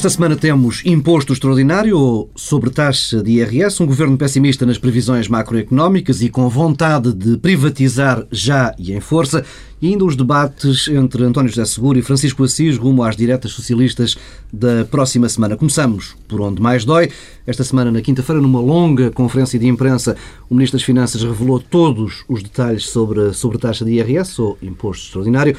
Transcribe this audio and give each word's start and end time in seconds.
Esta 0.00 0.08
semana 0.08 0.34
temos 0.34 0.80
imposto 0.86 1.34
extraordinário 1.34 1.98
ou 1.98 2.30
sobretaxa 2.34 3.22
de 3.22 3.32
IRS, 3.32 3.82
um 3.82 3.86
governo 3.86 4.16
pessimista 4.16 4.64
nas 4.64 4.78
previsões 4.78 5.28
macroeconómicas 5.28 6.22
e 6.22 6.30
com 6.30 6.48
vontade 6.48 7.12
de 7.12 7.36
privatizar 7.36 8.26
já 8.32 8.74
e 8.78 8.94
em 8.94 9.00
força, 9.00 9.44
e 9.78 9.88
ainda 9.88 10.06
os 10.06 10.16
debates 10.16 10.88
entre 10.88 11.22
António 11.22 11.50
José 11.50 11.66
Seguro 11.66 11.98
e 11.98 12.02
Francisco 12.02 12.42
Assis 12.42 12.78
rumo 12.78 13.02
às 13.02 13.14
diretas 13.14 13.52
socialistas 13.52 14.16
da 14.50 14.86
próxima 14.86 15.28
semana. 15.28 15.54
Começamos 15.54 16.16
por 16.26 16.40
onde 16.40 16.62
mais 16.62 16.82
dói. 16.82 17.10
Esta 17.46 17.62
semana, 17.62 17.92
na 17.92 18.00
quinta-feira, 18.00 18.40
numa 18.40 18.58
longa 18.58 19.10
conferência 19.10 19.58
de 19.58 19.66
imprensa, 19.66 20.16
o 20.48 20.54
Ministro 20.54 20.78
das 20.78 20.86
Finanças 20.86 21.22
revelou 21.22 21.60
todos 21.60 22.24
os 22.26 22.42
detalhes 22.42 22.86
sobre 22.86 23.20
a 23.20 23.32
sobretaxa 23.34 23.84
de 23.84 23.90
IRS 23.90 24.40
ou 24.40 24.56
imposto 24.62 25.04
extraordinário. 25.04 25.54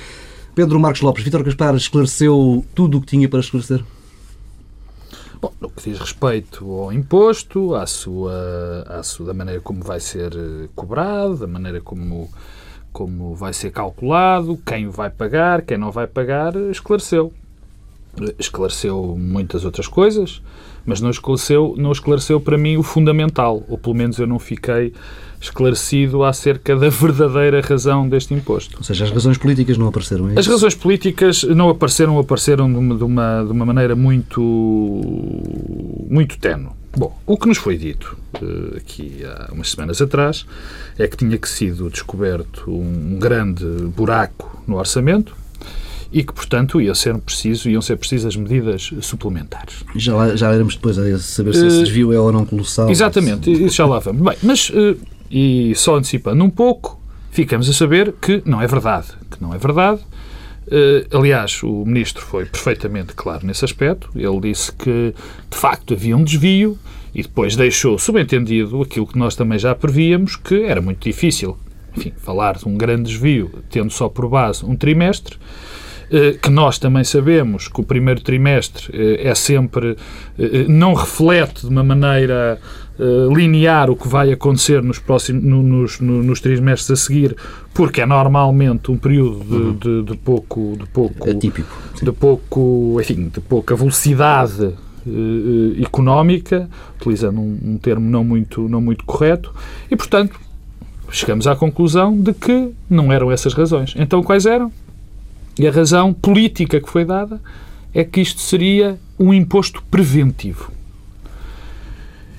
Pedro 0.55 0.79
Marcos 0.79 1.01
Lopes, 1.01 1.23
Vítor 1.23 1.43
Gaspar 1.43 1.75
esclareceu 1.75 2.65
tudo 2.73 2.97
o 2.97 3.01
que 3.01 3.05
tinha 3.05 3.29
para 3.29 3.39
esclarecer? 3.39 3.83
Bom, 5.41 5.51
no 5.59 5.71
que 5.71 5.89
diz 5.89 5.99
respeito 5.99 6.71
ao 6.71 6.93
imposto, 6.93 7.73
à 7.73 7.87
sua, 7.87 8.85
à 8.87 9.01
sua, 9.01 9.25
da 9.25 9.33
maneira 9.33 9.59
como 9.59 9.83
vai 9.83 9.99
ser 9.99 10.31
eh, 10.35 10.69
cobrado, 10.75 11.35
da 11.35 11.47
maneira 11.47 11.81
como, 11.81 12.29
como 12.93 13.33
vai 13.33 13.51
ser 13.51 13.71
calculado, 13.71 14.55
quem 14.63 14.87
vai 14.87 15.09
pagar, 15.09 15.63
quem 15.63 15.79
não 15.79 15.91
vai 15.91 16.05
pagar, 16.05 16.55
esclareceu. 16.69 17.33
Esclareceu 18.37 19.17
muitas 19.17 19.65
outras 19.65 19.87
coisas, 19.87 20.43
mas 20.85 21.01
não 21.01 21.09
esclareceu, 21.09 21.75
não 21.77 21.91
esclareceu 21.91 22.39
para 22.39 22.57
mim 22.57 22.77
o 22.77 22.83
fundamental, 22.83 23.63
ou 23.67 23.77
pelo 23.77 23.95
menos 23.95 24.17
eu 24.17 24.27
não 24.27 24.39
fiquei 24.39 24.93
esclarecido 25.39 26.23
acerca 26.23 26.75
da 26.75 26.89
verdadeira 26.89 27.61
razão 27.61 28.07
deste 28.07 28.33
imposto. 28.33 28.77
Ou 28.77 28.83
seja, 28.83 29.05
as 29.05 29.11
razões 29.11 29.37
políticas 29.37 29.77
não 29.77 29.87
apareceram, 29.87 30.29
é 30.29 30.39
As 30.39 30.45
razões 30.45 30.75
políticas 30.75 31.43
não 31.43 31.69
apareceram, 31.69 32.19
apareceram 32.19 32.71
de 32.71 32.77
uma, 32.77 32.95
de 32.95 33.03
uma, 33.03 33.43
de 33.43 33.51
uma 33.51 33.65
maneira 33.65 33.95
muito, 33.95 34.39
muito 36.09 36.37
tenue. 36.37 36.69
Bom, 36.95 37.17
o 37.25 37.37
que 37.37 37.47
nos 37.47 37.57
foi 37.57 37.77
dito 37.77 38.17
uh, 38.41 38.77
aqui 38.77 39.23
há 39.25 39.51
umas 39.53 39.71
semanas 39.71 40.01
atrás 40.01 40.45
é 40.99 41.07
que 41.07 41.15
tinha 41.15 41.37
que 41.37 41.47
sido 41.47 41.89
descoberto 41.89 42.69
um 42.69 43.17
grande 43.17 43.65
buraco 43.95 44.61
no 44.67 44.77
orçamento, 44.77 45.33
e 46.11 46.23
que, 46.23 46.33
portanto, 46.33 46.81
ia 46.81 46.93
ser 46.93 47.17
preciso, 47.19 47.69
iam 47.69 47.81
ser 47.81 47.95
precisas 47.95 48.35
medidas 48.35 48.91
suplementares. 49.01 49.83
Já, 49.95 50.35
já 50.35 50.53
iremos 50.53 50.75
depois 50.75 50.97
a 50.97 51.19
saber 51.19 51.53
se 51.53 51.65
esse 51.65 51.79
eh, 51.79 51.83
desvio 51.83 52.11
é 52.11 52.19
ou 52.19 52.31
não 52.31 52.45
colossal. 52.45 52.89
Exatamente, 52.89 53.51
isso 53.51 53.77
já 53.77 53.85
lá 53.85 53.99
vamos. 53.99 54.21
Bem, 54.21 54.37
mas 54.43 54.69
uh, 54.69 54.97
e 55.29 55.73
só 55.75 55.95
antecipando 55.95 56.43
um 56.43 56.49
pouco, 56.49 57.01
ficamos 57.31 57.69
a 57.69 57.73
saber 57.73 58.13
que 58.21 58.41
não 58.45 58.61
é 58.61 58.67
verdade. 58.67 59.07
Que 59.29 59.41
não 59.41 59.53
é 59.53 59.57
verdade. 59.57 60.01
Uh, 60.67 61.17
aliás, 61.17 61.63
o 61.63 61.85
Ministro 61.85 62.23
foi 62.23 62.45
perfeitamente 62.45 63.13
claro 63.13 63.47
nesse 63.47 63.63
aspecto. 63.63 64.09
Ele 64.13 64.39
disse 64.41 64.71
que, 64.73 65.13
de 65.49 65.57
facto, 65.57 65.93
havia 65.93 66.15
um 66.17 66.23
desvio 66.23 66.77
e 67.15 67.21
depois 67.21 67.55
deixou 67.55 67.97
subentendido 67.97 68.81
aquilo 68.81 69.07
que 69.07 69.17
nós 69.17 69.35
também 69.35 69.57
já 69.57 69.73
prevíamos, 69.73 70.35
que 70.35 70.63
era 70.63 70.81
muito 70.81 71.03
difícil 71.03 71.57
enfim, 71.95 72.13
falar 72.17 72.57
de 72.57 72.67
um 72.67 72.77
grande 72.77 73.03
desvio 73.03 73.51
tendo 73.69 73.91
só 73.91 74.07
por 74.07 74.27
base 74.29 74.65
um 74.65 74.75
trimestre, 74.75 75.37
que 76.41 76.49
nós 76.49 76.77
também 76.77 77.03
sabemos 77.03 77.67
que 77.67 77.79
o 77.79 77.83
primeiro 77.83 78.21
trimestre 78.21 78.91
uh, 78.91 79.27
é 79.27 79.33
sempre, 79.33 79.95
não 80.67 80.93
reflete 80.93 81.61
de 81.61 81.67
uma 81.67 81.83
maneira 81.83 82.59
linear 83.33 83.89
o 83.89 83.95
que 83.95 84.07
vai 84.07 84.31
acontecer 84.31 84.83
nos, 84.83 84.99
próximos, 84.99 85.43
no, 85.43 85.63
nos, 85.63 85.99
no, 85.99 86.21
nos 86.21 86.39
trimestres 86.39 86.91
a 86.91 86.95
seguir, 86.95 87.35
porque 87.73 88.01
é 88.01 88.05
normalmente 88.05 88.91
um 88.91 88.97
período 88.97 89.39
de, 89.39 89.55
uhum. 89.55 89.73
de, 89.73 90.11
de 90.11 90.17
pouco, 90.17 90.77
de 90.77 90.85
pouco, 90.87 91.29
Atípico, 91.29 91.75
de 91.99 92.11
pouco, 92.11 92.97
enfim, 92.99 93.29
de 93.29 93.39
pouca 93.41 93.75
velocidade 93.75 94.75
económica, 95.81 96.69
utilizando 96.99 97.39
um, 97.39 97.59
um, 97.63 97.77
termo 97.77 98.09
não 98.09 98.23
muito, 98.23 98.67
não 98.67 98.81
muito 98.81 99.03
correto, 99.05 99.53
e 99.89 99.95
portanto 99.95 100.39
chegamos 101.09 101.47
à 101.47 101.55
conclusão 101.55 102.17
de 102.17 102.33
que 102.33 102.71
não 102.89 103.11
eram 103.11 103.31
essas 103.31 103.53
razões. 103.53 103.93
Então 103.97 104.21
quais 104.23 104.45
eram? 104.45 104.71
E 105.61 105.67
a 105.67 105.71
razão 105.71 106.11
política 106.11 106.81
que 106.81 106.89
foi 106.89 107.05
dada 107.05 107.39
é 107.93 108.03
que 108.03 108.19
isto 108.19 108.41
seria 108.41 108.97
um 109.19 109.31
imposto 109.31 109.83
preventivo. 109.91 110.71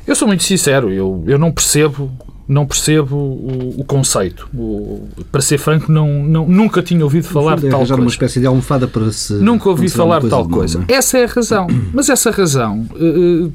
Eu 0.05 0.17
sou 0.17 0.27
muito 0.27 0.43
sincero, 0.43 0.91
eu, 0.91 1.23
eu 1.29 1.39
não 1.39 1.53
percebo 1.53 2.11
não 2.49 2.67
percebo 2.67 3.15
o, 3.15 3.77
o 3.79 3.85
conceito. 3.85 4.49
O, 4.53 5.09
para 5.31 5.41
ser 5.41 5.59
franco, 5.59 5.93
não, 5.93 6.25
não, 6.25 6.49
nunca 6.49 6.83
tinha 6.83 7.05
ouvido 7.05 7.29
falar 7.29 7.61
de 7.61 7.69
é 7.69 7.71
tal 7.71 7.79
coisa. 7.79 7.95
uma 7.95 8.09
espécie 8.09 8.41
de 8.41 8.47
almofada 8.47 8.89
para 8.89 9.13
se. 9.13 9.35
Nunca 9.35 9.69
ouvi 9.69 9.89
falar 9.89 10.21
de 10.21 10.29
tal 10.29 10.49
coisa. 10.49 10.85
Essa 10.89 11.19
é 11.19 11.25
a 11.25 11.29
razão. 11.29 11.69
Mas 11.95 12.09
essa 12.09 12.33
razão 12.33 12.89
uh, 12.91 13.53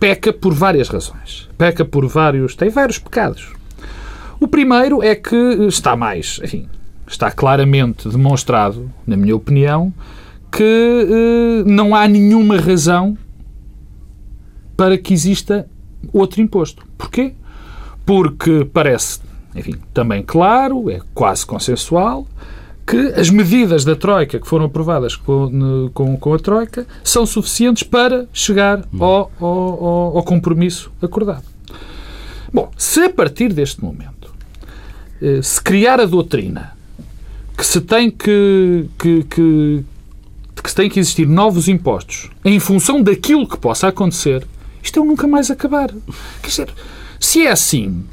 peca 0.00 0.32
por 0.32 0.54
várias 0.54 0.88
razões. 0.88 1.46
Peca 1.58 1.84
por 1.84 2.06
vários. 2.08 2.56
tem 2.56 2.70
vários 2.70 2.98
pecados. 2.98 3.50
O 4.40 4.48
primeiro 4.48 5.02
é 5.02 5.14
que 5.14 5.36
está 5.68 5.94
mais. 5.94 6.40
Enfim, 6.42 6.66
está 7.12 7.30
claramente 7.30 8.08
demonstrado, 8.08 8.90
na 9.06 9.16
minha 9.16 9.36
opinião, 9.36 9.92
que 10.50 10.62
uh, 11.64 11.68
não 11.68 11.94
há 11.94 12.06
nenhuma 12.08 12.58
razão 12.58 13.16
para 14.76 14.98
que 14.98 15.12
exista 15.12 15.66
outro 16.12 16.40
imposto. 16.40 16.84
Porquê? 16.98 17.34
Porque 18.04 18.68
parece, 18.72 19.20
enfim, 19.54 19.76
também 19.94 20.22
claro, 20.22 20.90
é 20.90 21.00
quase 21.14 21.46
consensual, 21.46 22.26
que 22.86 22.96
as 23.14 23.30
medidas 23.30 23.84
da 23.84 23.94
Troika 23.94 24.40
que 24.40 24.46
foram 24.46 24.64
aprovadas 24.64 25.14
com, 25.14 25.90
com, 25.94 26.16
com 26.16 26.34
a 26.34 26.38
Troika 26.38 26.86
são 27.04 27.24
suficientes 27.24 27.84
para 27.84 28.26
chegar 28.32 28.84
ao, 28.98 29.30
ao, 29.40 30.16
ao, 30.16 30.22
compromisso 30.24 30.90
acordado. 31.00 31.44
Bom, 32.52 32.70
se 32.76 33.04
a 33.04 33.10
partir 33.10 33.52
deste 33.52 33.82
momento 33.82 34.34
eh, 35.22 35.40
se 35.40 35.62
criar 35.62 36.00
a 36.00 36.06
doutrina 36.06 36.72
que 37.56 37.66
se 37.66 37.80
tem 37.80 38.10
que, 38.10 38.86
que, 38.98 39.22
que, 39.24 39.84
que 40.62 40.74
tem 40.74 40.88
que 40.88 40.98
existir 40.98 41.26
novos 41.26 41.68
impostos 41.68 42.30
em 42.44 42.58
função 42.58 43.02
daquilo 43.02 43.46
que 43.46 43.56
possa 43.56 43.88
acontecer, 43.88 44.46
isto 44.82 44.98
é 44.98 45.02
um 45.02 45.06
nunca 45.06 45.26
mais 45.26 45.50
acabar. 45.50 45.90
Quer 46.42 46.48
dizer, 46.48 46.74
se 47.20 47.46
é 47.46 47.50
assim, 47.50 48.04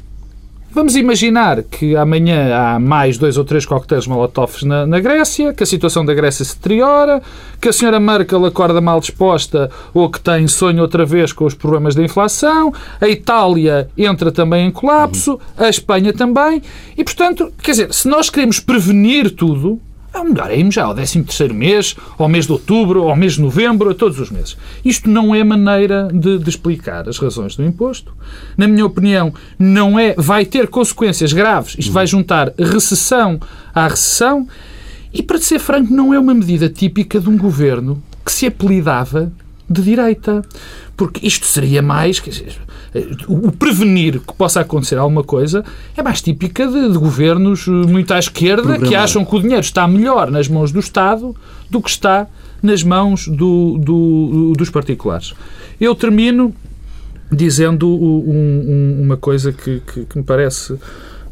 Vamos 0.72 0.94
imaginar 0.94 1.64
que 1.64 1.96
amanhã 1.96 2.54
há 2.54 2.78
mais 2.78 3.18
dois 3.18 3.36
ou 3.36 3.44
três 3.44 3.66
coquetéis 3.66 4.06
molotov 4.06 4.64
na, 4.64 4.86
na, 4.86 5.00
Grécia, 5.00 5.52
que 5.52 5.64
a 5.64 5.66
situação 5.66 6.04
da 6.04 6.14
Grécia 6.14 6.44
se 6.44 6.54
deteriora, 6.54 7.20
que 7.60 7.68
a 7.68 7.72
senhora 7.72 7.98
Merkel 7.98 8.46
acorda 8.46 8.80
mal 8.80 9.00
disposta 9.00 9.68
ou 9.92 10.08
que 10.08 10.20
tem 10.20 10.46
sonho 10.46 10.80
outra 10.80 11.04
vez 11.04 11.32
com 11.32 11.44
os 11.44 11.54
problemas 11.54 11.96
da 11.96 12.04
inflação, 12.04 12.72
a 13.00 13.08
Itália 13.08 13.90
entra 13.98 14.30
também 14.30 14.68
em 14.68 14.70
colapso, 14.70 15.40
a 15.58 15.68
Espanha 15.68 16.12
também, 16.12 16.62
e 16.96 17.02
portanto, 17.02 17.52
quer 17.60 17.72
dizer, 17.72 17.92
se 17.92 18.06
nós 18.06 18.30
queremos 18.30 18.60
prevenir 18.60 19.34
tudo, 19.34 19.80
é 20.12 20.24
melhor 20.24 20.50
é 20.50 20.70
já 20.70 20.84
ao 20.84 20.94
13 20.94 21.22
terceiro 21.22 21.54
mês, 21.54 21.96
ao 22.18 22.28
mês 22.28 22.46
de 22.46 22.52
outubro, 22.52 23.02
ao 23.08 23.16
mês 23.16 23.34
de 23.34 23.42
novembro, 23.42 23.90
a 23.90 23.94
todos 23.94 24.18
os 24.18 24.30
meses. 24.30 24.56
Isto 24.84 25.08
não 25.08 25.34
é 25.34 25.42
maneira 25.44 26.08
de, 26.12 26.38
de, 26.38 26.48
explicar 26.48 27.08
as 27.08 27.18
razões 27.18 27.56
do 27.56 27.64
imposto. 27.64 28.12
Na 28.56 28.66
minha 28.66 28.84
opinião, 28.84 29.32
não 29.58 29.98
é, 29.98 30.14
vai 30.16 30.44
ter 30.44 30.68
consequências 30.68 31.32
graves. 31.32 31.76
Isto 31.78 31.92
vai 31.92 32.06
juntar 32.06 32.52
recessão 32.58 33.40
à 33.74 33.86
recessão 33.86 34.46
e, 35.12 35.22
para 35.22 35.38
ser 35.38 35.58
franco, 35.58 35.92
não 35.92 36.12
é 36.12 36.18
uma 36.18 36.34
medida 36.34 36.68
típica 36.68 37.20
de 37.20 37.28
um 37.28 37.36
governo 37.36 38.02
que 38.24 38.32
se 38.32 38.46
apelidava 38.46 39.32
de 39.70 39.82
direita. 39.82 40.42
Porque 40.96 41.26
isto 41.26 41.46
seria 41.46 41.80
mais, 41.80 42.20
dizer, 42.20 42.58
o 43.28 43.52
prevenir 43.52 44.20
que 44.20 44.34
possa 44.34 44.60
acontecer 44.60 44.98
alguma 44.98 45.22
coisa 45.22 45.64
é 45.96 46.02
mais 46.02 46.20
típica 46.20 46.66
de, 46.66 46.90
de 46.90 46.98
governos 46.98 47.66
eh, 47.68 47.70
muito 47.70 48.12
à 48.12 48.18
esquerda 48.18 48.78
que 48.78 48.94
acham 48.94 49.24
que 49.24 49.34
o 49.34 49.40
dinheiro 49.40 49.62
está 49.62 49.86
melhor 49.86 50.30
nas 50.30 50.48
mãos 50.48 50.72
do 50.72 50.80
Estado 50.80 51.34
do 51.70 51.80
que 51.80 51.88
está 51.88 52.26
nas 52.60 52.82
mãos 52.82 53.28
do, 53.28 53.78
do, 53.78 54.52
dos 54.58 54.68
particulares. 54.68 55.32
Eu 55.80 55.94
termino 55.94 56.54
dizendo 57.30 57.88
um, 57.88 58.98
um, 58.98 59.02
uma 59.02 59.16
coisa 59.16 59.52
que, 59.52 59.80
que, 59.80 60.04
que, 60.04 60.18
me 60.18 60.24
parece 60.24 60.74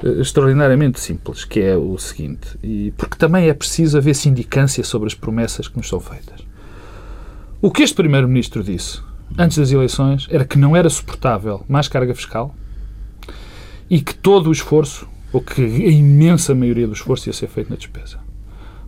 eh, 0.02 0.20
extraordinariamente 0.20 1.00
simples, 1.00 1.44
que 1.44 1.60
é 1.60 1.76
o 1.76 1.98
seguinte, 1.98 2.56
e 2.62 2.92
porque 2.96 3.16
também 3.16 3.48
é 3.48 3.52
preciso 3.52 3.98
haver 3.98 4.14
sindicância 4.14 4.84
sobre 4.84 5.08
as 5.08 5.14
promessas 5.14 5.66
que 5.66 5.76
nos 5.76 5.88
são 5.88 5.98
feitas. 5.98 6.47
O 7.60 7.72
que 7.72 7.82
este 7.82 7.96
Primeiro-Ministro 7.96 8.62
disse 8.62 9.00
antes 9.36 9.58
das 9.58 9.72
eleições 9.72 10.28
era 10.30 10.44
que 10.44 10.56
não 10.56 10.76
era 10.76 10.88
suportável 10.88 11.64
mais 11.68 11.88
carga 11.88 12.14
fiscal 12.14 12.54
e 13.90 14.00
que 14.00 14.14
todo 14.14 14.48
o 14.48 14.52
esforço, 14.52 15.08
ou 15.32 15.42
que 15.42 15.62
a 15.62 15.90
imensa 15.90 16.54
maioria 16.54 16.86
do 16.86 16.92
esforço 16.92 17.28
ia 17.28 17.32
ser 17.32 17.48
feito 17.48 17.68
na 17.68 17.74
despesa. 17.74 18.20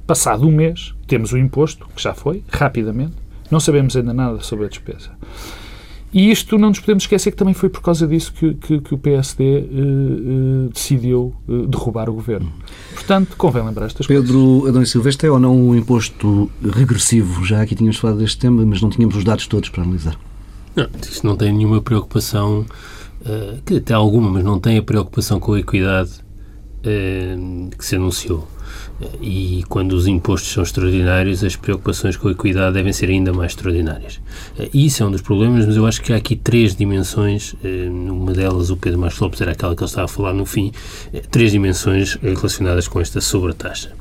Passado 0.07 0.47
um 0.47 0.53
mês, 0.53 0.95
temos 1.09 1.33
o 1.33 1.39
imposto, 1.39 1.89
que 1.97 2.01
já 2.01 2.15
foi, 2.15 2.45
rapidamente, 2.49 3.17
não 3.51 3.59
sabemos 3.59 3.97
ainda 3.97 4.15
nada 4.15 4.41
sobre 4.41 4.67
a 4.67 4.69
despesa. 4.69 5.11
E 6.13 6.31
isto 6.31 6.59
não 6.59 6.71
nos 6.71 6.81
podemos 6.81 7.05
esquecer 7.05 7.31
que 7.31 7.37
também 7.37 7.55
foi 7.55 7.69
por 7.69 7.81
causa 7.81 8.07
disso 8.07 8.33
que, 8.33 8.55
que, 8.55 8.81
que 8.81 8.95
o 8.95 8.99
PSD 8.99 9.45
uh, 9.45 10.67
uh, 10.67 10.69
decidiu 10.73 11.35
uh, 11.47 11.67
derrubar 11.69 12.11
o 12.11 12.15
governo. 12.15 12.53
Portanto, 12.95 13.37
convém 13.37 13.65
lembrar 13.65 13.87
estas 13.87 14.07
Pedro 14.09 14.33
coisas. 14.33 14.55
Pedro 14.59 14.69
Adão 14.69 14.85
Silvestre 14.85 15.29
é 15.29 15.31
ou 15.31 15.39
não 15.39 15.57
um 15.57 15.77
imposto 15.77 16.51
regressivo? 16.63 17.45
Já 17.45 17.63
aqui 17.63 17.77
tínhamos 17.77 17.97
falado 17.97 18.19
deste 18.19 18.39
tema, 18.39 18.67
mas 18.67 18.83
não 18.83 18.91
tínhamos 18.91 19.17
os 19.17 19.23
dados 19.23 19.47
todos 19.47 19.69
para 19.69 19.85
analisar. 19.85 20.17
Não, 20.75 20.89
isto 21.01 21.25
não 21.25 21.37
tem 21.37 21.53
nenhuma 21.53 21.81
preocupação, 21.81 22.65
que 23.67 23.77
até 23.77 23.93
alguma, 23.93 24.31
mas 24.31 24.45
não 24.45 24.59
tem 24.59 24.79
a 24.79 24.83
preocupação 24.83 25.41
com 25.41 25.53
a 25.53 25.61
equidade 25.61 26.11
que 27.77 27.85
se 27.85 27.97
anunciou. 27.97 28.49
E 29.21 29.65
quando 29.69 29.93
os 29.93 30.07
impostos 30.07 30.53
são 30.53 30.63
extraordinários, 30.63 31.43
as 31.43 31.57
preocupações 31.57 32.17
com 32.17 32.29
a 32.29 32.33
equidade 32.33 32.75
devem 32.75 32.93
ser 32.93 33.09
ainda 33.09 33.33
mais 33.33 33.53
extraordinárias. 33.53 34.21
E 34.73 34.87
isso 34.87 35.03
é 35.03 35.07
um 35.07 35.11
dos 35.11 35.23
problemas, 35.23 35.67
mas 35.67 35.77
eu 35.77 35.87
acho 35.87 36.03
que 36.03 36.13
há 36.13 36.17
aqui 36.17 36.37
três 36.37 36.77
dimensões. 36.77 37.55
Uma 37.91 38.33
delas, 38.33 38.71
o 38.71 38.77
Pedro 38.77 38.99
Marcos 39.01 39.19
Lopes, 39.19 39.41
era 39.41 39.53
aquela 39.53 39.75
que 39.75 39.83
ele 39.83 39.89
estava 39.89 40.05
a 40.05 40.09
falar 40.09 40.35
no 40.35 40.45
fim. 40.45 40.73
Três 41.31 41.53
dimensões 41.53 42.15
relacionadas 42.17 42.89
com 42.89 43.01
esta 43.01 43.21
sobretaxa. 43.21 43.93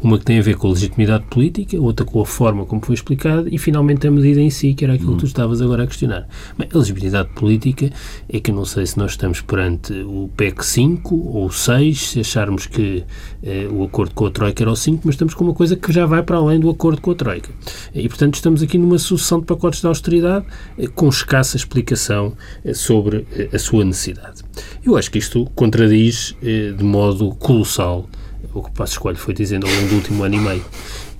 Uma 0.00 0.18
que 0.18 0.24
tem 0.24 0.38
a 0.38 0.42
ver 0.42 0.56
com 0.56 0.68
a 0.68 0.70
legitimidade 0.70 1.24
política, 1.24 1.78
outra 1.80 2.06
com 2.06 2.20
a 2.20 2.26
forma 2.26 2.64
como 2.64 2.84
foi 2.84 2.94
explicado 2.94 3.48
e, 3.50 3.58
finalmente, 3.58 4.06
a 4.06 4.10
medida 4.10 4.40
em 4.40 4.50
si, 4.50 4.74
que 4.74 4.84
era 4.84 4.94
aquilo 4.94 5.14
que 5.14 5.20
tu 5.20 5.26
estavas 5.26 5.60
agora 5.60 5.84
a 5.84 5.86
questionar. 5.86 6.28
Bem, 6.56 6.68
a 6.72 6.78
legitimidade 6.78 7.28
política 7.30 7.90
é 8.28 8.40
que 8.40 8.50
eu 8.50 8.54
não 8.54 8.64
sei 8.64 8.86
se 8.86 8.96
nós 8.96 9.12
estamos 9.12 9.40
perante 9.40 9.92
o 9.92 10.30
PEC 10.36 10.64
5 10.64 11.14
ou 11.14 11.50
6, 11.50 12.10
se 12.10 12.20
acharmos 12.20 12.66
que 12.66 13.04
eh, 13.42 13.68
o 13.70 13.84
acordo 13.84 14.14
com 14.14 14.26
a 14.26 14.30
Troika 14.30 14.45
era 14.62 14.70
o 14.70 14.76
5, 14.76 15.02
mas 15.04 15.14
estamos 15.14 15.34
com 15.34 15.44
uma 15.44 15.54
coisa 15.54 15.76
que 15.76 15.92
já 15.92 16.06
vai 16.06 16.22
para 16.22 16.36
além 16.36 16.60
do 16.60 16.68
acordo 16.70 17.00
com 17.00 17.10
a 17.10 17.14
Troika. 17.14 17.50
E, 17.94 18.08
portanto, 18.08 18.34
estamos 18.34 18.62
aqui 18.62 18.78
numa 18.78 18.98
sucessão 18.98 19.40
de 19.40 19.46
pacotes 19.46 19.80
de 19.80 19.86
austeridade 19.86 20.46
eh, 20.78 20.86
com 20.86 21.08
escassa 21.08 21.56
explicação 21.56 22.34
eh, 22.64 22.74
sobre 22.74 23.26
eh, 23.32 23.48
a 23.52 23.58
sua 23.58 23.84
necessidade. 23.84 24.42
Eu 24.84 24.96
acho 24.96 25.10
que 25.10 25.18
isto 25.18 25.44
contradiz 25.54 26.34
de 26.42 26.84
modo 26.84 27.34
colossal 27.36 28.08
o 28.54 28.62
que 28.62 28.70
o 28.70 28.72
Passo 28.72 28.92
Escolho 28.92 29.16
foi 29.16 29.34
dizendo 29.34 29.66
ao 29.66 29.72
longo 29.72 29.88
do 29.88 29.94
último 29.96 30.22
ano 30.22 30.34
e 30.34 30.40
meio. 30.40 30.64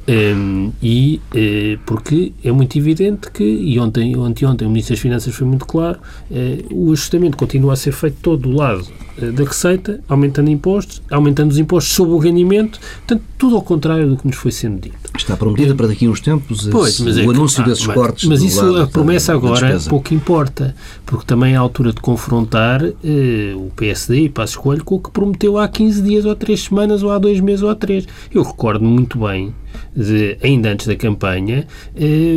Um, 0.08 0.72
e 0.80 1.20
uh, 1.34 1.80
porque 1.84 2.32
é 2.44 2.52
muito 2.52 2.78
evidente 2.78 3.28
que, 3.30 3.42
e 3.42 3.78
ontem, 3.80 4.16
ontem, 4.16 4.46
ontem 4.46 4.64
o 4.64 4.68
Ministro 4.68 4.94
das 4.94 5.00
Finanças 5.00 5.34
foi 5.34 5.46
muito 5.46 5.66
claro, 5.66 5.98
uh, 6.30 6.74
o 6.74 6.92
ajustamento 6.92 7.36
continua 7.36 7.72
a 7.72 7.76
ser 7.76 7.90
feito 7.90 8.18
todo 8.22 8.42
do 8.42 8.52
lado 8.52 8.86
uh, 9.18 9.32
da 9.32 9.42
receita, 9.42 10.00
aumentando 10.08 10.48
impostos, 10.48 11.02
aumentando 11.10 11.50
os 11.50 11.58
impostos 11.58 11.92
sobre 11.92 12.14
o 12.14 12.18
rendimento, 12.18 12.78
portanto, 12.98 13.24
tudo 13.36 13.56
ao 13.56 13.62
contrário 13.62 14.08
do 14.08 14.16
que 14.16 14.26
nos 14.28 14.36
foi 14.36 14.52
sendo 14.52 14.80
dito. 14.80 15.05
Está 15.16 15.36
prometida 15.36 15.74
para 15.74 15.88
daqui 15.88 16.06
a 16.06 16.10
uns 16.10 16.20
tempos 16.20 16.68
pois, 16.70 17.00
o 17.00 17.08
é 17.08 17.22
anúncio 17.22 17.62
que, 17.62 17.70
desses 17.70 17.88
ah, 17.88 17.94
cortes. 17.94 18.28
Mas 18.28 18.42
isso, 18.42 18.76
a 18.76 18.86
promessa 18.86 19.32
da, 19.32 19.38
agora 19.38 19.78
da 19.78 19.90
pouco 19.90 20.14
importa, 20.14 20.74
porque 21.04 21.24
também 21.24 21.54
é 21.54 21.56
a 21.56 21.60
altura 21.60 21.92
de 21.92 22.00
confrontar 22.00 22.82
o 22.84 23.70
PSD 23.74 24.22
e 24.22 24.28
Passo 24.28 24.52
Escolho 24.52 24.84
com 24.84 24.96
o 24.96 25.00
que 25.00 25.10
prometeu 25.10 25.58
há 25.58 25.68
15 25.68 26.02
dias, 26.02 26.24
ou 26.24 26.32
há 26.32 26.36
3 26.36 26.60
semanas, 26.60 27.02
ou 27.02 27.10
há 27.10 27.18
2 27.18 27.40
meses, 27.40 27.62
ou 27.62 27.70
há 27.70 27.74
3. 27.74 28.06
Eu 28.32 28.42
recordo 28.42 28.84
muito 28.84 29.18
bem 29.18 29.54
de, 29.94 30.36
ainda 30.42 30.70
antes 30.70 30.86
da 30.86 30.96
campanha, 30.96 31.66
eh, 31.94 32.34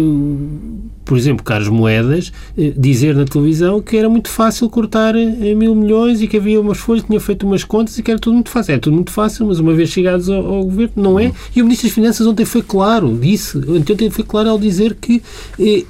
por 1.10 1.18
exemplo, 1.18 1.44
Carlos 1.44 1.70
Moedas, 1.70 2.32
eh, 2.56 2.72
dizer 2.78 3.16
na 3.16 3.26
televisão 3.26 3.82
que 3.82 3.98
era 3.98 4.08
muito 4.08 4.30
fácil 4.30 4.70
cortar 4.70 5.16
eh, 5.16 5.56
mil 5.56 5.74
milhões 5.74 6.22
e 6.22 6.28
que 6.28 6.38
havia 6.38 6.62
umas 6.62 6.78
folhas, 6.78 7.04
tinha 7.04 7.20
feito 7.20 7.48
umas 7.48 7.64
contas 7.64 7.98
e 7.98 8.04
que 8.04 8.12
era 8.12 8.20
tudo 8.20 8.36
muito 8.36 8.52
fácil. 8.52 8.76
É 8.76 8.78
tudo 8.78 8.94
muito 8.94 9.12
fácil, 9.12 9.48
mas 9.48 9.58
uma 9.58 9.74
vez 9.74 9.90
chegados 9.90 10.30
ao, 10.30 10.46
ao 10.46 10.64
governo, 10.64 10.94
não 10.96 11.20
é. 11.20 11.32
E 11.56 11.64
o 11.64 11.66
Ministro 11.66 11.88
das 11.88 11.96
Finanças 11.96 12.28
ontem 12.28 12.46
foi 12.46 12.62
claro, 12.62 13.18
disse, 13.20 13.58
ontem 13.58 14.12
foi 14.12 14.24
claro 14.24 14.52
ao 14.52 14.60
dizer 14.60 14.94
que 15.02 15.24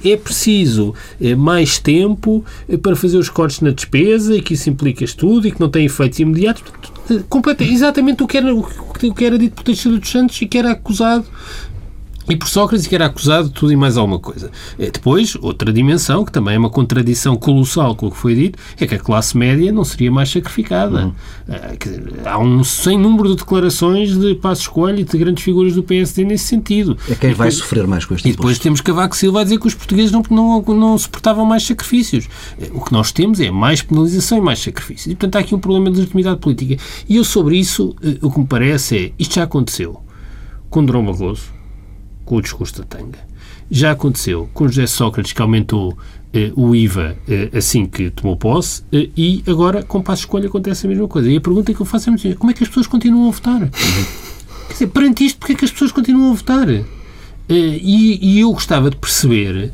é 0.06 0.16
preciso 0.16 0.94
mais 1.38 1.78
tempo 1.80 2.46
para 2.82 2.96
fazer 2.96 3.18
os 3.18 3.28
cortes 3.28 3.60
na 3.60 3.72
despesa 3.72 4.38
e 4.38 4.42
que 4.42 4.54
isso 4.54 4.70
implica 4.70 5.04
estudo 5.04 5.50
e 5.50 5.52
que 5.52 5.60
não 5.60 5.68
tem 5.68 5.84
efeitos 5.84 6.18
imediatos. 6.20 6.64
Completa, 7.28 7.64
exatamente 7.64 8.24
o 8.24 8.28
que 8.28 8.38
era, 8.38 8.54
o 8.56 8.64
que 9.14 9.26
era 9.26 9.38
dito 9.38 9.56
por 9.56 9.64
Teixeira 9.64 9.98
dos 9.98 10.10
Santos 10.10 10.42
e 10.42 10.46
que 10.46 10.58
era 10.58 10.72
acusado 10.72 11.26
e 12.30 12.36
por 12.36 12.48
Sócrates, 12.48 12.88
que 12.88 12.96
era 12.96 13.06
acusado 13.06 13.48
de 13.48 13.54
tudo 13.54 13.72
e 13.72 13.76
mais 13.76 13.98
alguma 13.98 14.20
coisa. 14.20 14.52
É, 14.78 14.90
depois, 14.92 15.36
outra 15.42 15.72
dimensão, 15.74 16.24
que 16.24 16.32
também 16.32 16.56
é 16.56 16.60
uma 16.60 16.70
contradição 16.70 17.36
colossal 17.36 17.96
com 17.96 18.08
o 18.08 18.12
que 18.12 18.18
foi 18.18 18.36
dito, 18.36 18.60
é 18.80 18.86
que 18.86 18.96
a 18.96 19.00
classe 19.00 19.38
média 19.38 19.72
não 19.72 19.84
seria 19.84 20.12
mais 20.12 20.30
sacrificada. 20.30 21.06
Uhum. 21.06 21.14
Há 22.26 22.38
um 22.40 22.64
sem 22.64 22.98
número 22.98 23.30
de 23.30 23.38
declarações 23.38 24.18
de 24.18 24.36
Passos 24.36 24.68
Coelho 24.68 25.00
e 25.00 25.04
de 25.04 25.18
grandes 25.18 25.44
figuras 25.44 25.74
do 25.74 25.84
PSD 25.84 26.24
nesse 26.24 26.46
sentido. 26.46 26.98
É 27.10 27.16
quem 27.16 27.34
vai 27.34 27.52
sofrer 27.52 27.88
mais 27.88 28.06
com 28.06 28.14
este 28.14 28.30
E 28.30 28.32
depois 28.32 28.60
temos 28.60 28.82
Cavaco 28.82 29.16
Silva 29.16 29.42
a 29.42 29.44
dizer 29.44 29.60
que 29.60 29.68
os 29.68 29.76
portugueses 29.76 30.12
não, 30.12 30.24
não, 30.30 30.62
não 30.62 30.98
suportavam 30.98 31.46
mais 31.46 31.64
sacrifícios. 31.64 32.28
É, 32.60 32.70
o 32.74 32.82
que 32.82 32.92
nós 32.92 33.12
temos 33.12 33.40
é 33.40 33.50
mais 33.50 33.82
penalização 33.82 34.38
e 34.38 34.42
mais 34.42 34.60
sacrifícios. 34.60 35.08
E, 35.08 35.16
portanto, 35.16 35.36
há 35.36 35.40
aqui 35.40 35.56
um 35.56 35.60
problema 35.60 35.90
de 35.90 35.98
legitimidade 35.98 36.40
política. 36.40 36.82
E 37.08 37.16
eu, 37.16 37.24
sobre 37.24 37.58
isso, 37.58 37.96
eh, 38.04 38.18
o 38.22 38.32
que 38.32 38.40
me 38.40 38.46
parece 38.46 38.98
é, 38.98 39.12
isto 39.18 39.36
já 39.36 39.44
aconteceu 39.44 40.02
com 40.70 40.86
Dom 40.86 41.06
Barroso, 41.06 41.59
com 42.30 42.36
o 42.36 42.42
discurso 42.44 42.78
da 42.78 42.84
tanga. 42.84 43.18
Já 43.72 43.92
aconteceu 43.92 44.48
com 44.54 44.68
José 44.68 44.86
Sócrates, 44.86 45.34
que 45.34 45.42
aumentou 45.42 45.98
eh, 46.32 46.52
o 46.56 46.76
IVA 46.76 47.18
eh, 47.28 47.50
assim 47.58 47.88
que 47.88 48.12
tomou 48.12 48.38
posse, 48.38 48.84
eh, 48.94 49.10
e 49.18 49.44
agora 49.48 49.82
com 49.82 50.00
Passo 50.00 50.22
Escolha 50.22 50.48
acontece 50.48 50.86
a 50.86 50.90
mesma 50.90 51.08
coisa. 51.08 51.28
E 51.28 51.38
a 51.38 51.42
pergunta 51.42 51.74
que 51.74 51.82
eu 51.82 51.86
faço 51.88 52.12
é 52.12 52.36
como 52.36 52.52
é 52.52 52.54
que 52.54 52.62
as 52.62 52.70
pessoas 52.70 52.86
continuam 52.86 53.30
a 53.30 53.32
votar? 53.32 53.68
Quer 54.68 54.74
dizer, 54.74 54.88
perante 54.88 55.26
isto, 55.26 55.40
porquê 55.40 55.54
é 55.54 55.56
que 55.56 55.66
as 55.66 55.72
pessoas 55.72 55.92
continuam 55.92 56.32
a 56.32 56.36
votar? 56.36 56.70
Eh, 56.70 56.84
e, 57.50 58.20
e, 58.22 58.40
eu 58.42 58.52
gostava 58.52 58.92
de 58.92 58.96
perceber 58.96 59.72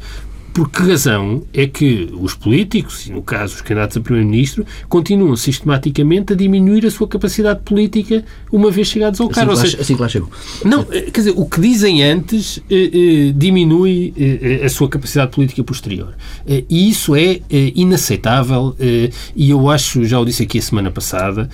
por 0.56 0.70
que 0.70 0.84
razão 0.84 1.44
é 1.54 1.68
que 1.68 2.10
os 2.18 2.34
políticos, 2.34 3.08
e 3.08 3.12
no 3.12 3.22
caso 3.22 3.56
os 3.56 3.62
candidatos 3.62 3.98
a 3.98 4.00
Primeiro-Ministro, 4.00 4.66
continuam 4.88 5.36
sistematicamente 5.36 6.32
a 6.32 6.36
diminuir 6.36 6.86
a 6.86 6.92
sua 6.92 7.10
capacidade 7.10 7.60
política 7.66 8.24
uma 8.50 8.72
vez 8.72 8.88
chegados 8.88 9.20
ao 9.20 9.28
cargo? 9.28 9.52
Assim, 9.52 9.76
assim 9.78 9.96
que 9.98 10.02
lá 10.02 10.08
chegou. 10.08 10.32
Não, 10.64 10.88
eh, 10.90 11.12
quer 11.12 11.20
dizer, 11.20 11.34
o 11.36 11.46
que 11.46 11.60
dizem 11.60 12.02
antes 12.02 12.60
eh, 12.72 12.90
eh, 12.94 13.34
diminui 13.36 14.14
eh, 14.18 14.62
a 14.64 14.70
sua 14.70 14.88
capacidade 14.88 15.32
política 15.32 15.62
posterior. 15.62 16.16
Eh, 16.48 16.64
e 16.70 16.90
isso 16.90 17.18
é 17.18 17.42
eh, 17.50 17.74
inaceitável 17.76 18.78
e 19.36 19.50
eu 19.50 19.70
acho, 19.70 20.06
já 20.06 20.18
o 20.18 20.24
disse 20.24 20.44
aqui 20.44 20.60
a 20.60 20.62
semana 20.62 20.90
passada, 20.90 21.50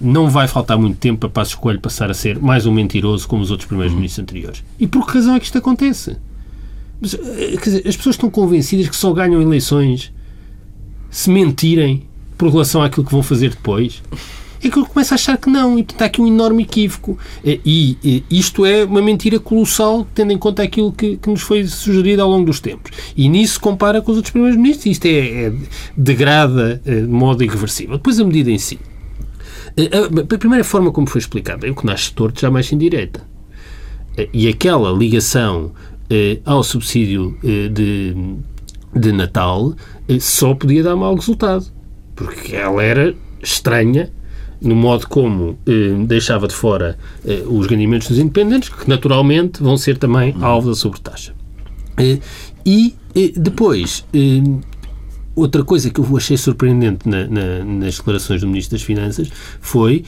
não 0.00 0.28
vai 0.28 0.48
faltar 0.48 0.76
muito 0.76 0.96
tempo 0.96 1.20
para 1.20 1.28
Passos 1.28 1.54
Coelho 1.54 1.80
passar 1.80 2.10
a 2.10 2.14
ser 2.14 2.40
mais 2.40 2.66
um 2.66 2.72
mentiroso 2.72 3.28
como 3.28 3.42
os 3.42 3.50
outros 3.52 3.68
primeiros-ministros 3.68 4.20
anteriores. 4.20 4.64
E 4.80 4.88
por 4.88 5.06
que 5.06 5.14
razão 5.14 5.36
é 5.36 5.38
que 5.38 5.44
isto 5.44 5.58
acontece? 5.58 6.16
Mas, 7.02 7.14
eh, 7.14 7.56
quer 7.56 7.64
dizer, 7.64 7.88
as 7.88 7.96
pessoas 7.96 8.14
estão 8.14 8.30
convencidas 8.30 8.88
que 8.88 8.94
só 8.94 9.12
ganham 9.12 9.42
eleições 9.42 10.12
se 11.10 11.28
mentirem 11.28 12.04
por 12.38 12.48
relação 12.48 12.80
àquilo 12.80 13.04
que 13.04 13.10
vão 13.10 13.24
fazer 13.24 13.50
depois. 13.50 14.00
É 14.62 14.70
que 14.70 14.78
eu 14.78 14.86
começo 14.86 15.12
a 15.12 15.16
achar 15.16 15.36
que 15.36 15.50
não, 15.50 15.76
e 15.76 15.82
portanto 15.82 16.02
há 16.02 16.04
aqui 16.04 16.20
um 16.22 16.28
enorme 16.28 16.62
equívoco. 16.62 17.18
Eh, 17.44 17.58
e, 17.66 17.98
e 18.04 18.24
isto 18.30 18.64
é 18.64 18.84
uma 18.84 19.02
mentira 19.02 19.40
colossal, 19.40 20.06
tendo 20.14 20.32
em 20.32 20.38
conta 20.38 20.62
aquilo 20.62 20.92
que, 20.92 21.16
que, 21.16 21.28
nos 21.28 21.42
foi 21.42 21.66
sugerido 21.66 22.22
ao 22.22 22.30
longo 22.30 22.46
dos 22.46 22.60
tempos. 22.60 22.92
E 23.16 23.28
nisso 23.28 23.58
compara 23.58 24.00
com 24.00 24.12
os 24.12 24.18
outros 24.18 24.30
primeiros 24.30 24.56
ministros. 24.56 24.86
Isto 24.86 25.06
é, 25.06 25.46
é 25.46 25.52
degrada 25.96 26.80
eh, 26.86 27.00
de 27.00 27.08
modo 27.08 27.42
irreversível. 27.42 27.96
Depois 27.96 28.20
a 28.20 28.24
medida 28.24 28.52
em 28.52 28.58
si. 28.58 28.78
A 30.30 30.38
primeira 30.38 30.62
forma 30.62 30.92
como 30.92 31.08
foi 31.08 31.18
explicada 31.18 31.66
é 31.66 31.70
o 31.70 31.74
que 31.74 31.84
nasce 31.84 32.12
torto 32.12 32.40
jamais 32.40 32.66
sem 32.66 32.78
direita. 32.78 33.26
E 34.32 34.46
aquela 34.46 34.92
ligação 34.92 35.72
eh, 36.14 36.40
ao 36.44 36.62
subsídio 36.62 37.38
eh, 37.42 37.68
de, 37.68 38.14
de 38.94 39.12
Natal 39.12 39.74
eh, 40.06 40.20
só 40.20 40.54
podia 40.54 40.82
dar 40.82 40.94
mau 40.94 41.14
resultado, 41.14 41.64
porque 42.14 42.54
ela 42.54 42.82
era 42.82 43.14
estranha 43.42 44.12
no 44.60 44.76
modo 44.76 45.08
como 45.08 45.58
deixava 46.06 46.46
de 46.46 46.54
fora 46.54 46.96
os 47.48 47.66
rendimentos 47.66 48.06
dos 48.06 48.18
independentes, 48.18 48.68
que 48.68 48.88
naturalmente 48.88 49.60
vão 49.60 49.76
ser 49.76 49.98
também 49.98 50.36
alvo 50.40 50.68
da 50.68 50.76
sobretaxa. 50.76 51.34
e 52.64 52.94
depois 53.36 54.06
outra 55.34 55.64
coisa 55.64 55.90
que 55.90 55.98
eu 55.98 56.16
achei 56.16 56.36
surpreendente 56.36 57.08
na, 57.08 57.26
na, 57.26 57.64
nas 57.64 57.96
declarações 57.96 58.40
do 58.40 58.46
Ministro 58.46 58.76
das 58.76 58.86
Finanças 58.86 59.28
foi, 59.60 60.04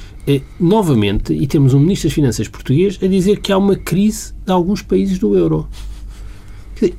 novamente, 0.61 1.33
e 1.33 1.49
temos 1.49 1.75
um 1.75 1.81
Ministro 1.81 2.09
das 2.09 2.15
Finanças 2.15 2.47
português 2.47 2.97
a 3.03 3.09
dizer 3.09 3.41
que 3.41 3.51
há 3.51 3.59
uma 3.59 3.75
crise 3.75 4.35
de 4.47 4.53
alguns 4.53 4.83
países 4.83 5.19
do 5.19 5.37
euro 5.37 5.69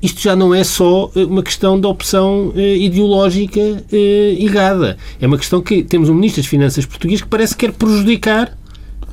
isto 0.01 0.22
já 0.22 0.36
não 0.36 0.53
é 0.53 0.63
só 0.63 1.12
eh, 1.15 1.24
uma 1.24 1.44
questão 1.44 1.79
de 1.79 1.86
opção 1.86 2.53
eh, 2.55 2.77
ideológica 2.77 3.60
eh, 3.91 4.36
errada. 4.39 4.98
É 5.20 5.27
uma 5.27 5.38
questão 5.38 5.62
que 5.62 5.84
temos 5.84 6.10
um 6.10 6.13
Ministro 6.13 6.41
das 6.41 6.50
Finanças 6.50 6.86
português 6.86 7.22
que 7.22 7.27
parece 7.27 7.55
que 7.55 7.65
quer 7.65 7.74
prejudicar 7.74 8.58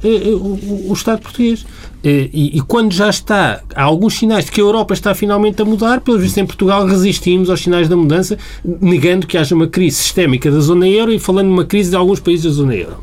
o, 0.04 0.90
o, 0.90 0.92
Estado 0.92 1.22
português. 1.22 1.64
E, 2.02 2.58
e, 2.58 2.60
quando 2.62 2.92
já 2.92 3.08
está, 3.08 3.62
há 3.72 3.84
alguns 3.84 4.14
sinais 4.14 4.46
de 4.46 4.50
que 4.50 4.60
a 4.60 4.64
Europa 4.64 4.92
está 4.94 5.14
finalmente 5.14 5.62
a 5.62 5.64
mudar, 5.64 6.00
pelo 6.00 6.18
visto 6.18 6.38
em 6.38 6.44
Portugal 6.44 6.84
resistimos 6.84 7.48
aos 7.48 7.60
sinais 7.60 7.88
da 7.88 7.96
mudança, 7.96 8.36
negando 8.64 9.28
que 9.28 9.38
haja 9.38 9.54
uma 9.54 9.68
crise 9.68 9.98
sistémica 9.98 10.50
da 10.50 10.58
zona 10.58 10.88
euro 10.88 11.12
e 11.12 11.20
falando 11.20 11.46
de 11.46 11.52
uma 11.52 11.64
crise 11.64 11.90
de 11.90 11.96
alguns 11.96 12.18
países 12.18 12.46
da 12.46 12.50
zona 12.50 12.74
euro. 12.74 12.96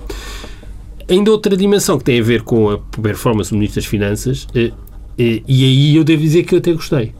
Ainda 1.07 1.31
outra 1.31 1.55
dimensão 1.55 1.97
que 1.97 2.03
tem 2.03 2.19
a 2.19 2.23
ver 2.23 2.41
com 2.41 2.69
a 2.69 2.77
performance 3.01 3.49
do 3.49 3.55
Ministro 3.55 3.79
das 3.79 3.85
Finanças, 3.85 4.45
e 4.53 5.41
aí 5.47 5.95
eu 5.95 6.03
devo 6.03 6.21
dizer 6.21 6.43
que 6.43 6.53
eu 6.53 6.59
até 6.59 6.73
gostei 6.73 7.13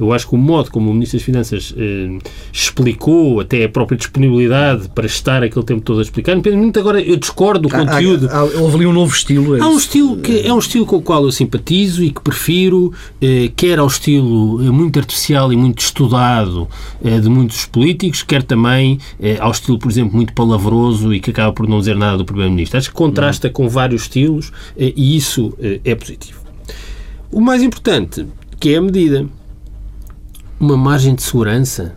Eu 0.00 0.12
acho 0.12 0.28
que 0.28 0.34
o 0.34 0.38
modo 0.38 0.70
como 0.70 0.90
o 0.90 0.94
Ministro 0.94 1.18
das 1.18 1.24
Finanças 1.24 1.74
eh, 1.76 2.18
explicou, 2.52 3.40
até 3.40 3.64
a 3.64 3.68
própria 3.68 3.96
disponibilidade 3.96 4.88
para 4.88 5.06
estar 5.06 5.42
aquele 5.42 5.64
tempo 5.64 5.82
todo 5.82 5.98
a 5.98 6.02
explicar, 6.02 6.32
independentemente 6.32 6.78
agora 6.78 7.00
eu 7.00 7.16
discordo 7.16 7.68
do 7.68 7.68
conteúdo. 7.68 8.28
Há, 8.30 8.38
há, 8.38 8.44
houve 8.44 8.76
ali 8.76 8.86
um 8.86 8.92
novo 8.92 9.14
estilo. 9.14 9.56
É 9.56 9.60
há 9.60 9.66
um 9.66 9.76
estilo 9.76 10.16
que 10.18 10.46
é 10.46 10.52
um 10.52 10.58
estilo 10.58 10.86
com 10.86 10.96
o 10.96 11.02
qual 11.02 11.24
eu 11.24 11.32
simpatizo 11.32 12.02
e 12.02 12.10
que 12.10 12.20
prefiro, 12.20 12.92
eh, 13.20 13.50
quer 13.54 13.78
ao 13.78 13.86
estilo 13.86 14.64
eh, 14.64 14.70
muito 14.70 14.98
artificial 14.98 15.52
e 15.52 15.56
muito 15.56 15.80
estudado 15.80 16.68
eh, 17.02 17.18
de 17.18 17.28
muitos 17.28 17.66
políticos, 17.66 18.22
quer 18.22 18.42
também 18.42 18.98
eh, 19.20 19.36
ao 19.40 19.50
estilo, 19.50 19.78
por 19.78 19.90
exemplo, 19.90 20.14
muito 20.14 20.32
palavroso 20.32 21.12
e 21.14 21.20
que 21.20 21.30
acaba 21.30 21.52
por 21.52 21.68
não 21.68 21.78
dizer 21.78 21.96
nada 21.96 22.18
do 22.18 22.24
Primeiro-Ministro. 22.24 22.78
Acho 22.78 22.88
que 22.88 22.94
contrasta 22.94 23.48
com 23.50 23.68
vários 23.68 24.02
estilos 24.02 24.52
eh, 24.76 24.92
e 24.96 25.16
isso 25.16 25.52
é 25.84 25.94
positivo. 25.94 26.40
O 27.30 27.40
mais 27.40 27.62
importante, 27.62 28.26
que 28.58 28.74
é 28.74 28.76
a 28.76 28.82
medida. 28.82 29.26
Uma 30.60 30.76
margem 30.76 31.14
de 31.14 31.22
segurança. 31.22 31.96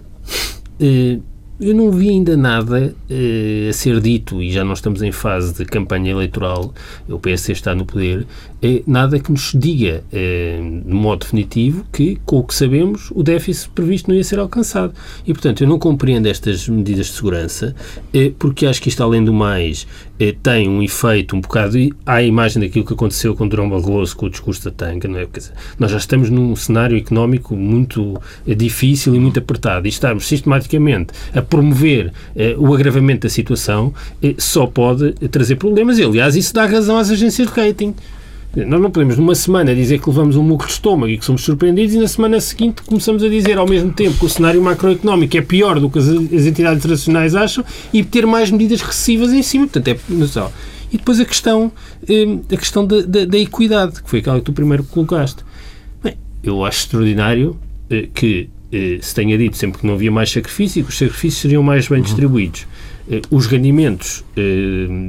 Eh, 0.79 1.19
eu 1.59 1.75
não 1.75 1.91
vi 1.91 2.09
ainda 2.09 2.37
nada 2.37 2.95
eh, 3.09 3.67
a 3.69 3.73
ser 3.73 3.99
dito, 3.99 4.41
e 4.41 4.51
já 4.51 4.63
não 4.63 4.71
estamos 4.71 5.01
em 5.01 5.11
fase 5.11 5.53
de 5.53 5.65
campanha 5.65 6.11
eleitoral, 6.11 6.73
o 7.09 7.19
PS 7.19 7.49
está 7.49 7.75
no 7.75 7.85
poder, 7.85 8.25
eh, 8.63 8.81
nada 8.87 9.19
que 9.19 9.29
nos 9.29 9.51
diga 9.53 10.05
eh, 10.13 10.61
de 10.85 10.93
modo 10.93 11.19
definitivo 11.19 11.85
que, 11.91 12.17
com 12.25 12.37
o 12.37 12.43
que 12.43 12.55
sabemos, 12.55 13.11
o 13.11 13.21
déficit 13.21 13.69
previsto 13.71 14.09
não 14.09 14.15
ia 14.15 14.23
ser 14.23 14.39
alcançado. 14.39 14.93
E, 15.27 15.33
portanto, 15.33 15.61
eu 15.61 15.67
não 15.67 15.77
compreendo 15.77 16.27
estas 16.27 16.69
medidas 16.69 17.07
de 17.07 17.11
segurança, 17.11 17.75
eh, 18.13 18.31
porque 18.39 18.65
acho 18.65 18.81
que 18.81 18.87
isto, 18.87 19.03
além 19.03 19.21
do 19.25 19.33
mais, 19.33 19.85
eh, 20.17 20.33
tem 20.41 20.69
um 20.69 20.81
efeito 20.81 21.35
um 21.35 21.41
bocado 21.41 21.77
à 22.05 22.23
imagem 22.23 22.61
daquilo 22.61 22.85
que 22.85 22.93
aconteceu 22.93 23.35
com 23.35 23.45
Durão 23.45 23.69
Barroso, 23.69 24.15
com 24.15 24.27
o 24.27 24.29
discurso 24.29 24.63
da 24.63 24.71
tanga, 24.71 25.09
não 25.09 25.19
é? 25.19 25.25
Porque, 25.25 25.41
nós 25.77 25.91
já 25.91 25.97
estamos 25.97 26.29
num 26.29 26.55
cenário 26.55 26.97
económico 26.97 27.57
muito 27.57 28.17
difícil 28.47 29.13
e 29.13 29.19
muito 29.19 29.39
apertado, 29.39 29.87
e 29.87 29.89
estamos 29.89 30.25
sistematicamente 30.25 31.13
a 31.33 31.41
promover 31.41 32.13
o 32.57 32.73
agravamento 32.73 33.27
da 33.27 33.29
situação 33.29 33.93
só 34.37 34.65
pode 34.67 35.13
trazer 35.29 35.57
problemas. 35.57 35.97
E, 35.97 36.03
aliás, 36.03 36.35
isso 36.35 36.53
dá 36.53 36.65
razão 36.65 36.97
às 36.97 37.09
agências 37.09 37.47
de 37.51 37.53
rating. 37.53 37.93
Nós 38.55 38.79
não 38.79 38.91
podemos, 38.91 39.17
numa 39.17 39.33
semana, 39.33 39.73
dizer 39.73 39.99
que 39.99 40.07
levamos 40.07 40.35
um 40.35 40.43
muco 40.43 40.67
de 40.67 40.73
estômago 40.73 41.11
e 41.11 41.17
que 41.17 41.25
somos 41.25 41.41
surpreendidos 41.41 41.95
e 41.95 41.97
na 41.97 42.07
semana 42.07 42.39
seguinte 42.39 42.83
começamos 42.83 43.23
a 43.23 43.27
dizer, 43.27 43.57
ao 43.57 43.67
mesmo 43.67 43.91
tempo, 43.91 44.15
que 44.19 44.25
o 44.25 44.29
cenário 44.29 44.61
macroeconómico 44.61 45.35
é 45.35 45.41
pior 45.41 45.79
do 45.79 45.89
que 45.89 45.97
as, 45.97 46.07
as 46.07 46.45
entidades 46.45 46.77
internacionais 46.77 47.33
acham 47.33 47.65
e 47.91 48.03
ter 48.03 48.27
mais 48.27 48.51
medidas 48.51 48.81
recessivas 48.81 49.33
em 49.33 49.41
cima. 49.41 49.67
Portanto, 49.67 49.87
é 49.87 50.27
só. 50.27 50.51
E 50.91 50.97
depois 50.97 51.19
a 51.19 51.25
questão, 51.25 51.71
eh, 52.07 52.37
a 52.53 52.57
questão 52.57 52.85
da, 52.85 53.01
da, 53.01 53.25
da, 53.25 53.37
equidade, 53.39 54.03
que 54.03 54.07
foi 54.07 54.19
aquela 54.19 54.37
que 54.37 54.45
tu 54.45 54.53
primeiro 54.53 54.83
colocaste. 54.83 55.43
Bem, 56.03 56.15
eu 56.43 56.63
acho 56.63 56.81
extraordinário 56.81 57.57
eh, 57.89 58.07
que 58.13 58.51
eh, 58.71 58.99
se 59.01 59.15
tenha 59.15 59.35
dito 59.35 59.57
sempre 59.57 59.81
que 59.81 59.87
não 59.87 59.95
havia 59.95 60.11
mais 60.11 60.29
sacrifício 60.31 60.81
e 60.81 60.83
que 60.83 60.89
os 60.89 60.97
sacrifícios 60.99 61.41
seriam 61.41 61.63
mais 61.63 61.87
bem 61.87 62.03
distribuídos. 62.03 62.67
Os 63.29 63.47
rendimentos 63.47 64.23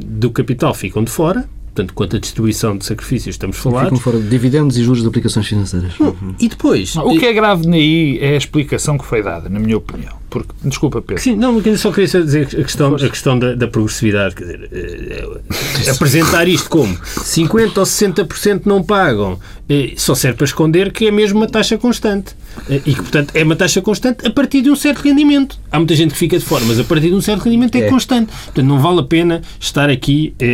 do 0.05 0.29
capital 0.33 0.75
ficam 0.75 1.05
de 1.05 1.13
fora, 1.13 1.49
portanto, 1.75 1.93
quanto 1.93 2.17
a 2.17 2.21
distribuição 2.21 2.79
de 2.79 2.87
sacrifícios 2.87 3.35
estamos 3.35 3.57
falados. 3.57 3.89
Ficam 3.89 3.99
fora 3.99 4.19
de 4.19 4.29
dividendos 4.29 4.79
e 4.79 4.85
juros 4.85 5.03
de 5.03 5.09
aplicações 5.09 5.47
financeiras. 5.47 5.99
Uhum. 5.99 6.35
E 6.39 6.49
depois... 6.49 6.95
O 6.97 7.19
que 7.19 7.27
é 7.27 7.33
grave 7.33 7.67
naí 7.67 8.19
é 8.21 8.35
a 8.35 8.37
explicação 8.37 8.97
que 8.97 9.05
foi 9.05 9.23
dada, 9.23 9.49
na 9.49 9.59
minha 9.59 9.77
opinião. 9.77 10.24
Porque, 10.35 10.53
desculpa, 10.65 11.01
Pedro. 11.01 11.23
Sim, 11.23 11.37
não, 11.37 11.63
só 11.77 11.93
queria 11.93 12.09
dizer 12.09 12.49
a 12.59 12.65
questão, 12.65 12.97
a 12.97 13.09
questão 13.09 13.39
da, 13.39 13.55
da 13.55 13.69
progressividade. 13.69 14.35
Quer 14.35 14.43
dizer, 14.43 14.69
é, 14.73 15.87
é, 15.87 15.91
apresentar 15.93 16.49
isto 16.49 16.69
como 16.69 16.93
50% 16.97 17.79
ou 17.79 17.85
60% 17.85 18.63
não 18.65 18.83
pagam, 18.83 19.39
é, 19.69 19.93
só 19.97 20.13
serve 20.13 20.39
para 20.39 20.47
esconder 20.47 20.91
que 20.91 21.07
é 21.07 21.13
mesmo 21.13 21.39
uma 21.39 21.47
taxa 21.47 21.79
constante. 21.79 22.35
E 22.69 22.95
que, 22.95 22.97
portanto, 22.97 23.31
é 23.37 23.45
uma 23.45 23.55
taxa 23.55 23.81
constante 23.81 24.27
a 24.27 24.31
partir 24.31 24.61
de 24.61 24.71
um 24.71 24.75
certo 24.75 25.03
rendimento. 25.03 25.57
Há 25.71 25.79
muita 25.79 25.95
gente 25.95 26.11
que 26.15 26.19
fica 26.19 26.37
de 26.37 26.45
fora, 26.45 26.65
mas 26.65 26.81
a 26.81 26.85
partir 26.85 27.11
de 27.11 27.15
um 27.15 27.21
certo 27.21 27.45
rendimento 27.45 27.77
é, 27.77 27.83
é. 27.83 27.89
constante. 27.89 28.33
Portanto, 28.47 28.67
não 28.67 28.81
vale 28.81 28.99
a 28.99 29.05
pena 29.05 29.41
estar 29.61 29.89
aqui 29.89 30.35
a, 30.41 30.45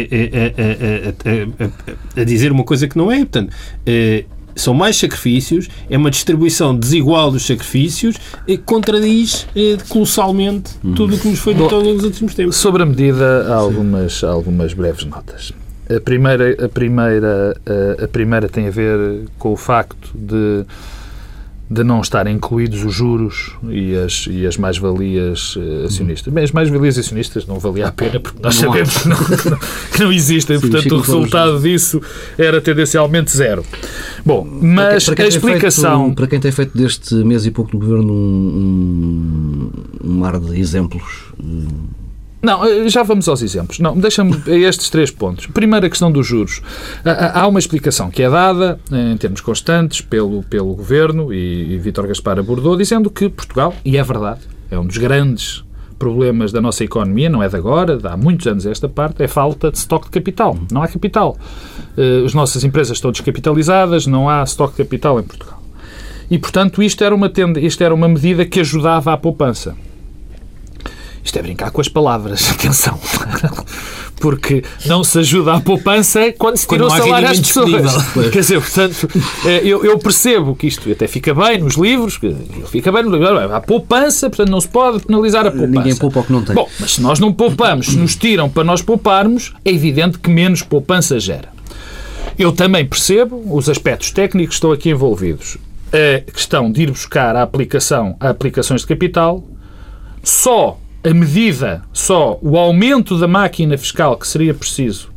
a, 1.31 2.19
a, 2.19 2.21
a 2.21 2.25
dizer 2.25 2.53
uma 2.53 2.65
coisa 2.65 2.87
que 2.87 2.99
não 2.99 3.11
é. 3.11 3.21
Portanto, 3.21 3.51
são 4.61 4.75
mais 4.75 4.97
sacrifícios, 4.97 5.69
é 5.89 5.97
uma 5.97 6.11
distribuição 6.11 6.77
desigual 6.77 7.31
dos 7.31 7.47
sacrifícios 7.47 8.17
e 8.47 8.57
contradiz 8.57 9.47
eh, 9.57 9.77
colossalmente 9.89 10.73
tudo 10.95 11.17
o 11.17 11.19
que 11.19 11.29
nos 11.29 11.39
foi 11.39 11.55
dito 11.55 11.75
ao 11.75 11.81
longo 11.81 11.97
dos 11.97 12.05
últimos 12.05 12.35
tempos. 12.35 12.57
Sobre 12.57 12.83
a 12.83 12.87
medida, 12.87 13.47
há 13.49 13.55
algumas, 13.55 14.23
algumas 14.25 14.73
breves 14.73 15.05
notas. 15.05 15.53
A 15.95 16.01
primeira, 16.01 16.65
a, 16.65 16.69
primeira, 16.69 17.57
a, 17.99 18.05
a 18.05 18.09
primeira 18.09 18.49
tem 18.49 18.69
a 18.69 18.71
ver 18.71 19.25
com 19.39 19.53
o 19.53 19.57
facto 19.57 20.11
de 20.15 20.65
de 21.71 21.85
não 21.85 22.01
estarem 22.01 22.35
incluídos 22.35 22.83
os 22.83 22.93
juros 22.93 23.53
e 23.69 23.95
as, 23.95 24.27
e 24.29 24.45
as 24.45 24.57
mais-valias 24.57 25.55
uh, 25.55 25.85
acionistas. 25.87 26.33
Bem, 26.33 26.43
as 26.43 26.51
mais-valias 26.51 26.99
acionistas 26.99 27.47
não 27.47 27.61
valia 27.61 27.87
a 27.87 27.93
pena, 27.93 28.19
porque 28.19 28.43
nós 28.43 28.61
não 28.61 28.73
sabemos 28.73 28.99
que 28.99 29.09
não, 29.09 29.17
que, 29.17 29.51
não, 29.51 29.59
que 29.93 30.01
não, 30.01 30.13
existem, 30.13 30.59
Sim, 30.59 30.69
portanto 30.69 30.97
o 30.97 30.99
resultado 30.99 31.61
disso 31.61 32.03
era 32.37 32.61
tendencialmente 32.61 33.31
zero. 33.37 33.65
Bom, 34.25 34.47
mas 34.61 35.05
para 35.05 35.15
quem, 35.15 35.15
para 35.15 35.15
quem 35.15 35.25
a 35.25 35.29
explicação... 35.29 36.05
Feito, 36.05 36.17
para 36.17 36.27
quem 36.27 36.41
tem 36.41 36.53
feito 36.53 36.77
deste 36.77 37.15
mês 37.17 37.47
e 37.47 37.51
pouco 37.51 37.71
do 37.71 37.79
Governo 37.79 38.13
um, 38.13 39.71
um, 40.03 40.09
um 40.09 40.19
mar 40.19 40.39
de 40.39 40.59
exemplos... 40.59 41.33
Não, 42.43 42.65
eh, 42.65 42.89
já 42.89 43.03
vamos 43.03 43.29
aos 43.29 43.43
exemplos. 43.43 43.81
Não, 43.81 43.97
deixa-me 43.99 44.35
estes 44.47 44.89
três 44.89 45.11
pontos. 45.11 45.47
Primeiro, 45.47 45.85
a 45.85 45.91
questão 45.91 46.11
dos 46.11 46.27
juros. 46.27 46.63
Há 47.05 47.47
uma 47.47 47.59
explicação 47.59 48.11
que 48.11 48.23
é 48.23 48.31
dada, 48.31 48.81
em 48.91 49.17
termos 49.19 49.43
constantes, 49.43 50.01
pelo, 50.01 50.43
pelo 50.45 50.75
Governo, 50.75 51.33
e, 51.35 51.75
e 51.75 51.79
Vítor 51.79 52.07
Gaspar 52.07 52.39
abordou, 52.39 52.77
dizendo 52.77 53.11
que 53.11 53.29
Portugal, 53.29 53.75
e 53.85 53.99
é 53.99 54.03
verdade, 54.03 54.41
é 54.71 54.79
um 54.79 54.87
dos 54.87 54.97
grandes 54.97 55.63
problemas 56.01 56.51
da 56.51 56.63
nossa 56.63 56.83
economia, 56.83 57.29
não 57.29 57.43
é 57.43 57.49
de 57.49 57.55
agora, 57.55 57.99
há 58.03 58.17
muitos 58.17 58.47
anos 58.47 58.65
esta 58.65 58.89
parte, 58.89 59.23
é 59.23 59.29
falta 59.29 59.71
de 59.71 59.77
estoque 59.77 60.07
de 60.07 60.13
capital. 60.13 60.59
Não 60.73 60.83
há 60.83 60.89
capital. 60.89 61.37
Eh, 61.97 62.23
as 62.25 62.33
nossas 62.33 62.65
empresas 62.65 62.97
estão 62.97 63.13
descapitalizadas, 63.13 64.07
não 64.07 64.29
há 64.29 64.43
estoque 64.43 64.73
de 64.73 64.85
capital 64.85 65.21
em 65.21 65.23
Portugal. 65.23 65.63
E, 66.31 66.39
portanto, 66.39 66.83
isto 66.83 67.05
era 67.05 67.15
uma, 67.15 67.29
tenda, 67.29 67.61
isto 67.61 67.85
era 67.85 67.95
uma 67.95 68.09
medida 68.09 68.47
que 68.47 68.61
ajudava 68.61 69.13
à 69.13 69.17
poupança. 69.17 69.77
Isto 71.23 71.39
é 71.39 71.43
brincar 71.43 71.71
com 71.71 71.81
as 71.81 71.89
palavras, 71.89 72.51
atenção. 72.53 72.99
Porque 74.17 74.63
não 74.85 75.03
se 75.03 75.19
ajuda 75.19 75.55
à 75.55 75.61
poupança 75.61 76.33
quando 76.37 76.57
se 76.57 76.67
tira 76.67 76.87
o 76.87 76.91
salário 76.91 77.29
às 77.29 77.41
pessoas. 77.41 77.93
Quer 78.31 78.41
dizer, 78.41 78.61
portanto, 78.61 79.09
eh, 79.47 79.61
eu, 79.65 79.85
eu, 79.85 79.99
percebo 79.99 80.55
que 80.55 80.67
isto 80.67 80.91
até 80.91 81.07
fica 81.07 81.35
bem 81.35 81.59
nos 81.59 81.77
livros, 81.77 82.21
fica 82.71 82.93
bem 82.93 83.03
no 83.03 83.11
livro. 83.11 83.55
Há 83.55 83.61
poupança, 83.61 84.29
portanto 84.29 84.51
não 84.51 84.61
se 84.61 84.69
pode 84.69 85.07
penalizar 85.07 85.47
a 85.47 85.51
poupança. 85.51 85.71
Ninguém 85.71 85.97
poupa 85.97 86.21
o 86.21 86.25
que 86.25 86.33
não 86.33 86.45
tem. 86.45 86.55
Bom, 86.55 86.69
mas 86.79 86.93
se 86.93 87.01
nós 87.01 87.19
não 87.19 87.33
poupamos, 87.33 87.87
se 87.87 87.97
nos 87.97 88.15
tiram 88.15 88.49
para 88.51 88.65
nós 88.65 88.83
pouparmos, 88.83 89.55
é 89.65 89.71
evidente 89.71 90.19
que 90.19 90.29
menos 90.29 90.63
poupança 90.63 91.19
gera. 91.19 91.49
Eu 92.39 92.53
também 92.53 92.87
percebo 92.87 93.43
os 93.55 93.69
aspectos 93.69 94.11
técnicos 94.11 94.51
que 94.51 94.55
estão 94.55 94.73
aqui 94.73 94.91
envolvidos. 94.91 95.59
A 95.93 96.31
questão 96.31 96.71
de 96.71 96.83
ir 96.83 96.91
buscar 96.91 97.37
a 97.37 97.43
aplicação 97.43 98.17
a 98.21 98.31
aplicações 98.31 98.83
de 98.83 98.87
capital 98.87 99.45
só 100.23 100.80
a 101.03 101.15
medida, 101.15 101.83
só 101.93 102.39
o 102.43 102.59
aumento 102.59 103.19
da 103.19 103.27
máquina 103.27 103.77
fiscal 103.79 104.17
que 104.17 104.29
seria 104.29 104.53
preciso 104.53 105.11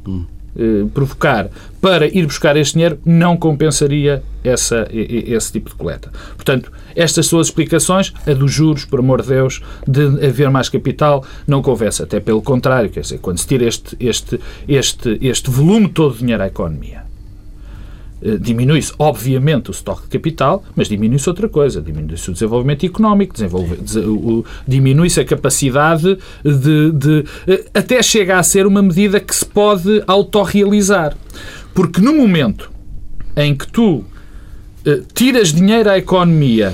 eh, 0.55 0.85
provocar 0.93 1.49
para 1.81 2.07
ir 2.07 2.25
buscar 2.25 2.55
este 2.55 2.75
dinheiro 2.75 2.99
não 3.03 3.35
compensaria 3.35 4.23
essa, 4.43 4.87
esse 4.91 5.51
tipo 5.51 5.69
de 5.69 5.75
coleta. 5.75 6.11
Portanto, 6.35 6.71
estas 6.95 7.27
são 7.27 7.39
as 7.39 7.47
explicações. 7.47 8.13
A 8.25 8.33
dos 8.33 8.51
juros, 8.51 8.85
por 8.85 8.99
amor 8.99 9.21
de 9.21 9.29
Deus, 9.29 9.61
de 9.87 10.25
haver 10.25 10.49
mais 10.49 10.69
capital, 10.69 11.25
não 11.45 11.61
convence. 11.61 12.01
Até 12.01 12.19
pelo 12.19 12.41
contrário, 12.41 12.89
quer 12.89 13.01
dizer, 13.01 13.17
quando 13.17 13.39
se 13.39 13.47
tira 13.47 13.65
este, 13.65 13.97
este, 13.99 14.39
este, 14.67 15.17
este 15.21 15.49
volume 15.49 15.89
todo 15.89 16.13
de 16.13 16.19
dinheiro 16.19 16.43
à 16.43 16.47
economia 16.47 17.02
diminui-se, 18.39 18.93
obviamente, 18.97 19.69
o 19.69 19.71
estoque 19.71 20.03
de 20.03 20.07
capital, 20.09 20.63
mas 20.75 20.87
diminui-se 20.87 21.27
outra 21.27 21.49
coisa. 21.49 21.81
Diminui-se 21.81 22.29
o 22.29 22.33
desenvolvimento 22.33 22.85
económico, 22.85 23.35
diminui-se 24.67 25.19
a 25.19 25.25
capacidade 25.25 26.17
de, 26.43 26.91
de. 26.91 27.25
Eh, 27.47 27.65
até 27.73 28.01
chega 28.01 28.39
a 28.39 28.43
ser 28.43 28.65
uma 28.65 28.81
medida 28.81 29.19
que 29.19 29.35
se 29.35 29.45
pode 29.45 30.03
autorrealizar. 30.07 31.15
Porque 31.73 31.99
no 31.99 32.13
momento 32.13 32.71
em 33.35 33.55
que 33.55 33.67
tu 33.67 34.03
eh, 34.85 35.01
tiras 35.13 35.53
dinheiro 35.53 35.89
à 35.89 35.97
economia 35.97 36.73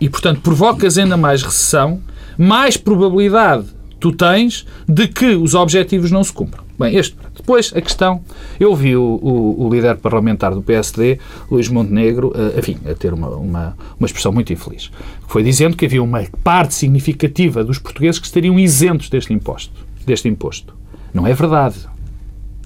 e, 0.00 0.08
portanto, 0.08 0.40
provocas 0.40 0.98
ainda 0.98 1.16
mais 1.16 1.42
recessão, 1.42 2.00
mais 2.36 2.76
probabilidade 2.76 3.66
tu 4.00 4.12
tens 4.12 4.66
de 4.86 5.08
que 5.08 5.34
os 5.34 5.54
objetivos 5.54 6.10
não 6.10 6.22
se 6.22 6.32
cumpram. 6.32 6.63
Bem, 6.78 6.96
este. 6.96 7.16
Depois, 7.36 7.72
a 7.74 7.80
questão. 7.80 8.20
Eu 8.58 8.74
vi 8.74 8.96
o, 8.96 9.02
o, 9.02 9.66
o 9.66 9.72
líder 9.72 9.96
parlamentar 9.96 10.54
do 10.54 10.62
PSD, 10.62 11.18
Luís 11.50 11.68
Montenegro, 11.68 12.32
a, 12.34 12.58
enfim, 12.58 12.78
a 12.88 12.94
ter 12.94 13.12
uma, 13.12 13.28
uma, 13.28 13.76
uma 13.98 14.06
expressão 14.06 14.32
muito 14.32 14.52
infeliz. 14.52 14.90
Foi 15.28 15.42
dizendo 15.42 15.76
que 15.76 15.86
havia 15.86 16.02
uma 16.02 16.22
parte 16.42 16.74
significativa 16.74 17.62
dos 17.62 17.78
portugueses 17.78 18.18
que 18.18 18.26
estariam 18.26 18.58
isentos 18.58 19.08
deste 19.08 19.32
imposto. 19.32 19.72
Deste 20.04 20.28
imposto. 20.28 20.74
Não 21.12 21.26
é 21.26 21.32
verdade. 21.32 21.76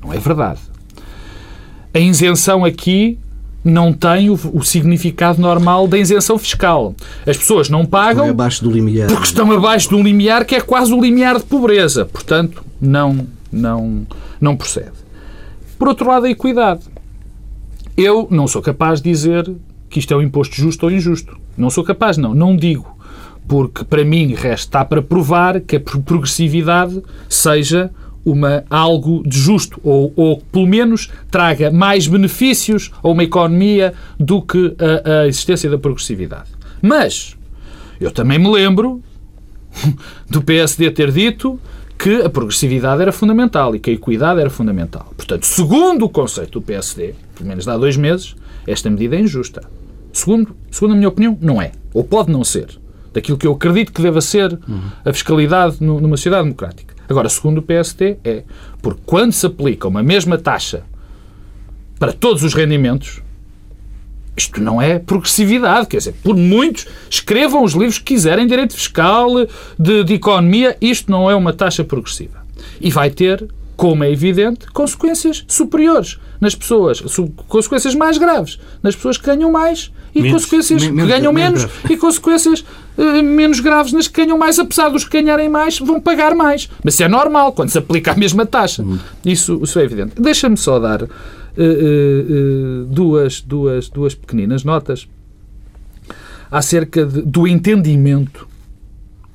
Não 0.03 0.13
é 0.13 0.19
verdade. 0.19 0.61
A 1.93 1.99
isenção 1.99 2.65
aqui 2.65 3.19
não 3.65 3.93
tem 3.93 4.31
o, 4.31 4.39
o, 4.55 4.63
significado 4.63 5.41
normal 5.41 5.87
da 5.87 5.99
isenção 5.99 6.39
fiscal. 6.39 6.95
As 7.27 7.37
pessoas 7.37 7.69
não 7.69 7.85
pagam 7.85 8.25
estão 8.25 8.31
abaixo 8.31 8.65
do 8.65 8.71
limiar. 8.71 9.09
porque 9.09 9.27
estão 9.27 9.51
abaixo 9.53 9.91
do 9.91 10.01
limiar 10.01 10.45
que 10.45 10.55
é 10.55 10.61
quase 10.61 10.93
o 10.93 11.01
limiar 11.01 11.39
de 11.39 11.45
pobreza. 11.45 12.05
Portanto, 12.05 12.65
não, 12.81 13.27
não, 13.51 14.07
não 14.41 14.57
procede. 14.57 14.93
Por 15.79 15.89
outro 15.89 16.09
lado, 16.09 16.27
a 16.27 16.31
equidade. 16.31 16.83
Eu 17.97 18.29
não 18.31 18.47
sou 18.47 18.63
capaz 18.63 19.01
de 19.01 19.11
dizer 19.11 19.51
que 19.89 19.99
isto 19.99 20.13
é 20.13 20.17
um 20.17 20.23
imposto 20.23 20.57
justo 20.57 20.87
ou 20.87 20.93
injusto. 20.93 21.39
Não 21.57 21.71
sou 21.71 21.83
capaz, 21.85 22.17
não. 22.17 22.35
Não 22.35 22.57
digo. 22.57 22.97
Porque, 23.47 23.85
para 23.85 24.05
mim, 24.05 24.35
resta 24.35 24.85
para 24.85 25.01
provar 25.03 25.61
que 25.61 25.77
a 25.77 25.81
progressividade 25.81 27.03
seja 27.29 27.91
uma, 28.25 28.65
algo 28.69 29.23
de 29.27 29.39
justo, 29.39 29.81
ou, 29.83 30.13
ou 30.15 30.39
pelo 30.53 30.67
menos 30.67 31.11
traga 31.31 31.71
mais 31.71 32.07
benefícios 32.07 32.91
a 33.03 33.09
uma 33.09 33.25
economia 33.25 33.95
do 34.19 34.43
que 34.43 34.77
a, 34.79 35.23
a 35.23 35.27
existência 35.27 35.71
da 35.71 35.79
progressividade. 35.79 36.51
Mas 36.83 37.37
eu 38.01 38.11
também 38.11 38.39
me 38.39 38.51
lembro 38.51 39.03
do 40.29 40.43
PSD 40.43 40.91
ter 40.91 41.11
dito 41.11 41.59
que 41.99 42.23
a 42.23 42.31
progressividade 42.31 43.03
era 43.03 43.11
fundamental 43.11 43.75
e 43.75 43.81
que 43.81 43.91
a 43.91 43.93
equidade 43.93 44.41
era 44.41 44.49
fundamental. 44.49 45.13
Portanto, 45.17 45.45
segundo 45.45 46.05
o 46.05 46.09
conceito 46.09 46.61
do 46.61 46.63
PSD, 46.63 47.15
pelo 47.35 47.49
menos 47.49 47.67
há 47.67 47.77
dois 47.77 47.97
meses, 47.97 48.37
esta 48.67 48.89
medida 48.89 49.17
é 49.17 49.21
injusta. 49.21 49.63
Segundo, 50.13 50.55
segundo 50.71 50.93
a 50.93 50.97
minha 50.97 51.09
opinião, 51.09 51.37
não 51.41 51.61
é. 51.61 51.73
Ou 51.93 52.05
pode 52.05 52.31
não 52.31 52.45
ser. 52.45 52.69
Daquilo 53.13 53.37
que 53.37 53.47
eu 53.47 53.53
acredito 53.53 53.93
que 53.93 54.01
deva 54.01 54.21
ser 54.21 54.57
a 55.05 55.13
fiscalidade 55.13 55.79
numa 55.81 56.17
sociedade 56.17 56.45
democrática. 56.45 56.95
Agora, 57.09 57.29
segundo 57.29 57.59
o 57.59 57.63
PST, 57.63 58.19
é 58.23 58.45
porque 58.81 59.01
quando 59.05 59.33
se 59.33 59.47
aplica 59.47 59.89
uma 59.89 60.03
mesma 60.03 60.39
taxa 60.39 60.85
para 61.99 62.13
todos 62.13 62.45
os 62.45 62.55
rendimentos, 62.55 63.23
isto 64.39 64.63
não 64.63 64.81
é 64.81 64.99
progressividade. 64.99 65.87
Quer 65.87 65.99
dizer, 65.99 66.15
por 66.23 66.37
muitos, 66.37 66.87
escrevam 67.11 67.63
os 67.63 67.73
livros 67.73 67.99
que 67.99 68.15
quiserem, 68.15 68.47
direito 68.47 68.75
fiscal, 68.75 69.29
de, 69.79 70.05
de 70.05 70.15
economia, 70.15 70.77
isto 70.81 71.11
não 71.11 71.31
é 71.31 71.35
uma 71.35 71.53
taxa 71.53 71.85
progressiva. 71.85 72.39
E 72.81 72.91
vai 72.91 73.11
ter, 73.11 73.47
como 73.77 74.03
é 74.03 74.11
evidente, 74.11 74.67
consequências 74.73 75.45
superiores 75.47 76.19
nas 76.41 76.55
pessoas, 76.55 77.03
consequências 77.49 77.95
mais 77.95 78.17
graves 78.17 78.59
nas 78.83 78.95
pessoas 78.95 79.19
que 79.19 79.27
ganham 79.27 79.51
mais 79.51 79.91
e 80.15 80.23
menos, 80.23 80.43
consequências 80.43 80.83
que 80.83 80.91
ganham 80.91 81.33
menos, 81.33 81.65
menos 81.65 81.91
e 81.91 81.97
consequências 81.97 82.65
uh, 82.97 83.23
menos 83.23 83.61
graves 83.61 83.93
nas 83.93 84.09
que 84.09 84.25
ganham 84.25 84.39
mais, 84.39 84.59
apesar 84.59 84.89
dos 84.89 85.05
que 85.05 85.21
ganharem 85.21 85.49
mais, 85.49 85.79
vão 85.79 86.01
pagar 86.01 86.35
mais. 86.35 86.69
Mas 86.83 86.95
isso 86.95 87.03
é 87.03 87.09
normal 87.09 87.53
quando 87.53 87.69
se 87.69 87.79
aplica 87.79 88.13
a 88.13 88.17
mesma 88.17 88.47
taxa. 88.47 88.83
Uhum. 88.83 88.99
Isso, 89.25 89.61
isso 89.63 89.79
é 89.79 89.85
evidente. 89.85 90.13
Deixa-me 90.19 90.57
só 90.57 90.79
dar 90.79 91.07
uh, 91.59 92.83
uh, 92.83 92.85
duas, 92.87 93.41
duas, 93.41 93.89
duas 93.89 94.15
pequeninas 94.15 94.65
notas 94.65 95.09
acerca 96.51 97.05
de, 97.05 97.23
do 97.23 97.47
entendimento 97.47 98.49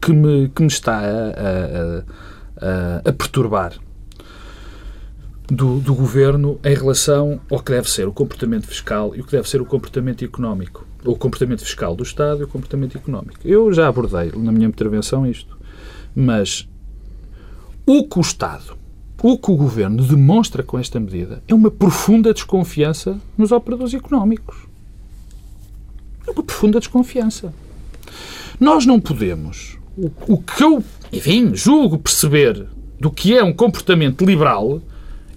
que 0.02 0.12
me, 0.12 0.50
que 0.50 0.62
me 0.62 0.68
está 0.68 1.00
a, 1.00 1.04
a, 1.04 2.04
a, 3.06 3.10
a 3.10 3.14
perturbar 3.14 3.74
do, 5.48 5.80
do, 5.80 5.94
governo 5.94 6.60
em 6.64 6.74
relação 6.74 7.40
ao 7.52 7.60
que 7.60 7.72
deve 7.72 7.90
ser 7.90 8.08
o 8.08 8.14
comportamento 8.14 8.66
fiscal 8.68 9.14
e 9.16 9.22
o 9.22 9.24
que 9.24 9.32
deve 9.32 9.48
ser 9.48 9.62
o 9.62 9.66
comportamento 9.66 10.24
económico. 10.24 10.88
O 11.06 11.16
comportamento 11.16 11.62
fiscal 11.62 11.96
do 11.96 12.04
Estado 12.04 12.42
e 12.42 12.44
o 12.46 12.48
comportamento 12.48 12.98
económico. 12.98 13.40
Eu 13.44 13.72
já 13.74 13.88
abordei 13.88 14.32
na 14.36 14.52
minha 14.52 14.68
intervenção 14.68 15.28
isto, 15.28 15.58
mas 16.16 16.68
o 17.86 18.08
que 18.08 18.18
o 18.18 18.22
Estado, 18.22 18.78
o 19.24 19.38
que 19.38 19.50
o 19.50 19.56
governo 19.56 20.04
demonstra 20.04 20.62
com 20.62 20.78
esta 20.78 21.00
medida 21.00 21.42
é 21.48 21.56
uma 21.56 21.72
profunda 21.72 22.34
desconfiança 22.34 23.18
nos 23.38 23.54
operadores 23.54 23.94
económicos. 23.94 24.58
É 26.28 26.32
uma 26.32 26.44
profunda 26.44 26.78
desconfiança. 26.78 27.54
Nós 28.60 28.86
não 28.86 29.00
podemos. 29.00 29.78
O, 29.98 30.12
o 30.28 30.38
que 30.40 30.62
eu, 30.62 30.84
enfim, 31.12 31.56
julgo 31.56 31.98
perceber 31.98 32.68
do 33.00 33.10
que 33.10 33.34
é 33.34 33.42
um 33.42 33.54
comportamento 33.54 34.26
liberal 34.26 34.82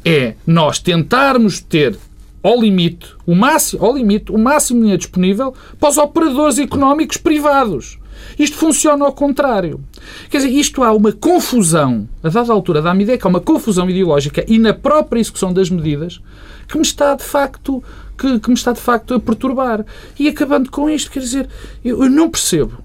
é 0.04 0.34
nós 0.44 0.80
tentarmos 0.80 1.60
ter 1.60 1.96
ao 2.42 2.60
limite, 2.60 3.14
o 3.24 3.36
máximo, 3.36 3.84
ao 3.84 3.96
limite, 3.96 4.32
o 4.32 4.38
máximo 4.38 4.80
dinheiro 4.80 4.98
disponível 4.98 5.54
para 5.78 5.90
os 5.90 5.96
operadores 5.96 6.58
económicos 6.58 7.18
privados. 7.18 7.98
Isto 8.38 8.56
funciona 8.56 9.04
ao 9.04 9.12
contrário. 9.12 9.80
Quer 10.28 10.38
dizer, 10.38 10.50
isto 10.50 10.82
há 10.82 10.92
uma 10.92 11.12
confusão, 11.12 12.08
a 12.22 12.28
dada 12.28 12.52
altura 12.52 12.82
dá-me 12.82 13.04
ideia 13.04 13.18
que 13.18 13.26
há 13.26 13.30
uma 13.30 13.40
confusão 13.40 13.88
ideológica 13.88 14.44
e 14.46 14.58
na 14.58 14.74
própria 14.74 15.20
execução 15.20 15.52
das 15.52 15.70
medidas 15.70 16.20
que 16.68 16.76
me 16.76 16.82
está 16.82 17.14
de 17.14 17.22
facto 17.22 17.82
que, 18.18 18.38
que 18.40 18.48
me 18.48 18.54
está 18.54 18.72
de 18.72 18.80
facto 18.80 19.14
a 19.14 19.20
perturbar. 19.20 19.84
E 20.18 20.28
acabando 20.28 20.70
com 20.70 20.88
isto, 20.88 21.10
quer 21.10 21.20
dizer, 21.20 21.48
eu, 21.84 22.02
eu 22.02 22.10
não 22.10 22.30
percebo. 22.30 22.78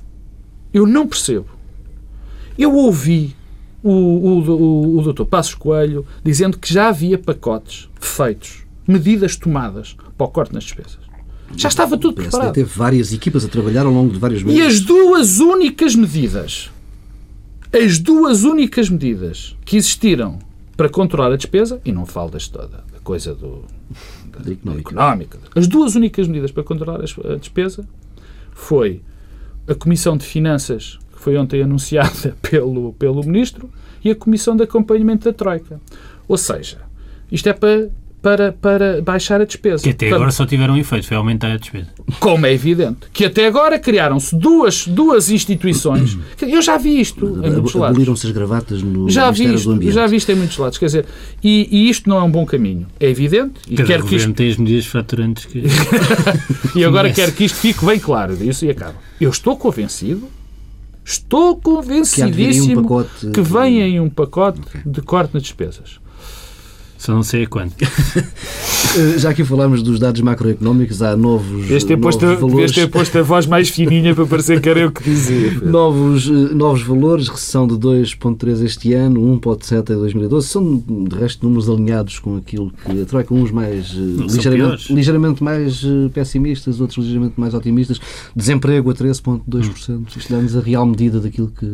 Eu 0.73 0.85
não 0.85 1.07
percebo. 1.07 1.47
Eu 2.57 2.73
ouvi 2.75 3.35
o, 3.83 3.91
o, 3.91 4.39
o, 4.39 4.97
o 4.99 5.01
doutor 5.01 5.25
Passos 5.25 5.55
Coelho 5.55 6.05
dizendo 6.23 6.57
que 6.57 6.71
já 6.71 6.89
havia 6.89 7.17
pacotes 7.17 7.89
feitos, 7.99 8.63
medidas 8.87 9.35
tomadas 9.35 9.95
para 10.17 10.25
o 10.25 10.29
corte 10.29 10.53
nas 10.53 10.63
despesas. 10.63 11.10
Já 11.55 11.69
estava 11.69 11.97
tudo 11.97 12.13
preparado. 12.13 12.53
teve 12.53 12.69
várias 12.69 13.13
equipas 13.13 13.45
a 13.45 13.47
trabalhar 13.47 13.85
ao 13.85 13.91
longo 13.91 14.13
de 14.13 14.19
vários 14.19 14.43
meses. 14.43 14.59
E 14.59 14.65
as 14.65 14.79
duas 14.81 15.39
únicas 15.39 15.95
medidas, 15.95 16.69
as 17.71 17.99
duas 17.99 18.43
únicas 18.43 18.89
medidas 18.89 19.55
que 19.63 19.77
existiram 19.77 20.39
para 20.75 20.89
controlar 20.89 21.31
a 21.31 21.35
despesa, 21.35 21.79
e 21.85 21.91
não 21.91 22.05
falo 22.05 22.31
desta 22.31 22.59
toda, 22.59 22.83
da 22.91 22.99
coisa 23.03 23.35
do, 23.35 23.63
da, 24.31 24.39
da 24.39 24.51
económica. 24.51 24.89
económica, 24.89 25.39
as 25.55 25.67
duas 25.67 25.95
únicas 25.95 26.27
medidas 26.27 26.51
para 26.51 26.63
controlar 26.63 27.01
a 27.01 27.35
despesa 27.35 27.87
foi 28.51 29.01
a 29.67 29.75
Comissão 29.75 30.17
de 30.17 30.25
Finanças 30.25 30.99
foi 31.21 31.37
ontem 31.37 31.61
anunciada 31.61 32.35
pelo, 32.41 32.93
pelo 32.93 33.23
Ministro, 33.23 33.69
e 34.03 34.09
a 34.09 34.15
Comissão 34.15 34.55
de 34.55 34.63
Acompanhamento 34.63 35.25
da 35.25 35.33
Troika. 35.33 35.79
Ou 36.27 36.35
seja, 36.35 36.79
isto 37.31 37.47
é 37.47 37.53
para, 37.53 37.91
para, 38.21 38.51
para 38.51 39.01
baixar 39.01 39.41
a 39.41 39.45
despesa. 39.45 39.83
Que 39.83 39.89
até 39.89 40.05
Portanto, 40.05 40.15
agora 40.15 40.31
só 40.31 40.45
tiveram 40.45 40.75
um 40.75 40.77
efeito, 40.77 41.07
foi 41.07 41.17
aumentar 41.17 41.51
a 41.51 41.57
despesa. 41.57 41.87
Como 42.19 42.45
é 42.45 42.53
evidente. 42.53 42.99
Que 43.11 43.25
até 43.25 43.47
agora 43.47 43.79
criaram-se 43.79 44.35
duas, 44.35 44.85
duas 44.87 45.29
instituições. 45.29 46.17
Eu 46.41 46.61
já 46.61 46.77
vi 46.77 47.01
isto 47.01 47.25
em 47.25 47.51
muitos 47.51 47.73
lados. 47.73 47.95
Aboliram-se 47.95 48.27
as 48.27 48.31
gravatas 48.31 48.83
no 48.83 49.09
já 49.09 49.31
vi 49.31 49.53
isto, 49.53 49.91
Já 49.91 50.05
vi 50.07 50.17
isto 50.17 50.31
em 50.31 50.35
muitos 50.35 50.57
lados. 50.57 50.77
Quer 50.77 50.85
dizer, 50.85 51.05
e, 51.43 51.67
e 51.71 51.89
isto 51.89 52.09
não 52.09 52.17
é 52.17 52.23
um 52.23 52.31
bom 52.31 52.45
caminho. 52.45 52.85
É 52.99 53.09
evidente. 53.09 53.53
E 53.67 53.75
Cada 53.75 53.87
quero 53.87 54.05
que 54.05 54.15
isto... 54.15 54.33
tem 54.33 54.49
as 54.49 54.57
medidas 54.57 54.85
fraturantes 54.85 55.45
que... 55.45 55.63
e 56.75 56.85
agora 56.85 57.11
quero 57.11 57.31
que 57.31 57.45
isto 57.45 57.57
fique 57.57 57.83
bem 57.83 57.99
claro. 57.99 58.37
Isso 58.43 58.65
e 58.65 58.69
acaba. 58.69 58.95
Eu 59.19 59.29
estou 59.29 59.57
convencido 59.57 60.27
Estou 61.03 61.57
convencidíssimo 61.57 62.65
que, 62.65 62.77
um 62.77 62.83
pacote... 62.83 63.31
que 63.31 63.41
vem 63.41 63.81
aí 63.81 63.99
um 63.99 64.09
pacote 64.09 64.61
okay. 64.61 64.81
de 64.85 65.01
corte 65.01 65.33
nas 65.33 65.43
despesas. 65.43 65.99
Só 67.01 67.15
não 67.15 67.23
sei 67.23 67.45
a 67.45 67.47
quando. 67.47 67.73
Já 69.17 69.33
que 69.33 69.43
falámos 69.43 69.81
dos 69.81 69.97
dados 69.97 70.21
macroeconómicos, 70.21 71.01
há 71.01 71.17
novos, 71.17 71.71
este 71.71 71.95
novos 71.95 72.15
posto, 72.15 72.37
valores. 72.37 72.71
ter 72.73 72.87
posto 72.89 73.17
a 73.17 73.23
voz 73.23 73.47
mais 73.47 73.69
fininha 73.69 74.13
para 74.13 74.27
parecer 74.27 74.61
que 74.61 74.69
era 74.69 74.81
eu 74.81 74.91
que 74.91 75.01
dizia. 75.03 75.51
novos, 75.65 76.27
eh, 76.27 76.53
novos 76.53 76.83
valores, 76.83 77.27
recessão 77.27 77.65
de 77.65 77.73
2,3 77.73 78.63
este 78.63 78.93
ano, 78.93 79.19
1,7 79.19 79.95
em 79.95 79.97
2012. 79.97 80.47
São, 80.47 80.77
de 80.77 81.15
resto, 81.15 81.43
números 81.43 81.67
alinhados 81.67 82.19
com 82.19 82.37
aquilo 82.37 82.71
que 82.85 83.01
a 83.01 83.05
Troika, 83.05 83.33
uns 83.33 83.49
mais 83.49 83.95
eh, 83.95 84.23
ligeiramente, 84.31 84.93
ligeiramente, 84.93 85.43
mais 85.43 85.83
eh, 85.83 86.09
pessimistas, 86.13 86.79
outros 86.79 86.99
ligeiramente 86.99 87.33
mais 87.35 87.55
otimistas. 87.55 87.99
Desemprego 88.35 88.91
a 88.91 88.93
13,2%. 88.93 90.05
Isto 90.15 90.31
dá-nos 90.31 90.55
a 90.55 90.59
real 90.59 90.85
medida 90.85 91.19
daquilo 91.19 91.47
que... 91.47 91.65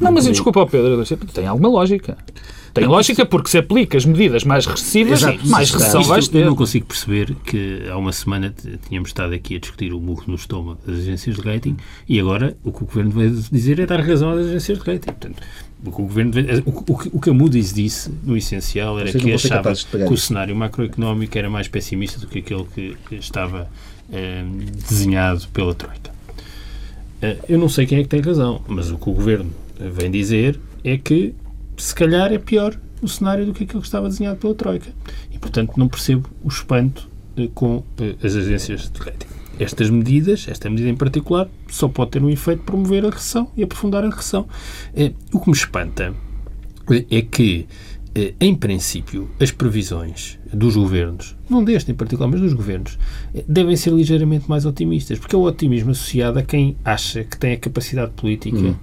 Não, 0.00 0.10
mas 0.10 0.24
desculpa, 0.24 0.66
Pedro, 0.66 1.04
tem 1.32 1.46
alguma 1.46 1.68
lógica. 1.68 2.18
Tem 2.74 2.86
lógica 2.86 3.26
porque 3.26 3.50
se 3.50 3.58
aplica 3.58 3.98
as 3.98 4.04
medidas 4.04 4.44
mais 4.44 4.64
regressivas, 4.64 5.22
Exato, 5.22 5.46
mais 5.48 5.70
recessão 5.70 6.02
vais 6.02 6.28
ter. 6.28 6.40
Eu 6.40 6.46
não 6.46 6.56
consigo 6.56 6.86
perceber 6.86 7.34
que 7.44 7.82
há 7.90 7.96
uma 7.96 8.12
semana 8.12 8.54
tínhamos 8.88 9.10
estado 9.10 9.34
aqui 9.34 9.56
a 9.56 9.58
discutir 9.58 9.92
o 9.92 10.00
murro 10.00 10.24
no 10.26 10.34
estômago 10.34 10.78
das 10.86 11.00
agências 11.00 11.36
de 11.36 11.42
rating 11.42 11.76
e 12.08 12.18
agora 12.18 12.56
o 12.64 12.72
que 12.72 12.82
o 12.82 12.86
Governo 12.86 13.10
vai 13.10 13.28
dizer 13.28 13.78
é 13.78 13.86
dar 13.86 14.00
razão 14.00 14.30
às 14.30 14.46
agências 14.46 14.78
de 14.78 14.84
rating. 14.84 15.06
Portanto, 15.06 15.42
o 15.84 15.90
que, 15.90 16.00
o, 16.00 16.04
governo, 16.04 16.32
o, 16.64 16.92
o, 16.92 17.00
o 17.14 17.20
que 17.20 17.30
a 17.30 17.34
Moody's 17.34 17.72
disse, 17.72 18.10
no 18.22 18.36
essencial, 18.36 19.00
era 19.00 19.12
que 19.12 19.32
achava 19.32 19.74
que 19.74 20.12
o 20.12 20.16
cenário 20.16 20.54
macroeconómico 20.54 21.36
era 21.36 21.50
mais 21.50 21.66
pessimista 21.66 22.20
do 22.20 22.28
que 22.28 22.38
aquele 22.38 22.64
que, 22.72 22.96
que 23.08 23.16
estava 23.16 23.68
eh, 24.12 24.44
desenhado 24.88 25.48
pela 25.48 25.74
Troika. 25.74 26.12
Eh, 27.20 27.36
eu 27.48 27.58
não 27.58 27.68
sei 27.68 27.84
quem 27.84 27.98
é 27.98 28.02
que 28.02 28.08
tem 28.08 28.20
razão, 28.20 28.62
mas 28.68 28.92
o 28.92 28.96
que 28.96 29.10
o 29.10 29.12
Governo 29.12 29.50
vem 29.78 30.08
dizer 30.08 30.58
é 30.84 30.96
que 30.96 31.34
se 31.82 31.96
calhar 31.96 32.32
é 32.32 32.38
pior 32.38 32.78
o 33.02 33.08
cenário 33.08 33.44
do 33.44 33.52
que 33.52 33.64
aquilo 33.64 33.80
que 33.80 33.88
estava 33.88 34.08
desenhado 34.08 34.38
pela 34.38 34.54
Troika. 34.54 34.90
E, 35.32 35.38
portanto, 35.38 35.72
não 35.76 35.88
percebo 35.88 36.28
o 36.44 36.48
espanto 36.48 37.10
eh, 37.36 37.48
com 37.52 37.82
eh, 38.00 38.14
as 38.22 38.36
agências 38.36 38.88
de 38.88 39.00
rating. 39.00 39.26
Estas 39.58 39.90
medidas, 39.90 40.46
esta 40.48 40.70
medida 40.70 40.88
em 40.88 40.94
particular, 40.94 41.48
só 41.68 41.88
pode 41.88 42.12
ter 42.12 42.22
um 42.22 42.30
efeito 42.30 42.62
promover 42.62 43.04
a 43.04 43.10
recessão 43.10 43.50
e 43.56 43.64
aprofundar 43.64 44.04
a 44.04 44.10
recessão. 44.10 44.46
Eh, 44.94 45.12
o 45.32 45.40
que 45.40 45.50
me 45.50 45.56
espanta 45.56 46.14
é 47.10 47.22
que 47.22 47.66
eh, 48.14 48.34
em 48.38 48.54
princípio, 48.54 49.30
as 49.40 49.50
previsões 49.50 50.38
dos 50.52 50.76
governos, 50.76 51.34
não 51.48 51.64
deste 51.64 51.90
em 51.90 51.94
particular, 51.94 52.28
mas 52.28 52.42
dos 52.42 52.52
governos, 52.52 52.98
eh, 53.34 53.42
devem 53.48 53.74
ser 53.74 53.90
ligeiramente 53.90 54.48
mais 54.50 54.66
otimistas, 54.66 55.18
porque 55.18 55.34
é 55.34 55.38
o 55.38 55.42
otimismo 55.42 55.92
associado 55.92 56.38
a 56.38 56.42
quem 56.42 56.76
acha 56.84 57.24
que 57.24 57.38
tem 57.38 57.54
a 57.54 57.56
capacidade 57.56 58.12
política 58.12 58.58
hum. 58.58 58.76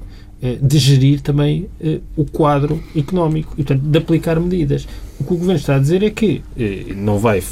De 0.62 0.78
gerir 0.78 1.22
também 1.22 1.68
o 2.16 2.24
quadro 2.26 2.82
económico 2.96 3.54
e, 3.58 3.64
portanto, 3.64 3.82
de 3.82 3.98
aplicar 3.98 4.40
medidas. 4.40 4.88
O 5.20 5.24
que 5.24 5.34
o 5.34 5.38
Governo 5.38 5.60
está 5.60 5.76
a 5.76 5.80
dizer 5.80 6.02
é 6.02 6.10
que 6.10 6.42
não 6.96 7.18
vai. 7.18 7.44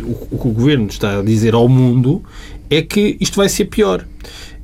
O 0.00 0.38
que 0.38 0.48
o 0.48 0.52
Governo 0.52 0.86
está 0.86 1.18
a 1.18 1.22
dizer 1.22 1.54
ao 1.54 1.68
mundo 1.68 2.22
é 2.70 2.80
que 2.80 3.16
isto 3.20 3.36
vai 3.36 3.48
ser 3.48 3.66
pior. 3.66 4.06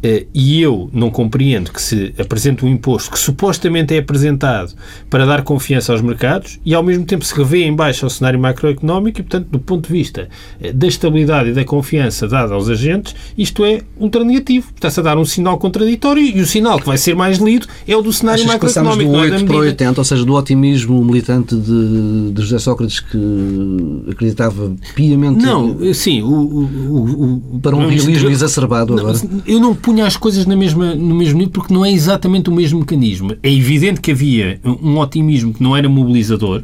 Eh, 0.02 0.26
e 0.34 0.60
eu 0.60 0.90
não 0.92 1.10
compreendo 1.10 1.72
que 1.72 1.80
se 1.80 2.12
apresente 2.18 2.64
um 2.64 2.68
imposto 2.68 3.10
que 3.10 3.18
supostamente 3.18 3.94
é 3.94 3.98
apresentado 3.98 4.74
para 5.08 5.24
dar 5.24 5.42
confiança 5.42 5.92
aos 5.92 6.02
mercados 6.02 6.60
e 6.64 6.74
ao 6.74 6.82
mesmo 6.82 7.04
tempo 7.04 7.24
se 7.24 7.34
revê 7.34 7.64
em 7.64 7.74
baixo 7.74 8.04
ao 8.04 8.10
cenário 8.10 8.38
macroeconómico 8.38 9.20
e, 9.20 9.22
portanto, 9.22 9.48
do 9.48 9.58
ponto 9.58 9.86
de 9.86 9.92
vista 9.92 10.28
eh, 10.60 10.72
da 10.72 10.86
estabilidade 10.86 11.50
e 11.50 11.52
da 11.52 11.64
confiança 11.64 12.28
dada 12.28 12.54
aos 12.54 12.68
agentes, 12.68 13.14
isto 13.38 13.64
é 13.64 13.80
ultra 13.98 14.22
negativo. 14.22 14.70
Está-se 14.74 15.00
a 15.00 15.02
dar 15.02 15.16
um 15.16 15.24
sinal 15.24 15.58
contraditório 15.58 16.22
e 16.22 16.40
o 16.40 16.46
sinal 16.46 16.78
que 16.78 16.86
vai 16.86 16.98
ser 16.98 17.14
mais 17.14 17.38
lido 17.38 17.66
é 17.86 17.96
o 17.96 18.02
do 18.02 18.12
cenário 18.12 18.44
Achas 18.44 18.54
macroeconómico. 18.54 19.10
do 19.10 19.18
8 19.18 19.34
é 19.34 19.44
para 19.44 19.56
80, 19.56 20.00
ou 20.00 20.04
seja, 20.04 20.24
do 20.24 20.34
otimismo 20.34 21.02
militante 21.04 21.56
de, 21.56 22.32
de 22.32 22.42
José 22.42 22.58
Sócrates 22.58 23.00
que 23.00 24.04
acreditava 24.10 24.74
piamente... 24.94 25.42
Não, 25.42 25.94
sim, 25.94 26.22
o, 26.22 26.28
o, 26.28 27.42
o 27.54 27.60
para 27.60 27.74
um 27.74 27.86
realismo 27.86 28.30
exacerbado 28.30 28.94
não, 28.94 29.00
agora. 29.00 29.18
Eu 29.46 29.60
não 29.60 29.74
punha 29.96 30.06
as 30.06 30.16
coisas 30.16 30.44
na 30.44 30.54
mesma, 30.54 30.94
no 30.94 31.14
mesmo 31.14 31.38
nível 31.38 31.52
porque 31.52 31.72
não 31.72 31.84
é 31.84 31.90
exatamente 31.90 32.50
o 32.50 32.52
mesmo 32.52 32.80
mecanismo. 32.80 33.34
É 33.42 33.50
evidente 33.50 34.00
que 34.00 34.10
havia 34.10 34.60
um 34.64 34.98
otimismo 34.98 35.54
que 35.54 35.62
não 35.62 35.74
era 35.74 35.88
mobilizador, 35.88 36.62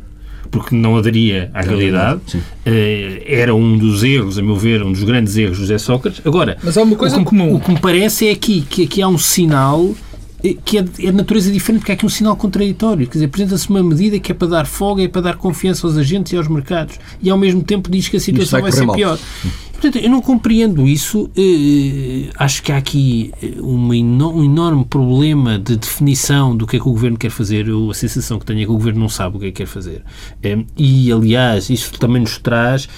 porque 0.51 0.75
não 0.75 0.99
aderia 0.99 1.51
à 1.55 1.63
realidade. 1.63 2.21
Uh, 2.37 3.23
era 3.27 3.55
um 3.55 3.79
dos 3.79 4.03
erros, 4.03 4.39
a 4.39 4.43
meu 4.43 4.57
ver, 4.57 4.83
um 4.83 4.93
dos 4.93 5.03
grandes 5.03 5.35
erros 5.37 5.57
de 5.57 5.63
José 5.63 5.79
Sócrates. 5.79 6.21
Agora, 6.27 6.59
Mas 6.63 6.77
há 6.77 6.83
uma 6.83 6.95
coisa 6.95 7.17
o 7.17 7.21
que, 7.21 7.25
comum. 7.25 7.55
O 7.55 7.61
que 7.61 7.71
me 7.71 7.81
parece 7.81 8.29
é 8.29 8.33
aqui, 8.33 8.61
que 8.61 8.85
aqui 8.85 9.01
há 9.01 9.09
um 9.09 9.17
sinal 9.17 9.83
eh, 9.83 10.12
que 10.65 10.79
é 10.79 10.83
de, 10.83 11.07
é 11.07 11.11
de 11.11 11.17
natureza 11.17 11.51
diferente, 11.51 11.81
porque 11.81 11.93
há 11.93 11.95
aqui 11.95 12.07
um 12.07 12.09
sinal 12.09 12.37
contraditório. 12.37 13.07
Quer 13.07 13.15
dizer, 13.15 13.27
apresenta-se 13.27 13.69
uma 13.71 13.83
medida 13.83 14.19
que 14.19 14.33
é 14.33 14.35
para 14.35 14.49
dar 14.49 14.67
folga, 14.67 15.03
é 15.03 15.09
para 15.09 15.23
dar 15.23 15.37
confiança 15.37 15.87
aos 15.87 15.97
agentes 15.97 16.33
e 16.33 16.37
aos 16.37 16.49
mercados, 16.49 16.99
e 17.21 17.31
ao 17.31 17.39
mesmo 17.39 17.63
tempo 17.63 17.91
diz 17.91 18.09
que 18.09 18.17
a 18.17 18.21
situação 18.21 18.61
vai, 18.61 18.73
ser 18.73 18.85
mal. 18.85 18.97
pior. 18.97 19.19
Portanto, 19.83 19.97
eu 20.05 20.11
não 20.11 20.23
compreendo 20.23 20.87
isso. 20.87 21.29
Eh, 21.37 22.31
acho 22.37 22.63
que 22.63 22.71
há 22.71 22.77
aqui 22.77 23.33
eh, 23.43 23.61
um 23.61 23.93
enorme 23.93 24.85
problema 24.85 25.59
de 25.59 25.77
definição 25.77 26.57
do 26.57 26.69
que 26.69 26.77
é 26.77 26.79
que 26.79 26.89
o 26.89 26.93
Governo 26.93 27.19
quer 27.19 27.31
fazer. 27.31 27.67
Eu, 27.67 27.91
a 27.91 27.95
sensação 27.95 28.39
que 28.39 28.47
tenho 28.47 28.61
é 28.61 28.65
que 28.65 28.71
o 28.71 28.75
Governo 28.75 29.01
não 29.01 29.09
sabe 29.09 29.37
o 29.37 29.41
que 29.41 29.47
é 29.47 29.51
que 29.51 29.57
quer 29.57 29.67
fazer. 29.67 30.05
Eh, 30.41 30.65
e, 30.77 31.11
aliás, 31.11 31.69
isso 31.69 31.99
também 31.99 32.23
nos 32.23 32.39
traz 32.39 32.89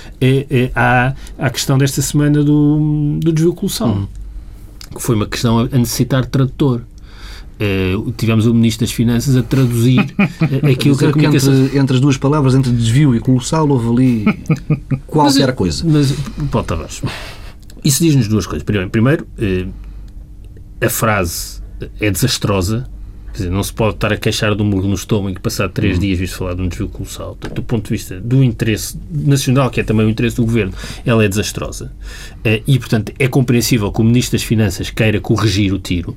à, 0.74 1.14
à 1.38 1.48
questão 1.48 1.78
desta 1.78 2.02
semana 2.02 2.44
do, 2.44 3.18
do 3.18 3.32
desvio 3.32 3.54
colossal, 3.54 3.88
hum. 3.88 4.06
que 4.94 5.00
foi 5.00 5.16
uma 5.16 5.26
questão 5.26 5.60
a 5.60 5.78
necessitar 5.78 6.26
tradutor. 6.26 6.82
Uh, 7.54 8.10
tivemos 8.12 8.46
o 8.46 8.54
Ministro 8.54 8.84
das 8.84 8.92
Finanças 8.92 9.36
a 9.36 9.42
traduzir 9.42 10.00
uh, 10.00 10.66
aquilo 10.72 10.96
que 10.98 11.06
a 11.06 11.12
comunicação... 11.12 11.54
Entre, 11.54 11.78
entre, 11.78 11.94
as 11.96 12.00
duas 12.00 12.16
palavras, 12.16 12.54
entre 12.54 12.72
desvio 12.72 13.14
e 13.14 13.20
colossal, 13.20 13.68
houve 13.68 14.24
ali 14.24 14.44
qualquer 15.06 15.46
mas, 15.46 15.56
coisa. 15.56 15.84
Mas, 15.86 16.12
pode 16.50 16.66
Tavares, 16.66 17.00
isso 17.84 18.02
diz-nos 18.02 18.26
duas 18.26 18.46
coisas. 18.46 18.64
Primeiro, 18.64 18.90
primeiro 18.90 19.26
uh, 19.38 19.72
a 20.80 20.90
frase 20.90 21.62
é 22.00 22.10
desastrosa, 22.10 22.88
Quer 23.34 23.38
dizer, 23.38 23.50
não 23.50 23.64
se 23.64 23.72
pode 23.72 23.96
estar 23.96 24.12
a 24.12 24.16
queixar 24.16 24.54
do 24.54 24.64
muro 24.64 24.86
no 24.86 24.94
estômago 24.94 25.36
e 25.36 25.40
passar 25.40 25.68
três 25.68 25.94
uhum. 25.94 26.02
dias 26.02 26.20
visto 26.20 26.36
falar 26.36 26.54
de 26.54 26.62
um 26.62 26.68
desvio 26.68 26.88
colossal. 26.88 27.30
Portanto, 27.34 27.56
do 27.56 27.62
ponto 27.64 27.84
de 27.86 27.90
vista 27.90 28.20
do 28.20 28.44
interesse 28.44 28.96
nacional, 29.10 29.70
que 29.70 29.80
é 29.80 29.82
também 29.82 30.06
o 30.06 30.08
interesse 30.08 30.36
do 30.36 30.44
governo, 30.44 30.72
ela 31.04 31.24
é 31.24 31.26
desastrosa. 31.26 31.92
E, 32.64 32.78
portanto, 32.78 33.12
é 33.18 33.26
compreensível 33.26 33.90
que 33.90 34.00
o 34.00 34.04
Ministro 34.04 34.38
das 34.38 34.46
Finanças 34.46 34.88
queira 34.88 35.20
corrigir 35.20 35.74
o 35.74 35.80
tiro. 35.80 36.16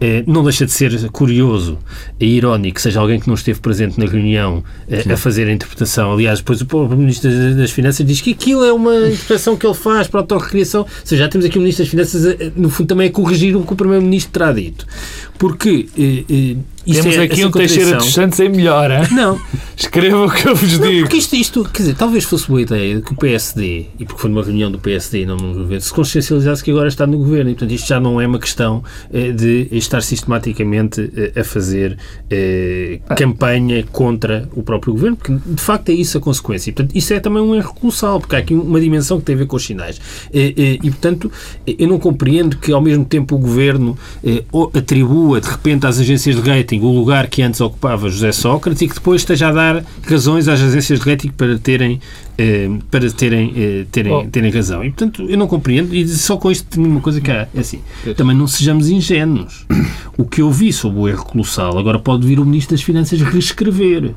Eh, 0.00 0.24
não 0.26 0.42
deixa 0.44 0.66
de 0.66 0.72
ser 0.72 1.08
curioso 1.10 1.78
e 2.20 2.26
irónico 2.36 2.76
que 2.76 2.82
seja 2.82 3.00
alguém 3.00 3.18
que 3.18 3.26
não 3.26 3.34
esteve 3.34 3.60
presente 3.60 3.98
na 3.98 4.04
reunião 4.04 4.62
eh, 4.88 5.10
a 5.10 5.16
fazer 5.16 5.48
a 5.48 5.52
interpretação. 5.52 6.12
Aliás, 6.12 6.40
depois 6.40 6.60
o 6.60 6.66
próprio 6.66 6.98
Ministro 6.98 7.30
das 7.56 7.70
Finanças 7.70 8.06
diz 8.06 8.20
que 8.20 8.32
aquilo 8.32 8.64
é 8.64 8.72
uma 8.72 8.94
interpretação 9.08 9.56
que 9.56 9.66
ele 9.66 9.74
faz 9.74 10.06
para 10.06 10.20
a 10.20 10.22
autorrecriação. 10.22 10.82
Ou 10.82 10.88
seja, 11.04 11.24
já 11.24 11.28
temos 11.28 11.46
aqui 11.46 11.58
o 11.58 11.60
Ministro 11.60 11.84
das 11.84 11.90
Finanças, 11.90 12.36
no 12.54 12.68
fundo, 12.68 12.88
também 12.88 13.08
a 13.08 13.10
corrigir 13.10 13.56
o 13.56 13.64
que 13.64 13.72
o 13.72 13.76
Primeiro-Ministro 13.76 14.32
terá 14.32 14.52
dito. 14.52 14.86
Porque 15.38 15.88
eh, 16.86 16.90
isso 16.90 17.02
Temos 17.02 17.16
é, 17.16 17.22
aqui 17.22 17.44
um 17.44 17.50
Teixeira 17.50 17.96
dos 17.96 18.12
Santos 18.12 18.38
em 18.40 18.48
melhor, 18.48 18.90
hein? 18.90 19.06
Não. 19.12 19.40
Escreva 19.76 20.24
o 20.24 20.30
que 20.30 20.48
eu 20.48 20.56
vos 20.56 20.78
não, 20.78 20.88
digo. 20.88 21.02
Porque 21.02 21.18
isto, 21.18 21.36
isto, 21.36 21.64
quer 21.64 21.82
dizer, 21.82 21.94
talvez 21.96 22.24
fosse 22.24 22.48
boa 22.48 22.62
ideia 22.62 23.00
que 23.02 23.12
o 23.12 23.16
PSD, 23.16 23.86
e 23.98 24.04
porque 24.06 24.20
foi 24.20 24.30
numa 24.30 24.42
reunião 24.42 24.70
do 24.70 24.78
PSD 24.78 25.26
não 25.26 25.36
no 25.36 25.52
governo, 25.52 25.80
se 25.80 25.92
consciencializasse 25.92 26.64
que 26.64 26.70
agora 26.70 26.88
está 26.88 27.06
no 27.06 27.18
governo. 27.18 27.50
E, 27.50 27.54
portanto, 27.54 27.72
isto 27.72 27.86
já 27.86 28.00
não 28.00 28.20
é 28.20 28.26
uma 28.26 28.38
questão 28.38 28.82
eh, 29.12 29.32
de 29.32 29.68
estar 29.72 30.00
sistematicamente 30.00 31.12
eh, 31.14 31.40
a 31.40 31.44
fazer 31.44 31.98
eh, 32.30 33.00
campanha 33.16 33.84
contra 33.92 34.48
o 34.54 34.62
próprio 34.62 34.94
governo, 34.94 35.16
porque 35.16 35.34
de 35.44 35.62
facto 35.62 35.90
é 35.90 35.92
isso 35.92 36.16
a 36.16 36.20
consequência. 36.20 36.70
E, 36.70 36.72
portanto, 36.72 36.96
isso 36.96 37.12
é 37.12 37.20
também 37.20 37.42
um 37.42 37.54
erro 37.54 37.74
colossal, 37.74 38.18
porque 38.18 38.34
há 38.34 38.38
aqui 38.38 38.54
uma 38.54 38.80
dimensão 38.80 39.18
que 39.18 39.26
tem 39.26 39.34
a 39.34 39.38
ver 39.38 39.46
com 39.46 39.56
os 39.56 39.64
sinais. 39.64 40.00
Eh, 40.32 40.54
eh, 40.56 40.78
e, 40.82 40.90
portanto, 40.90 41.30
eu 41.66 41.88
não 41.88 41.98
compreendo 41.98 42.56
que 42.56 42.72
ao 42.72 42.80
mesmo 42.80 43.04
tempo 43.04 43.36
o 43.36 43.38
governo 43.38 43.96
eh, 44.24 44.42
atribua 44.74 45.40
de 45.40 45.48
repente 45.48 45.86
às 45.86 45.98
agências 45.98 46.40
de 46.40 46.50
rating 46.50 46.75
o 46.80 46.90
lugar 46.90 47.28
que 47.28 47.42
antes 47.42 47.60
ocupava 47.60 48.08
José 48.08 48.32
Sócrates 48.32 48.82
e 48.82 48.88
que 48.88 48.94
depois 48.94 49.22
esteja 49.22 49.48
a 49.48 49.52
dar 49.52 49.84
razões 50.02 50.48
às 50.48 50.60
agências 50.60 51.00
de 51.00 51.10
rating 51.10 51.28
para 51.28 51.58
terem 51.58 52.00
eh, 52.38 52.68
para 52.90 53.10
terem, 53.10 53.52
eh, 53.56 53.86
terem, 53.90 54.12
oh. 54.12 54.24
terem 54.24 54.50
razão. 54.50 54.84
E, 54.84 54.90
portanto, 54.90 55.22
eu 55.28 55.38
não 55.38 55.46
compreendo, 55.46 55.94
e 55.94 56.06
só 56.06 56.36
com 56.36 56.50
isto 56.50 56.66
tenho 56.68 56.86
uma 56.86 57.00
coisa 57.00 57.18
que 57.18 57.30
há, 57.30 57.48
é 57.54 57.60
assim, 57.60 57.80
também 58.14 58.36
não 58.36 58.46
sejamos 58.46 58.90
ingênuos. 58.90 59.66
O 60.18 60.24
que 60.24 60.40
eu 60.40 60.50
vi 60.50 60.72
sobre 60.72 60.98
o 60.98 61.08
erro 61.08 61.24
colossal, 61.24 61.78
agora 61.78 61.98
pode 61.98 62.26
vir 62.26 62.40
o 62.40 62.44
Ministro 62.44 62.74
das 62.74 62.82
Finanças 62.82 63.20
reescrever. 63.20 64.14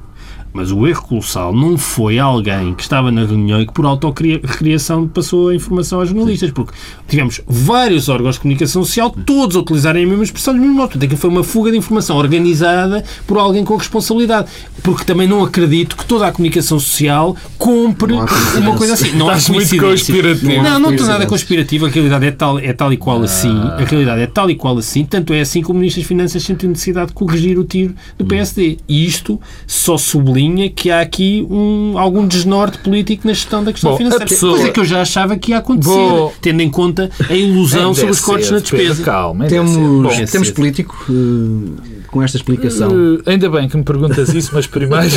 Mas 0.52 0.72
o 0.72 0.88
erro 0.88 1.04
colossal 1.04 1.54
não 1.54 1.78
foi 1.78 2.18
alguém 2.18 2.74
que 2.74 2.82
estava 2.82 3.12
na 3.12 3.24
reunião 3.24 3.62
e 3.62 3.68
que 3.68 3.74
por 3.74 3.86
autocriação 3.86 5.08
passou 5.08 5.50
a 5.50 5.56
informação 5.56 6.00
aos 6.00 6.10
jornalistas, 6.10 6.52
porque 6.52 6.74
tivemos 7.08 7.40
vários 7.48 8.10
órgãos 8.10 8.36
de 8.36 8.42
comunicação 8.42 8.84
social, 8.84 9.12
todos 9.12 9.56
a 9.56 9.60
utilizarem 9.60 10.06
a 10.06 10.08
mesma 10.08 10.24
expressão 10.24 10.54
do 10.54 10.60
mesmo 10.60 10.74
modo. 10.74 10.90
Portanto, 10.90 11.18
foi 11.18 11.30
uma 11.30 11.44
fuga 11.44 11.72
de 11.72 11.78
informação 11.78 12.18
organizada 12.18 13.04
por 13.28 13.38
alguém 13.38 13.64
com 13.64 13.76
responsabilidade. 13.76 14.50
Porque 14.82 15.04
também 15.04 15.28
não 15.28 15.44
acredito 15.44 15.96
que 15.96 16.06
toda 16.06 16.26
a 16.28 16.32
comunicação 16.32 16.80
social 16.80 17.36
compre 17.58 18.14
uma 18.14 18.76
coisa 18.76 18.94
assim. 18.94 19.12
Não 19.12 19.28
Estás 19.28 19.50
muito 19.50 19.78
conspirativo. 19.78 20.64
Não, 20.64 20.80
não 20.80 20.92
estou 20.92 21.06
nada 21.06 21.28
conspirativo. 21.28 21.86
A 21.86 21.90
realidade 21.90 22.26
é 22.26 22.32
tal, 22.32 22.58
é 22.58 22.74
tal 22.74 22.92
e 22.92 22.98
qual 22.98 23.22
assim. 23.22 23.56
A 23.56 23.84
realidade 23.84 24.22
é 24.22 24.28
tal 24.28 24.50
e 24.50 24.56
qual 24.56 24.78
assim. 24.78 25.06
Tanto 25.06 25.34
é 25.34 25.42
assim 25.42 25.62
que 25.62 25.70
o 25.70 25.74
Ministro 25.74 26.02
das 26.02 26.08
Finanças 26.08 26.42
sentiu 26.42 26.70
necessidade 26.70 27.10
de 27.10 27.14
corrigir 27.14 27.60
o 27.60 27.64
tiro 27.64 27.94
do 28.18 28.26
PSD. 28.26 28.78
E 28.88 29.06
isto 29.06 29.40
só 29.68 29.98
sublinha 29.98 30.39
sublinha 30.40 30.70
que 30.70 30.90
há 30.90 31.02
aqui 31.02 31.46
um, 31.50 31.98
algum 31.98 32.26
desnorte 32.26 32.78
político 32.80 33.28
na 33.28 33.34
gestão 33.34 33.64
da 33.64 33.72
questão 33.72 33.92
Bom, 33.92 33.98
financeira. 33.98 34.26
Pessoa... 34.26 34.56
Coisa 34.56 34.72
que 34.72 34.80
eu 34.80 34.86
já 34.86 35.02
achava 35.02 35.38
que 35.38 35.52
ia 35.52 35.58
acontecer, 35.58 35.90
Bom... 35.90 36.34
tendo 36.42 36.62
em 36.62 36.70
conta 36.70 37.10
a 37.30 37.34
ilusão 37.34 37.94
sobre 37.94 38.12
os 38.12 38.22
cortes 38.22 38.50
na 38.50 38.60
despesa. 38.60 39.04
Calma, 39.04 39.48
temos, 39.48 39.76
Bom, 39.76 40.26
temos 40.32 40.52
político 40.52 40.96
uh, 41.10 41.76
com 42.08 42.24
esta 42.24 42.38
explicação. 42.38 42.90
Uh, 42.90 43.22
ainda 43.26 43.50
bem 43.50 43.68
que 43.68 43.76
me 43.76 43.84
perguntas 43.84 44.34
isso, 44.34 44.52
mas 44.54 44.66
primeiro 44.66 45.10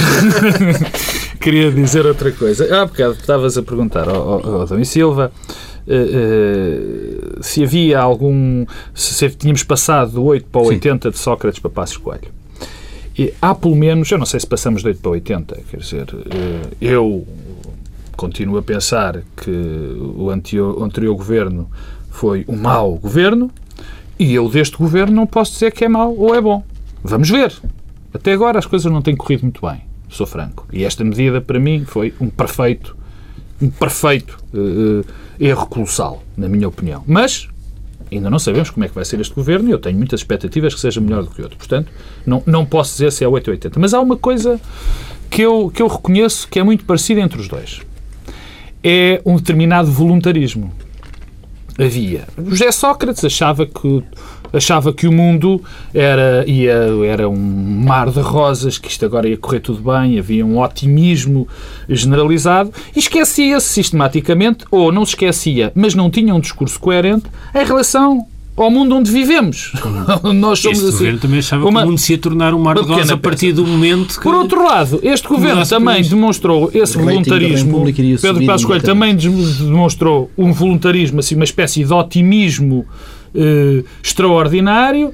queria 1.40 1.70
dizer 1.70 2.04
outra 2.04 2.32
coisa. 2.32 2.64
Há 2.74 2.82
ah, 2.82 2.86
bocado 2.86 3.12
estavas 3.12 3.56
a 3.56 3.62
perguntar 3.62 4.08
ao, 4.08 4.16
ao, 4.16 4.60
ao 4.60 4.66
Dom 4.66 4.84
Silva. 4.84 5.30
Uh, 5.86 7.38
uh, 7.38 7.42
se 7.42 7.64
havia 7.64 7.98
algum. 7.98 8.64
Se, 8.94 9.14
se 9.14 9.28
tínhamos 9.30 9.64
passado 9.64 10.12
do 10.12 10.24
8 10.24 10.46
para 10.46 10.60
o 10.60 10.66
80 10.66 11.10
de 11.10 11.18
Sócrates 11.18 11.58
para 11.58 11.70
Passos 11.70 11.96
Coelho. 11.96 12.41
Há 13.40 13.54
pelo 13.54 13.76
menos, 13.76 14.10
eu 14.10 14.18
não 14.18 14.26
sei 14.26 14.40
se 14.40 14.46
passamos 14.46 14.82
de 14.82 14.88
8 14.88 15.00
para 15.00 15.10
80, 15.10 15.60
quer 15.70 15.76
dizer, 15.76 16.06
eh, 16.30 16.70
eu 16.80 17.26
continuo 18.16 18.56
a 18.56 18.62
pensar 18.62 19.22
que 19.36 19.50
o 20.16 20.30
anterior, 20.30 20.82
anterior 20.82 21.14
governo 21.14 21.70
foi 22.10 22.44
um 22.48 22.56
mau 22.56 22.94
governo 22.96 23.50
e 24.18 24.34
eu 24.34 24.48
deste 24.48 24.76
governo 24.76 25.14
não 25.14 25.26
posso 25.26 25.52
dizer 25.52 25.72
que 25.72 25.84
é 25.84 25.88
mau 25.88 26.14
ou 26.16 26.34
é 26.34 26.40
bom. 26.40 26.62
Vamos 27.02 27.28
ver. 27.28 27.52
Até 28.14 28.32
agora 28.32 28.58
as 28.58 28.66
coisas 28.66 28.90
não 28.90 29.02
têm 29.02 29.16
corrido 29.16 29.42
muito 29.42 29.66
bem, 29.66 29.82
sou 30.08 30.26
franco. 30.26 30.66
E 30.72 30.84
esta 30.84 31.02
medida, 31.02 31.40
para 31.40 31.58
mim, 31.58 31.84
foi 31.84 32.14
um 32.20 32.28
perfeito, 32.28 32.96
um 33.60 33.70
perfeito 33.70 34.38
uh, 34.54 35.04
erro 35.40 35.66
colossal, 35.66 36.22
na 36.36 36.48
minha 36.48 36.68
opinião. 36.68 37.02
Mas 37.06 37.48
Ainda 38.16 38.28
não 38.28 38.38
sabemos 38.38 38.70
como 38.70 38.84
é 38.84 38.88
que 38.88 38.94
vai 38.94 39.04
ser 39.04 39.20
este 39.20 39.34
governo 39.34 39.68
e 39.68 39.72
eu 39.72 39.78
tenho 39.78 39.96
muitas 39.96 40.20
expectativas 40.20 40.74
que 40.74 40.80
seja 40.80 41.00
melhor 41.00 41.22
do 41.22 41.30
que 41.30 41.42
outro. 41.42 41.56
Portanto, 41.56 41.90
não, 42.26 42.42
não 42.46 42.66
posso 42.66 42.92
dizer 42.92 43.10
se 43.10 43.24
é 43.24 43.28
880. 43.28 43.80
Mas 43.80 43.94
há 43.94 44.00
uma 44.00 44.16
coisa 44.16 44.60
que 45.30 45.42
eu, 45.42 45.70
que 45.74 45.80
eu 45.80 45.86
reconheço 45.86 46.46
que 46.48 46.58
é 46.58 46.62
muito 46.62 46.84
parecida 46.84 47.20
entre 47.20 47.40
os 47.40 47.48
dois. 47.48 47.80
É 48.84 49.22
um 49.24 49.36
determinado 49.36 49.90
voluntarismo. 49.90 50.72
havia. 51.78 52.26
José 52.48 52.70
Sócrates 52.70 53.24
achava 53.24 53.64
que 53.66 54.02
achava 54.52 54.92
que 54.92 55.06
o 55.06 55.12
mundo 55.12 55.62
era, 55.94 56.44
ia, 56.46 56.72
era 57.06 57.28
um 57.28 57.84
mar 57.84 58.10
de 58.10 58.20
rosas, 58.20 58.78
que 58.78 58.88
isto 58.88 59.04
agora 59.04 59.28
ia 59.28 59.36
correr 59.36 59.60
tudo 59.60 59.82
bem, 59.82 60.18
havia 60.18 60.44
um 60.44 60.60
otimismo 60.60 61.48
generalizado, 61.88 62.72
e 62.94 62.98
esquecia-se 62.98 63.68
sistematicamente, 63.68 64.64
ou 64.70 64.92
não 64.92 65.04
se 65.04 65.12
esquecia, 65.12 65.72
mas 65.74 65.94
não 65.94 66.10
tinha 66.10 66.34
um 66.34 66.40
discurso 66.40 66.78
coerente 66.78 67.24
em 67.54 67.64
relação 67.64 68.26
ao 68.56 68.70
mundo 68.70 68.94
onde 68.94 69.10
vivemos. 69.10 69.72
Nós 70.34 70.58
somos 70.58 70.78
este 70.78 70.88
assim, 70.88 70.98
governo 70.98 71.18
também 71.18 71.38
achava 71.38 71.66
uma, 71.66 71.80
que 71.80 71.86
o 71.86 71.90
mundo 71.90 72.00
se 72.00 72.12
ia 72.12 72.18
tornar 72.18 72.54
um 72.54 72.58
mar 72.58 72.76
de 72.76 72.82
rosas 72.82 73.10
a 73.10 73.16
partir 73.16 73.52
do 73.52 73.66
momento 73.66 74.16
que... 74.16 74.22
Por 74.22 74.34
outro 74.34 74.62
lado, 74.64 75.00
este 75.02 75.26
governo 75.26 75.66
também 75.66 76.02
demonstrou 76.02 76.70
esse 76.74 76.96
voluntarismo. 76.96 77.84
Pedro 78.20 78.44
Passos 78.44 78.66
Coelho 78.66 78.82
também 78.82 79.14
demonstrou 79.16 80.30
um 80.36 80.52
voluntarismo, 80.52 81.20
assim, 81.20 81.34
uma 81.34 81.44
espécie 81.44 81.84
de 81.84 81.92
otimismo 81.92 82.86
extraordinário 84.00 85.12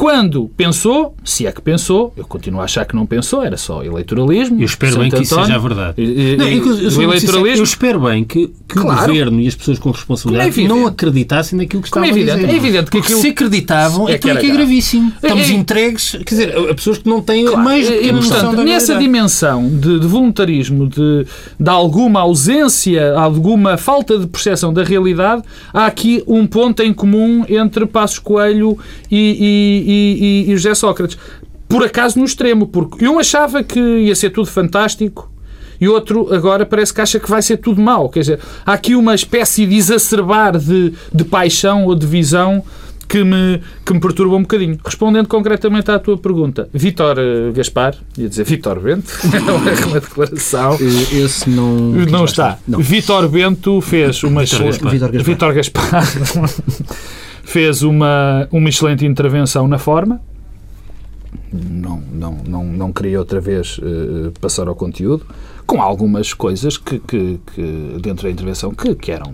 quando 0.00 0.50
pensou, 0.56 1.14
se 1.22 1.46
é 1.46 1.52
que 1.52 1.60
pensou, 1.60 2.10
eu 2.16 2.24
continuo 2.24 2.62
a 2.62 2.64
achar 2.64 2.86
que 2.86 2.96
não 2.96 3.04
pensou, 3.04 3.44
era 3.44 3.58
só 3.58 3.84
eleitoralismo. 3.84 4.58
Eu 4.58 4.64
espero 4.64 4.98
bem 4.98 5.10
que 5.10 5.20
isso 5.20 5.34
seja 5.34 5.58
verdade. 5.58 6.00
E, 6.00 6.38
não, 6.38 6.48
eu, 6.48 6.90
eu, 6.90 7.02
eleitoralismo, 7.02 7.58
eu 7.58 7.64
espero 7.64 8.00
bem 8.00 8.24
que, 8.24 8.46
que 8.66 8.76
claro. 8.76 9.02
o 9.02 9.06
governo 9.08 9.38
e 9.42 9.46
as 9.46 9.54
pessoas 9.54 9.78
com 9.78 9.90
responsabilidade 9.90 10.64
é 10.64 10.66
não 10.66 10.86
acreditassem 10.86 11.58
naquilo 11.58 11.82
que 11.82 11.88
estavam 11.88 12.08
é 12.08 12.12
evidente, 12.12 12.30
a 12.30 12.36
dizer. 12.36 12.50
É 12.50 12.56
evidente 12.56 12.90
que 12.90 12.96
aquilo... 12.96 13.20
se 13.20 13.28
acreditavam, 13.28 14.08
é, 14.08 14.16
que, 14.16 14.30
é, 14.30 14.36
que 14.36 14.46
é 14.46 14.54
gravíssimo. 14.54 15.12
É, 15.22 15.26
Estamos 15.26 15.50
é, 15.50 15.52
entregues, 15.52 16.10
quer 16.12 16.24
dizer, 16.24 16.56
a 16.56 16.74
pessoas 16.74 16.96
que 16.96 17.06
não 17.06 17.20
têm 17.20 17.44
claro, 17.44 17.62
mais 17.62 17.86
pequena 17.86 18.18
e, 18.18 18.22
portanto, 18.22 18.62
Nessa 18.62 18.96
dimensão 18.96 19.68
de, 19.68 20.00
de 20.00 20.06
voluntarismo, 20.06 20.88
de, 20.88 21.26
de 21.58 21.68
alguma 21.68 22.20
ausência, 22.20 23.12
alguma 23.18 23.76
falta 23.76 24.18
de 24.18 24.26
percepção 24.26 24.72
da 24.72 24.82
realidade, 24.82 25.42
há 25.74 25.84
aqui 25.84 26.24
um 26.26 26.46
ponto 26.46 26.82
em 26.82 26.94
comum 26.94 27.44
entre 27.46 27.84
Passos 27.84 28.18
Coelho 28.18 28.78
e, 29.10 29.84
e 29.86 29.89
e, 29.90 30.44
e, 30.46 30.52
e 30.52 30.56
José 30.56 30.74
Sócrates. 30.74 31.18
Por 31.68 31.84
acaso 31.84 32.18
no 32.18 32.24
extremo, 32.24 32.66
porque 32.66 33.06
um 33.06 33.18
achava 33.18 33.62
que 33.62 33.78
ia 33.78 34.14
ser 34.14 34.30
tudo 34.30 34.46
fantástico 34.46 35.30
e 35.80 35.88
outro 35.88 36.32
agora 36.34 36.66
parece 36.66 36.92
que 36.92 37.00
acha 37.00 37.18
que 37.18 37.30
vai 37.30 37.40
ser 37.40 37.56
tudo 37.56 37.80
mau. 37.80 38.08
Quer 38.08 38.20
dizer, 38.20 38.40
há 38.66 38.72
aqui 38.72 38.94
uma 38.94 39.14
espécie 39.14 39.66
de 39.66 39.76
exacerbar 39.76 40.58
de, 40.58 40.92
de 41.12 41.24
paixão 41.24 41.86
ou 41.86 41.94
de 41.94 42.06
visão 42.06 42.62
que 43.08 43.24
me, 43.24 43.60
que 43.84 43.92
me 43.92 43.98
perturba 43.98 44.36
um 44.36 44.42
bocadinho. 44.42 44.78
Respondendo 44.84 45.26
concretamente 45.26 45.90
à 45.90 45.98
tua 45.98 46.16
pergunta, 46.16 46.68
Vítor 46.72 47.16
eh, 47.18 47.50
Gaspar, 47.52 47.96
ia 48.16 48.28
dizer 48.28 48.44
Vítor 48.44 48.78
Bento, 48.78 49.12
é 49.34 49.86
uma 49.86 50.00
declaração. 50.00 50.78
Esse 51.12 51.50
não. 51.50 51.76
Não 51.76 52.24
está. 52.24 52.58
Vítor 52.68 53.28
Bento 53.28 53.80
fez 53.80 54.22
uma. 54.22 54.42
Vítor 54.42 55.10
Gaspar. 55.10 55.22
Vítor 55.24 55.54
Gaspar 55.54 56.04
fez 57.50 57.82
uma, 57.82 58.48
uma 58.52 58.68
excelente 58.68 59.04
intervenção 59.04 59.66
na 59.66 59.76
forma. 59.76 60.20
Não, 61.52 62.00
não, 62.12 62.38
não, 62.46 62.64
não 62.64 62.92
queria 62.92 63.18
outra 63.18 63.40
vez 63.40 63.78
uh, 63.78 64.32
passar 64.40 64.68
ao 64.68 64.74
conteúdo, 64.76 65.26
com 65.66 65.82
algumas 65.82 66.32
coisas 66.32 66.78
que, 66.78 67.00
que, 67.00 67.40
que 67.52 67.96
dentro 68.00 68.24
da 68.24 68.30
intervenção 68.30 68.72
que, 68.72 68.94
que 68.94 69.10
eram 69.10 69.32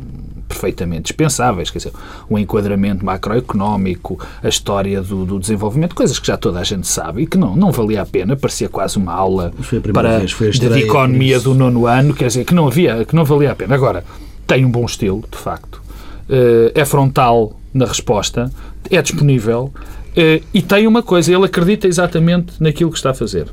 perfeitamente 0.48 1.02
dispensáveis, 1.02 1.68
quer 1.68 1.78
dizer, 1.78 1.92
o 2.28 2.38
enquadramento 2.38 3.04
macroeconómico, 3.04 4.18
a 4.42 4.48
história 4.48 5.02
do, 5.02 5.26
do, 5.26 5.38
desenvolvimento, 5.38 5.94
coisas 5.94 6.18
que 6.18 6.26
já 6.26 6.38
toda 6.38 6.58
a 6.60 6.64
gente 6.64 6.86
sabe 6.86 7.22
e 7.22 7.26
que 7.26 7.36
não, 7.36 7.54
não 7.54 7.70
valia 7.70 8.00
a 8.00 8.06
pena, 8.06 8.34
parecia 8.34 8.68
quase 8.68 8.96
uma 8.96 9.12
aula 9.12 9.52
para 9.92 10.20
vez, 10.20 10.58
de 10.58 10.80
economia 10.80 11.38
do 11.38 11.54
nono 11.54 11.86
ano, 11.86 12.14
quer 12.14 12.28
dizer, 12.28 12.44
que 12.46 12.54
não 12.54 12.66
havia, 12.66 13.04
que 13.04 13.14
não 13.14 13.26
valia 13.26 13.52
a 13.52 13.54
pena. 13.54 13.74
Agora, 13.74 14.04
tem 14.46 14.64
um 14.64 14.70
bom 14.70 14.86
estilo, 14.86 15.22
de 15.30 15.36
facto, 15.36 15.82
uh, 16.30 16.72
é 16.74 16.84
frontal 16.86 17.54
na 17.76 17.84
resposta, 17.86 18.50
é 18.90 19.00
disponível 19.02 19.72
uh, 19.74 20.44
e 20.52 20.62
tem 20.62 20.86
uma 20.86 21.02
coisa, 21.02 21.32
ele 21.32 21.44
acredita 21.44 21.86
exatamente 21.86 22.54
naquilo 22.60 22.90
que 22.90 22.96
está 22.96 23.10
a 23.10 23.14
fazer. 23.14 23.48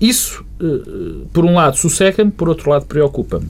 Isso, 0.00 0.44
uh, 0.60 1.26
por 1.32 1.44
um 1.44 1.54
lado, 1.54 1.76
sossega-me, 1.76 2.30
por 2.30 2.48
outro 2.48 2.70
lado, 2.70 2.86
preocupa-me. 2.86 3.48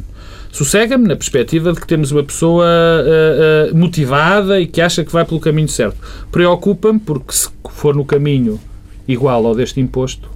Sossega-me 0.52 1.08
na 1.08 1.16
perspectiva 1.16 1.72
de 1.72 1.80
que 1.80 1.86
temos 1.86 2.12
uma 2.12 2.22
pessoa 2.22 2.64
uh, 2.64 3.76
motivada 3.76 4.60
e 4.60 4.66
que 4.66 4.80
acha 4.80 5.04
que 5.04 5.10
vai 5.10 5.24
pelo 5.24 5.40
caminho 5.40 5.68
certo. 5.68 5.96
Preocupa-me 6.30 7.00
porque, 7.00 7.32
se 7.32 7.48
for 7.70 7.96
no 7.96 8.04
caminho 8.04 8.60
igual 9.08 9.44
ao 9.44 9.54
deste 9.54 9.80
imposto, 9.80 10.30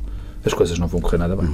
as 0.49 0.55
coisas 0.55 0.79
não 0.79 0.89
vão 0.89 1.01
correr 1.01 1.19
nada 1.19 1.37
bem. 1.37 1.49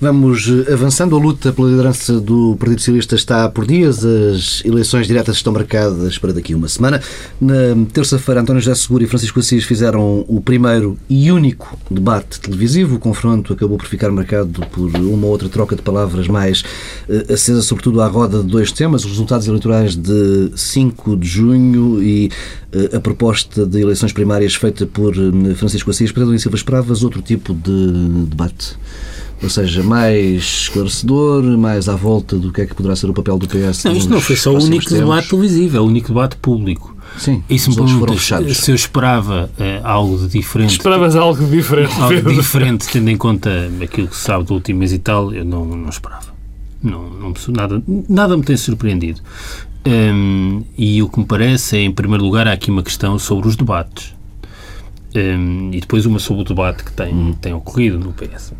Vamos 0.00 0.48
eh, 0.48 0.72
avançando. 0.72 1.16
A 1.16 1.18
luta 1.18 1.52
pela 1.52 1.68
liderança 1.68 2.20
do 2.20 2.56
Partido 2.58 2.78
Socialista 2.80 3.14
está 3.14 3.48
por 3.48 3.66
dias. 3.66 4.04
As 4.04 4.62
eleições 4.64 5.06
diretas 5.06 5.36
estão 5.36 5.52
marcadas 5.52 6.18
para 6.18 6.32
daqui 6.32 6.52
a 6.52 6.56
uma 6.56 6.68
semana. 6.68 7.00
Na 7.40 7.54
terça-feira, 7.92 8.40
António 8.40 8.60
José 8.60 8.74
Seguro 8.74 9.04
e 9.04 9.06
Francisco 9.06 9.40
Assis 9.40 9.64
fizeram 9.64 10.24
o 10.28 10.40
primeiro 10.40 10.98
e 11.08 11.32
único 11.32 11.78
debate 11.90 12.40
televisivo. 12.40 12.96
O 12.96 12.98
confronto 12.98 13.52
acabou 13.52 13.78
por 13.78 13.86
ficar 13.86 14.10
marcado 14.10 14.60
por 14.66 14.90
uma 14.96 15.26
outra 15.26 15.48
troca 15.48 15.74
de 15.74 15.82
palavras 15.82 16.28
mais 16.28 16.62
uh, 17.08 17.32
acesa, 17.32 17.62
sobretudo 17.62 18.02
à 18.02 18.06
roda 18.06 18.42
de 18.42 18.48
dois 18.48 18.72
temas: 18.72 19.04
os 19.04 19.12
resultados 19.12 19.46
eleitorais 19.46 19.96
de 19.96 20.50
5 20.54 21.16
de 21.16 21.28
junho 21.28 22.02
e 22.02 22.30
a 22.94 23.00
proposta 23.00 23.66
de 23.66 23.80
eleições 23.80 24.12
primárias 24.12 24.54
feita 24.54 24.86
por 24.86 25.16
uh, 25.16 25.54
Francisco 25.56 25.90
Assis. 25.90 26.12
Pedro 26.12 26.38
Silva, 26.38 26.56
esperavas 26.56 27.02
outro 27.02 27.20
tipo 27.20 27.52
de 27.52 28.26
debate. 28.26 28.76
Ou 29.42 29.48
seja, 29.48 29.82
mais 29.82 30.42
esclarecedor, 30.42 31.42
mais 31.56 31.88
à 31.88 31.96
volta 31.96 32.36
do 32.36 32.52
que 32.52 32.60
é 32.60 32.66
que 32.66 32.74
poderá 32.74 32.94
ser 32.94 33.08
o 33.08 33.14
papel 33.14 33.38
do 33.38 33.48
PS. 33.48 33.84
Não, 33.84 33.92
isto 33.92 34.10
não 34.10 34.20
foi 34.20 34.36
só 34.36 34.52
o 34.52 34.62
único 34.62 34.84
tempos. 34.84 34.98
debate 34.98 35.28
televisivo, 35.30 35.76
é 35.78 35.80
o 35.80 35.84
único 35.84 36.08
debate 36.08 36.36
público. 36.36 36.94
Sim, 37.16 37.42
Isso 37.48 37.70
me 37.70 37.76
perguntas 37.76 38.56
se 38.56 38.70
eu 38.70 38.74
esperava 38.74 39.50
eh, 39.58 39.80
algo 39.82 40.16
de 40.18 40.28
diferente. 40.28 40.72
Esperavas 40.72 41.16
algo 41.16 41.44
diferente. 41.44 41.92
Algo 42.00 42.32
diferente, 42.32 42.86
tendo 42.88 43.10
em 43.10 43.16
conta 43.16 43.50
aquilo 43.82 44.08
que 44.08 44.16
se 44.16 44.22
sabe 44.22 44.44
do 44.44 44.54
último 44.54 44.78
mês 44.78 44.92
e 44.92 44.98
tal, 44.98 45.32
eu 45.32 45.44
não, 45.44 45.64
não 45.64 45.88
esperava. 45.88 46.30
Não, 46.82 47.10
não, 47.10 47.34
nada, 47.48 47.82
nada 48.08 48.36
me 48.36 48.42
tem 48.42 48.56
surpreendido. 48.56 49.20
Um, 49.86 50.62
e 50.76 51.02
o 51.02 51.08
que 51.08 51.18
me 51.18 51.24
parece 51.24 51.78
é, 51.78 51.80
em 51.82 51.92
primeiro 51.92 52.24
lugar, 52.24 52.46
há 52.46 52.52
aqui 52.52 52.70
uma 52.70 52.82
questão 52.82 53.18
sobre 53.18 53.48
os 53.48 53.56
debates. 53.56 54.14
Um, 55.14 55.70
e 55.72 55.80
depois 55.80 56.06
uma 56.06 56.20
sobre 56.20 56.42
o 56.42 56.44
debate 56.44 56.84
que 56.84 56.92
tem, 56.92 57.12
hum. 57.12 57.32
tem 57.32 57.52
ocorrido 57.52 57.98
no 57.98 58.12
PS. 58.12 58.52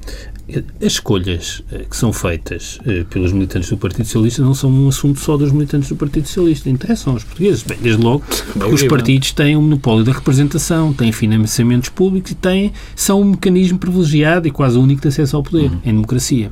As 0.85 0.95
escolhas 0.95 1.63
eh, 1.71 1.85
que 1.89 1.97
são 1.97 2.13
feitas 2.13 2.81
uh, 2.81 3.05
pelos 3.05 3.33
militantes 3.33 3.71
do 3.71 3.77
Partido 3.77 4.05
Socialista 4.05 4.43
não 4.43 4.53
são 4.53 4.69
um 4.69 4.89
assunto 4.89 5.21
só 5.21 5.37
dos 5.37 5.53
militantes 5.53 5.89
do 5.91 5.95
Partido 5.95 6.27
Socialista, 6.27 6.69
interessam 6.69 7.13
aos 7.13 7.23
portugueses. 7.23 7.63
Bem, 7.63 7.79
desde 7.81 8.03
logo, 8.03 8.25
porque 8.53 8.75
os 8.75 8.83
partidos 8.83 9.31
têm 9.31 9.57
um 9.57 9.63
monopólio 9.63 10.03
da 10.03 10.11
representação, 10.11 10.93
têm 10.93 11.13
financiamentos 11.13 11.89
públicos 11.89 12.33
e 12.33 12.35
têm, 12.35 12.73
são 12.97 13.21
um 13.21 13.27
mecanismo 13.27 13.79
privilegiado 13.79 14.49
e 14.49 14.51
quase 14.51 14.77
único 14.77 15.03
de 15.03 15.07
acesso 15.09 15.37
ao 15.37 15.43
poder, 15.45 15.71
uhum. 15.71 15.79
em 15.85 15.93
democracia. 15.93 16.51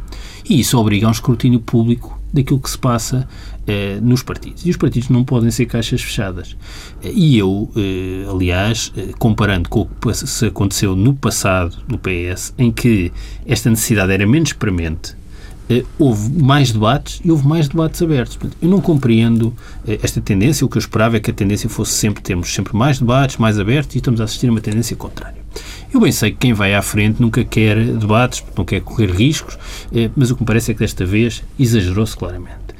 E 0.48 0.60
isso 0.60 0.78
obriga 0.78 1.06
a 1.06 1.08
um 1.08 1.12
escrutínio 1.12 1.58
público 1.58 2.17
daquilo 2.32 2.60
que 2.60 2.70
se 2.70 2.78
passa 2.78 3.28
eh, 3.66 3.98
nos 4.02 4.22
partidos. 4.22 4.64
E 4.64 4.70
os 4.70 4.76
partidos 4.76 5.08
não 5.08 5.24
podem 5.24 5.50
ser 5.50 5.66
caixas 5.66 6.02
fechadas. 6.02 6.56
E 7.02 7.36
eu, 7.38 7.70
eh, 7.76 8.26
aliás, 8.30 8.92
eh, 8.96 9.12
comparando 9.18 9.68
com 9.68 9.80
o 9.82 9.86
que 9.86 10.14
se 10.14 10.46
aconteceu 10.46 10.94
no 10.96 11.14
passado 11.14 11.76
no 11.88 11.98
PS, 11.98 12.54
em 12.58 12.70
que 12.70 13.12
esta 13.46 13.70
necessidade 13.70 14.12
era 14.12 14.26
menos 14.26 14.52
premente, 14.52 15.16
eh, 15.70 15.84
houve 15.98 16.30
mais 16.42 16.72
debates 16.72 17.20
e 17.22 17.30
houve 17.30 17.46
mais 17.46 17.68
debates 17.68 18.00
abertos. 18.00 18.38
Eu 18.60 18.68
não 18.68 18.80
compreendo 18.80 19.54
eh, 19.86 19.98
esta 20.02 20.20
tendência. 20.20 20.64
O 20.64 20.68
que 20.68 20.78
eu 20.78 20.80
esperava 20.80 21.16
é 21.16 21.20
que 21.20 21.30
a 21.30 21.34
tendência 21.34 21.68
fosse 21.68 21.92
sempre 21.92 22.22
termos 22.22 22.52
sempre 22.52 22.74
mais 22.74 22.98
debates, 22.98 23.36
mais 23.36 23.58
abertos, 23.58 23.94
e 23.94 23.98
estamos 23.98 24.20
a 24.20 24.24
assistir 24.24 24.48
a 24.48 24.50
uma 24.50 24.60
tendência 24.60 24.96
contrária. 24.96 25.37
Eu 25.92 26.00
bem 26.00 26.12
sei 26.12 26.30
que 26.30 26.38
quem 26.38 26.52
vai 26.52 26.74
à 26.74 26.82
frente 26.82 27.20
nunca 27.20 27.42
quer 27.44 27.82
debates, 27.82 28.44
não 28.56 28.64
quer 28.64 28.80
correr 28.82 29.10
riscos, 29.10 29.58
eh, 29.92 30.10
mas 30.14 30.30
o 30.30 30.34
que 30.34 30.42
me 30.42 30.46
parece 30.46 30.70
é 30.70 30.74
que 30.74 30.80
desta 30.80 31.04
vez 31.04 31.42
exagerou-se 31.58 32.16
claramente. 32.16 32.74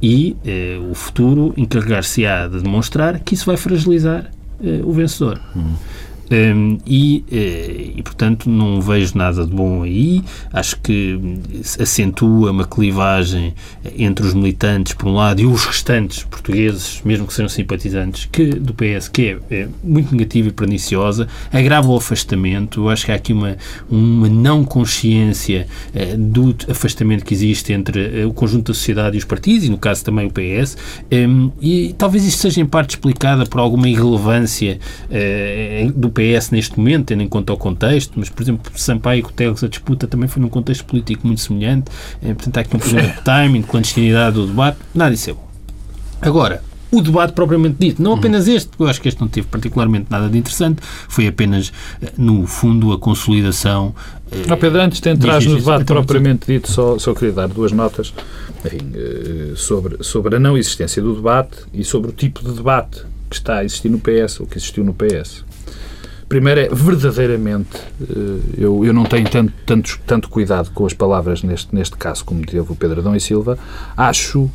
E 0.00 0.36
eh, 0.44 0.78
o 0.90 0.94
futuro 0.94 1.52
encarregar-se-á 1.56 2.46
de 2.46 2.62
demonstrar 2.62 3.18
que 3.20 3.34
isso 3.34 3.46
vai 3.46 3.56
fragilizar 3.56 4.30
eh, 4.62 4.80
o 4.84 4.92
vencedor. 4.92 5.40
Hum. 5.56 5.74
Um, 6.34 6.78
e, 6.84 7.24
eh, 7.30 7.92
e, 7.96 8.02
portanto, 8.02 8.50
não 8.50 8.80
vejo 8.80 9.16
nada 9.16 9.46
de 9.46 9.52
bom 9.52 9.84
aí. 9.84 10.24
Acho 10.52 10.80
que 10.80 11.20
acentua 11.78 12.50
uma 12.50 12.64
clivagem 12.64 13.54
entre 13.96 14.26
os 14.26 14.34
militantes, 14.34 14.94
por 14.94 15.06
um 15.08 15.14
lado, 15.14 15.40
e 15.40 15.46
os 15.46 15.64
restantes 15.64 16.24
portugueses, 16.24 17.00
mesmo 17.04 17.26
que 17.26 17.32
sejam 17.32 17.48
simpatizantes, 17.48 18.28
que, 18.32 18.46
do 18.46 18.74
PS, 18.74 19.08
que 19.08 19.38
é, 19.50 19.54
é 19.54 19.68
muito 19.82 20.10
negativa 20.10 20.48
e 20.48 20.52
perniciosa. 20.52 21.28
Agrava 21.52 21.88
o 21.88 21.96
afastamento. 21.96 22.80
Eu 22.80 22.88
acho 22.88 23.04
que 23.04 23.12
há 23.12 23.14
aqui 23.14 23.32
uma, 23.32 23.56
uma 23.88 24.28
não 24.28 24.64
consciência 24.64 25.68
uh, 25.94 26.18
do 26.18 26.56
afastamento 26.68 27.24
que 27.24 27.32
existe 27.32 27.72
entre 27.72 28.24
o 28.24 28.32
conjunto 28.32 28.72
da 28.72 28.74
sociedade 28.74 29.16
e 29.16 29.18
os 29.18 29.24
partidos, 29.24 29.66
e 29.66 29.70
no 29.70 29.78
caso 29.78 30.04
também 30.04 30.26
o 30.26 30.30
PS. 30.30 30.76
Um, 31.12 31.52
e 31.60 31.94
talvez 31.96 32.24
isto 32.24 32.40
seja 32.40 32.60
em 32.60 32.66
parte 32.66 32.90
explicada 32.90 33.46
por 33.46 33.60
alguma 33.60 33.88
irrelevância 33.88 34.78
do 35.94 36.10
PS 36.10 36.23
neste 36.52 36.78
momento, 36.78 37.06
tendo 37.06 37.22
em 37.22 37.28
conta 37.28 37.52
o 37.52 37.56
contexto, 37.56 38.12
mas, 38.16 38.28
por 38.28 38.42
exemplo, 38.42 38.72
Sampaio 38.76 39.18
e 39.18 39.22
Guterres, 39.22 39.62
a 39.64 39.68
disputa 39.68 40.06
também 40.06 40.28
foi 40.28 40.42
num 40.42 40.48
contexto 40.48 40.84
político 40.84 41.26
muito 41.26 41.40
semelhante, 41.40 41.90
é, 42.22 42.34
portanto 42.34 42.56
há 42.56 42.60
aqui 42.60 42.76
um 42.76 42.78
problema 42.78 43.08
de 43.08 43.22
timing, 43.22 43.60
de 43.60 43.66
clandestinidade 43.66 44.36
do 44.36 44.46
debate, 44.46 44.78
nada 44.94 45.10
disso 45.10 45.30
é 45.30 45.32
bom. 45.32 45.48
Agora, 46.20 46.62
o 46.90 47.02
debate 47.02 47.32
propriamente 47.32 47.76
dito. 47.78 48.00
Não 48.00 48.14
apenas 48.14 48.46
este, 48.46 48.68
porque 48.68 48.84
eu 48.84 48.86
acho 48.86 49.00
que 49.00 49.08
este 49.08 49.20
não 49.20 49.28
teve 49.28 49.46
particularmente 49.48 50.06
nada 50.08 50.28
de 50.28 50.38
interessante, 50.38 50.80
foi 51.08 51.26
apenas, 51.26 51.72
eh, 52.00 52.12
no 52.16 52.46
fundo, 52.46 52.92
a 52.92 52.98
consolidação. 52.98 53.94
Oh, 54.50 54.56
Pedro, 54.56 54.80
antes 54.80 55.00
de 55.00 55.10
entrar 55.10 55.42
no 55.42 55.56
debate 55.56 55.82
então, 55.82 55.96
propriamente 55.96 56.46
dito, 56.46 56.70
só, 56.70 56.98
só 56.98 57.12
queria 57.12 57.32
dar 57.32 57.48
duas 57.48 57.72
notas 57.72 58.12
enfim, 58.64 58.92
sobre, 59.56 60.02
sobre 60.02 60.36
a 60.36 60.38
não 60.38 60.56
existência 60.56 61.02
do 61.02 61.14
debate 61.14 61.58
e 61.72 61.84
sobre 61.84 62.10
o 62.10 62.12
tipo 62.12 62.42
de 62.42 62.52
debate 62.52 63.02
que 63.28 63.36
está 63.36 63.58
a 63.58 63.64
existir 63.64 63.88
no 63.88 63.98
PS 63.98 64.40
ou 64.40 64.46
que 64.46 64.58
existiu 64.58 64.84
no 64.84 64.94
PS. 64.94 65.44
Primeiro 66.34 66.62
é, 66.62 66.68
verdadeiramente, 66.68 67.76
eh, 68.02 68.40
eu, 68.58 68.84
eu 68.84 68.92
não 68.92 69.04
tenho 69.04 69.30
tanto, 69.30 69.52
tanto, 69.64 70.00
tanto 70.04 70.28
cuidado 70.28 70.68
com 70.72 70.84
as 70.84 70.92
palavras 70.92 71.44
neste, 71.44 71.72
neste 71.72 71.96
caso 71.96 72.24
como 72.24 72.44
teve 72.44 72.72
o 72.72 72.74
Pedro 72.74 72.98
Adão 72.98 73.14
e 73.14 73.20
Silva, 73.20 73.56
acho 73.96 74.50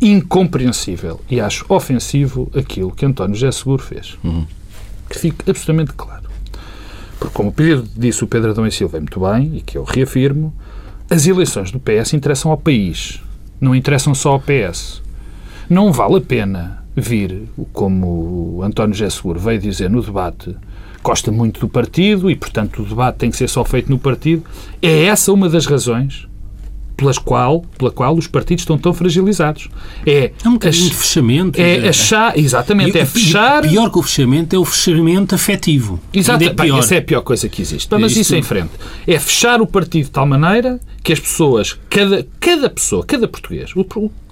incompreensível 0.00 1.20
e 1.28 1.40
acho 1.40 1.66
ofensivo 1.68 2.48
aquilo 2.54 2.92
que 2.92 3.04
António 3.04 3.34
José 3.34 3.50
Seguro 3.50 3.82
fez. 3.82 4.16
Uhum. 4.22 4.46
Que 5.10 5.18
fique 5.18 5.50
absolutamente 5.50 5.92
claro. 5.94 6.28
Porque, 7.18 7.34
como 7.34 7.48
o 7.48 7.52
Pedro 7.52 7.84
disse 7.96 8.22
o 8.22 8.28
Pedro 8.28 8.52
Adão 8.52 8.64
e 8.64 8.70
Silva 8.70 9.00
muito 9.00 9.18
bem, 9.18 9.56
e 9.56 9.60
que 9.60 9.76
eu 9.76 9.82
reafirmo, 9.82 10.54
as 11.10 11.26
eleições 11.26 11.72
do 11.72 11.80
PS 11.80 12.12
interessam 12.12 12.52
ao 12.52 12.56
país, 12.56 13.20
não 13.60 13.74
interessam 13.74 14.14
só 14.14 14.34
ao 14.34 14.40
PS. 14.40 15.02
Não 15.68 15.92
vale 15.92 16.18
a 16.18 16.20
pena 16.20 16.84
vir, 16.94 17.48
como 17.72 18.06
o 18.56 18.62
António 18.62 18.94
José 18.94 19.10
Seguro 19.10 19.40
veio 19.40 19.58
dizer 19.58 19.90
no 19.90 20.00
debate, 20.00 20.54
gosta 21.04 21.30
muito 21.30 21.60
do 21.60 21.68
partido 21.68 22.30
e, 22.30 22.34
portanto, 22.34 22.82
o 22.82 22.84
debate 22.84 23.16
tem 23.16 23.30
que 23.30 23.36
ser 23.36 23.48
só 23.48 23.64
feito 23.64 23.90
no 23.90 23.98
partido. 23.98 24.42
É 24.80 25.04
essa 25.04 25.30
uma 25.32 25.48
das 25.48 25.66
razões 25.66 26.26
pelas 26.96 27.18
qual, 27.18 27.62
pela 27.76 27.90
qual 27.90 28.16
os 28.16 28.26
partidos 28.26 28.62
estão 28.62 28.78
tão 28.78 28.94
fragilizados. 28.94 29.68
É, 30.06 30.30
é 30.42 30.48
um 30.48 30.52
bocadinho 30.54 30.88
de 30.88 30.94
fechamento. 30.94 31.60
É 31.60 31.88
achar, 31.88 32.38
exatamente, 32.38 32.96
e, 32.96 33.00
é 33.00 33.04
fechar... 33.04 33.62
Pior 33.62 33.90
que 33.90 33.98
o 33.98 34.02
fechamento 34.02 34.56
é 34.56 34.58
o 34.58 34.64
fechamento 34.64 35.34
afetivo. 35.34 36.00
Exato, 36.12 36.44
é 36.44 36.50
pior. 36.50 36.78
essa 36.78 36.94
é 36.94 36.98
a 36.98 37.02
pior 37.02 37.20
coisa 37.20 37.48
que 37.48 37.60
existe. 37.60 37.88
Mas 37.92 38.12
isso, 38.12 38.20
isso 38.20 38.36
em 38.36 38.42
frente. 38.42 38.70
É 39.06 39.18
fechar 39.18 39.60
o 39.60 39.66
partido 39.66 40.04
de 40.04 40.10
tal 40.10 40.26
maneira 40.26 40.80
que 41.04 41.12
as 41.12 41.20
pessoas, 41.20 41.78
cada, 41.90 42.26
cada 42.40 42.70
pessoa, 42.70 43.04
cada 43.04 43.28
português, 43.28 43.72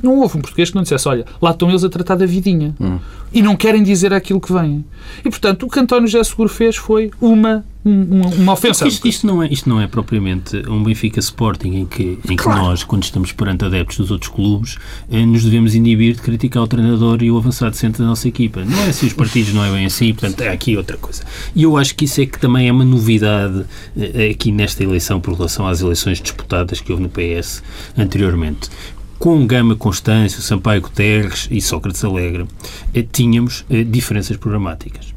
não 0.03 0.21
houve 0.21 0.39
um 0.39 0.41
português 0.41 0.71
que 0.71 0.75
não 0.75 0.83
dissesse, 0.83 1.07
olha, 1.07 1.27
lá 1.41 1.51
estão 1.51 1.69
eles 1.69 1.85
a 1.85 1.89
tratar 1.91 2.17
da 2.17 2.25
vidinha. 2.25 2.75
Hum. 2.81 2.99
E 3.31 3.43
não 3.43 3.55
querem 3.55 3.83
dizer 3.83 4.15
aquilo 4.15 4.41
que 4.41 4.51
vem. 4.51 4.83
E, 5.23 5.29
portanto, 5.29 5.67
o 5.67 5.69
que 5.69 5.79
António 5.79 6.09
José 6.09 6.25
Seguro 6.25 6.49
fez 6.49 6.75
foi 6.77 7.11
uma 7.21 7.63
uma 7.85 8.53
ofensa. 8.53 8.87
Isto, 8.87 9.09
isto, 9.09 9.27
não 9.27 9.43
é, 9.43 9.49
isto 9.49 9.69
não 9.69 9.81
é 9.81 9.89
propriamente 9.89 10.57
um 10.69 10.85
Benfica 10.85 11.19
Sporting 11.19 11.75
em 11.75 11.87
que, 11.87 12.19
em 12.29 12.37
claro. 12.37 12.61
que 12.61 12.67
nós, 12.67 12.85
quando 12.85 13.03
estamos 13.03 13.33
perante 13.33 13.65
adeptos 13.65 13.97
dos 13.97 14.11
outros 14.11 14.31
clubes, 14.31 14.79
eh, 15.11 15.27
nos 15.27 15.43
devemos 15.43 15.75
inibir 15.75 16.15
de 16.15 16.23
criticar 16.23 16.63
o 16.63 16.67
treinador 16.69 17.23
e 17.23 17.31
o 17.31 17.37
avançado 17.37 17.75
centro 17.75 18.03
da 18.03 18.09
nossa 18.09 18.29
equipa. 18.29 18.65
Não 18.65 18.79
é 18.85 18.89
assim, 18.89 19.07
os 19.07 19.13
partidos 19.13 19.53
não 19.53 19.65
é 19.65 19.73
bem 19.73 19.85
assim, 19.85 20.15
portanto, 20.15 20.41
é 20.43 20.49
aqui 20.51 20.77
outra 20.77 20.97
coisa. 20.97 21.25
E 21.57 21.65
eu 21.65 21.77
acho 21.77 21.95
que 21.97 22.05
isso 22.05 22.21
é 22.21 22.27
que 22.27 22.39
também 22.39 22.69
é 22.69 22.73
uma 22.73 22.85
novidade 22.85 23.65
eh, 23.97 24.31
aqui 24.31 24.53
nesta 24.53 24.85
eleição 24.85 25.21
por 25.21 25.35
relação 25.35 25.67
às 25.67 25.81
eleições 25.81 26.21
disputadas 26.21 26.81
que 26.81 26.93
houve 26.93 27.03
no 27.03 27.09
PS 27.09 27.63
anteriormente 27.97 28.71
com 29.19 29.47
Gama 29.47 29.77
Constâncio, 29.77 30.43
Sampaio 30.43 30.81
Guterres 30.81 31.47
e 31.49 31.61
Sócrates 31.61 32.05
Alegre, 32.05 32.45
eh, 32.93 33.05
tínhamos 33.11 33.65
diferenças 33.89 34.37
programáticas. 34.37 35.15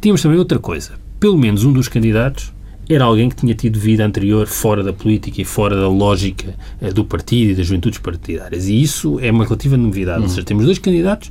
Tínhamos 0.00 0.20
também 0.20 0.38
outra 0.38 0.58
coisa 0.58 1.05
pelo 1.18 1.38
menos 1.38 1.64
um 1.64 1.72
dos 1.72 1.88
candidatos 1.88 2.52
era 2.88 3.04
alguém 3.04 3.28
que 3.28 3.36
tinha 3.36 3.54
tido 3.54 3.78
vida 3.78 4.04
anterior 4.04 4.46
fora 4.46 4.82
da 4.82 4.92
política 4.92 5.40
e 5.40 5.44
fora 5.44 5.74
da 5.74 5.88
lógica 5.88 6.54
eh, 6.80 6.92
do 6.92 7.04
partido 7.04 7.50
e 7.50 7.54
das 7.54 7.66
juventudes 7.66 7.98
partidárias. 7.98 8.68
E 8.68 8.80
isso 8.80 9.18
é 9.20 9.30
uma 9.30 9.44
relativa 9.44 9.76
novidade. 9.76 10.18
Uhum. 10.18 10.24
Ou 10.24 10.28
seja, 10.28 10.44
temos 10.44 10.64
dois 10.64 10.78
candidatos 10.78 11.30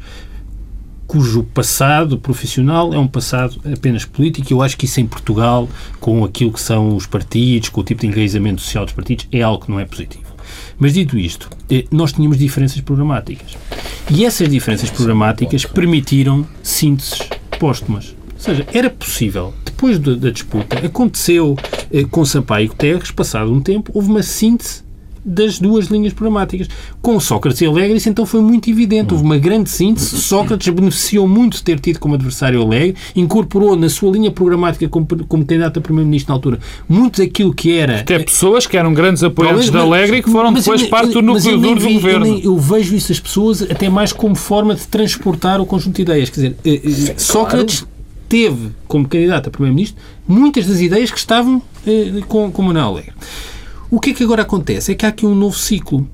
cujo 1.07 1.43
passado 1.43 2.17
profissional 2.17 2.93
é 2.93 2.97
um 2.97 3.07
passado 3.07 3.55
apenas 3.71 4.05
político. 4.05 4.51
Eu 4.51 4.61
acho 4.61 4.77
que 4.77 4.85
isso 4.85 4.99
em 4.99 5.05
Portugal, 5.05 5.69
com 5.99 6.23
aquilo 6.25 6.51
que 6.51 6.61
são 6.61 6.95
os 6.95 7.05
partidos, 7.05 7.69
com 7.69 7.81
o 7.81 7.83
tipo 7.83 8.01
de 8.01 8.07
enraizamento 8.07 8.61
social 8.61 8.85
dos 8.85 8.93
partidos, 8.93 9.27
é 9.31 9.41
algo 9.41 9.63
que 9.63 9.71
não 9.71 9.79
é 9.79 9.85
positivo. 9.85 10.25
Mas 10.77 10.93
dito 10.93 11.17
isto, 11.17 11.49
eh, 11.69 11.85
nós 11.91 12.11
tínhamos 12.11 12.37
diferenças 12.37 12.81
programáticas. 12.81 13.55
E 14.11 14.25
essas 14.25 14.49
diferenças 14.49 14.89
programáticas 14.89 15.65
permitiram 15.65 16.45
sínteses 16.61 17.19
póstumas. 17.59 18.15
Ou 18.47 18.55
seja, 18.55 18.67
era 18.73 18.89
possível 18.89 19.53
depois 19.75 19.99
da 19.99 20.31
disputa, 20.31 20.77
aconteceu 20.85 21.57
eh, 21.91 22.05
com 22.09 22.23
Sampaio 22.23 22.65
e 22.65 22.67
Guterres, 22.69 23.11
passado 23.11 23.51
um 23.51 23.59
tempo, 23.59 23.91
houve 23.93 24.09
uma 24.09 24.23
síntese 24.23 24.85
das 25.25 25.57
duas 25.57 25.87
linhas 25.87 26.13
programáticas. 26.13 26.67
Com 27.01 27.19
Sócrates 27.19 27.59
e 27.59 27.65
Alegre, 27.65 27.97
isso 27.97 28.07
então 28.07 28.27
foi 28.27 28.41
muito 28.41 28.69
evidente. 28.69 29.11
Houve 29.11 29.25
uma 29.25 29.39
grande 29.39 29.71
síntese. 29.71 30.21
Sócrates 30.21 30.71
beneficiou 30.71 31.27
muito 31.27 31.57
de 31.57 31.63
ter 31.63 31.79
tido 31.79 31.99
como 31.99 32.13
adversário 32.13 32.61
Alegre, 32.61 32.95
incorporou 33.15 33.75
na 33.75 33.89
sua 33.89 34.11
linha 34.11 34.29
programática 34.29 34.87
como, 34.87 35.07
como 35.27 35.43
candidato 35.43 35.79
a 35.79 35.81
primeiro-ministro 35.81 36.31
na 36.31 36.35
altura 36.35 36.59
muito 36.87 37.23
daquilo 37.23 37.53
que 37.55 37.75
era. 37.75 38.01
Até 38.01 38.19
pessoas 38.19 38.67
que 38.67 38.77
eram 38.77 38.93
grandes 38.93 39.23
apoiantes 39.23 39.71
de 39.71 39.77
Alegre 39.77 40.17
e 40.17 40.23
que 40.23 40.29
foram 40.29 40.53
depois 40.53 40.83
parte 40.83 41.11
do 41.11 41.23
núcleo 41.23 41.57
duro 41.59 41.79
do 41.79 41.93
governo. 41.93 42.27
Eu, 42.27 42.39
eu, 42.43 42.57
vejo 42.59 42.95
isso 42.95 43.11
as 43.11 43.19
pessoas 43.19 43.63
até 43.63 43.89
mais 43.89 44.13
como 44.13 44.35
forma 44.35 44.75
de 44.75 44.87
transportar 44.87 45.59
o 45.59 45.65
conjunto 45.65 45.95
de 45.95 46.03
ideias. 46.03 46.29
Quer 46.29 46.35
dizer, 46.35 46.55
eh, 46.63 46.81
eh, 46.83 47.13
Sócrates 47.17 47.83
teve 48.27 48.71
como 48.87 49.07
candidato 49.07 49.47
a 49.47 49.51
Primeiro-Ministro 49.51 50.01
muitas 50.27 50.65
das 50.65 50.79
ideias 50.79 51.11
que 51.11 51.17
estavam 51.17 51.61
eh, 51.85 52.21
com, 52.27 52.51
com 52.51 52.61
Manuel 52.61 52.87
Alegre. 52.87 53.13
O 53.89 53.99
que 53.99 54.11
é 54.11 54.13
que 54.13 54.23
agora 54.23 54.41
acontece? 54.41 54.91
É 54.91 54.95
que 54.95 55.05
há 55.05 55.09
aqui 55.09 55.25
um 55.25 55.35
novo 55.35 55.57
ciclo. 55.57 56.07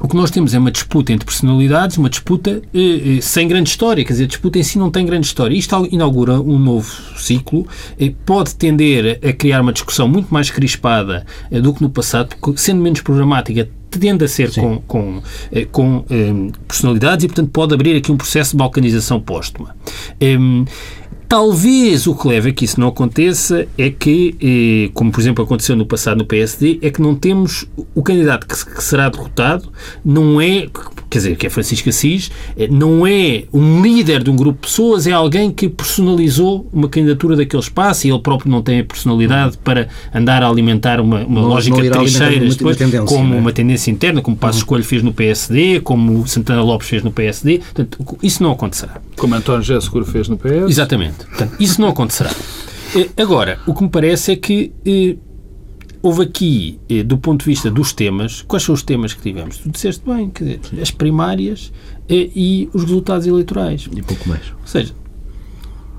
O 0.00 0.08
que 0.08 0.16
nós 0.16 0.32
temos 0.32 0.52
é 0.52 0.58
uma 0.58 0.72
disputa 0.72 1.12
entre 1.12 1.24
personalidades, 1.24 1.96
uma 1.96 2.10
disputa 2.10 2.60
eh, 2.74 3.18
eh, 3.18 3.20
sem 3.20 3.46
grande 3.46 3.70
história, 3.70 4.04
quer 4.04 4.12
dizer, 4.12 4.24
a 4.24 4.26
disputa 4.26 4.58
em 4.58 4.62
si 4.64 4.76
não 4.76 4.90
tem 4.90 5.06
grande 5.06 5.26
história. 5.26 5.56
Isto 5.56 5.86
inaugura 5.92 6.40
um 6.40 6.58
novo 6.58 6.90
ciclo, 7.16 7.66
eh, 7.98 8.12
pode 8.26 8.56
tender 8.56 9.20
a 9.24 9.32
criar 9.32 9.60
uma 9.60 9.72
discussão 9.72 10.08
muito 10.08 10.34
mais 10.34 10.50
crispada 10.50 11.24
eh, 11.52 11.60
do 11.60 11.72
que 11.72 11.80
no 11.80 11.88
passado, 11.88 12.34
porque 12.40 12.60
sendo 12.60 12.82
menos 12.82 13.00
programática, 13.00 13.68
tende 13.98 14.24
a 14.24 14.28
ser 14.28 14.50
Sim. 14.50 14.60
com, 14.60 14.80
com, 14.80 15.22
eh, 15.52 15.66
com 15.70 16.04
eh, 16.10 16.50
personalidades 16.66 17.24
e, 17.24 17.28
portanto, 17.28 17.50
pode 17.50 17.74
abrir 17.74 17.96
aqui 17.96 18.10
um 18.10 18.16
processo 18.16 18.52
de 18.52 18.56
balcanização 18.56 19.20
póstuma. 19.20 19.76
Talvez 21.32 22.06
o 22.06 22.14
que 22.14 22.28
leve 22.28 22.50
a 22.50 22.52
que 22.52 22.66
isso 22.66 22.78
não 22.78 22.88
aconteça 22.88 23.66
é 23.78 23.88
que, 23.88 24.36
eh, 24.38 24.90
como 24.92 25.10
por 25.10 25.18
exemplo 25.18 25.42
aconteceu 25.42 25.74
no 25.74 25.86
passado 25.86 26.18
no 26.18 26.26
PSD, 26.26 26.78
é 26.82 26.90
que 26.90 27.00
não 27.00 27.14
temos 27.14 27.66
o 27.94 28.02
candidato 28.02 28.46
que, 28.46 28.54
será 28.82 29.08
derrotado, 29.08 29.72
não 30.04 30.38
é, 30.38 30.68
quer 31.12 31.18
dizer, 31.18 31.36
que 31.36 31.46
é 31.46 31.50
Francisco 31.50 31.88
Assis, 31.90 32.30
eh, 32.56 32.68
não 32.70 33.06
é 33.06 33.44
um 33.52 33.82
líder 33.82 34.22
de 34.22 34.30
um 34.30 34.36
grupo 34.36 34.60
de 34.62 34.68
pessoas, 34.68 35.06
é 35.06 35.12
alguém 35.12 35.50
que 35.50 35.68
personalizou 35.68 36.66
uma 36.72 36.88
candidatura 36.88 37.36
daquele 37.36 37.62
espaço 37.62 38.06
e 38.06 38.10
ele 38.10 38.18
próprio 38.18 38.50
não 38.50 38.62
tem 38.62 38.80
a 38.80 38.84
personalidade 38.84 39.58
para 39.58 39.88
andar 40.14 40.42
a 40.42 40.48
alimentar 40.48 41.00
uma, 41.00 41.24
uma 41.24 41.42
não, 41.42 41.48
lógica 41.48 41.76
não 41.76 41.82
de 41.82 41.90
trincheiras 41.90 42.56
depois, 42.56 42.76
tendência, 42.76 43.04
como 43.04 43.34
é? 43.34 43.38
uma 43.38 43.52
tendência 43.52 43.90
interna, 43.90 44.22
como 44.22 44.36
Passos 44.36 44.56
uhum. 44.56 44.62
Escolho 44.62 44.84
fez 44.84 45.02
no 45.02 45.12
PSD, 45.12 45.80
como 45.80 46.26
Santana 46.26 46.62
Lopes 46.62 46.88
fez 46.88 47.02
no 47.02 47.12
PSD. 47.12 47.58
Portanto, 47.58 48.18
isso 48.22 48.42
não 48.42 48.52
acontecerá. 48.52 49.00
Como 49.16 49.34
António 49.34 49.62
José 49.62 49.80
Seguro 49.80 50.06
fez 50.06 50.28
no 50.28 50.38
PS. 50.38 50.68
Exatamente. 50.68 51.26
Portanto, 51.26 51.56
isso 51.60 51.80
não 51.80 51.88
acontecerá. 51.88 52.30
Eh, 52.94 53.08
agora, 53.16 53.58
o 53.66 53.72
que 53.72 53.82
me 53.82 53.88
parece 53.88 54.32
é 54.32 54.36
que 54.36 54.70
eh, 54.84 55.16
houve 56.02 56.22
aqui, 56.22 56.80
eh, 56.88 57.02
do 57.02 57.16
ponto 57.16 57.40
de 57.40 57.46
vista 57.46 57.70
dos 57.70 57.92
temas, 57.92 58.42
quais 58.42 58.62
são 58.62 58.74
os 58.74 58.82
temas 58.82 59.14
que 59.14 59.22
tivemos? 59.22 59.58
Tu 59.58 59.70
disseste 59.70 60.02
bem, 60.04 60.28
quer 60.28 60.44
dizer, 60.44 60.60
as 60.82 60.90
primárias 60.90 61.72
e 62.08 62.68
os 62.74 62.82
resultados 62.82 63.26
eleitorais. 63.26 63.88
E 63.94 64.02
pouco 64.02 64.28
mais. 64.28 64.42
Ou 64.60 64.66
seja, 64.66 64.92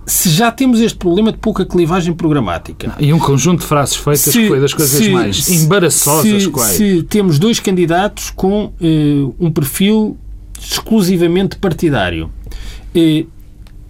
se 0.06 0.30
já 0.30 0.52
temos 0.52 0.80
este 0.82 0.98
problema 0.98 1.32
de 1.32 1.38
pouca 1.38 1.66
clivagem 1.66 2.14
programática. 2.14 2.94
E 3.00 3.14
um 3.14 3.20
conjunto 3.20 3.62
de 3.62 3.66
frases 3.66 3.96
feitas 3.96 4.22
se, 4.22 4.32
que 4.32 4.48
foi 4.50 4.60
das 4.60 4.74
coisas 4.74 5.04
se, 5.04 5.10
mais 5.10 5.50
embaraçosas. 5.50 6.44
Se, 6.44 6.78
se 6.78 7.04
temos 7.04 7.40
dois 7.40 7.60
candidatos 7.60 8.30
com 8.30 8.74
um 9.40 9.50
perfil 9.50 10.18
exclusivamente 10.60 11.58
partidário. 11.58 12.30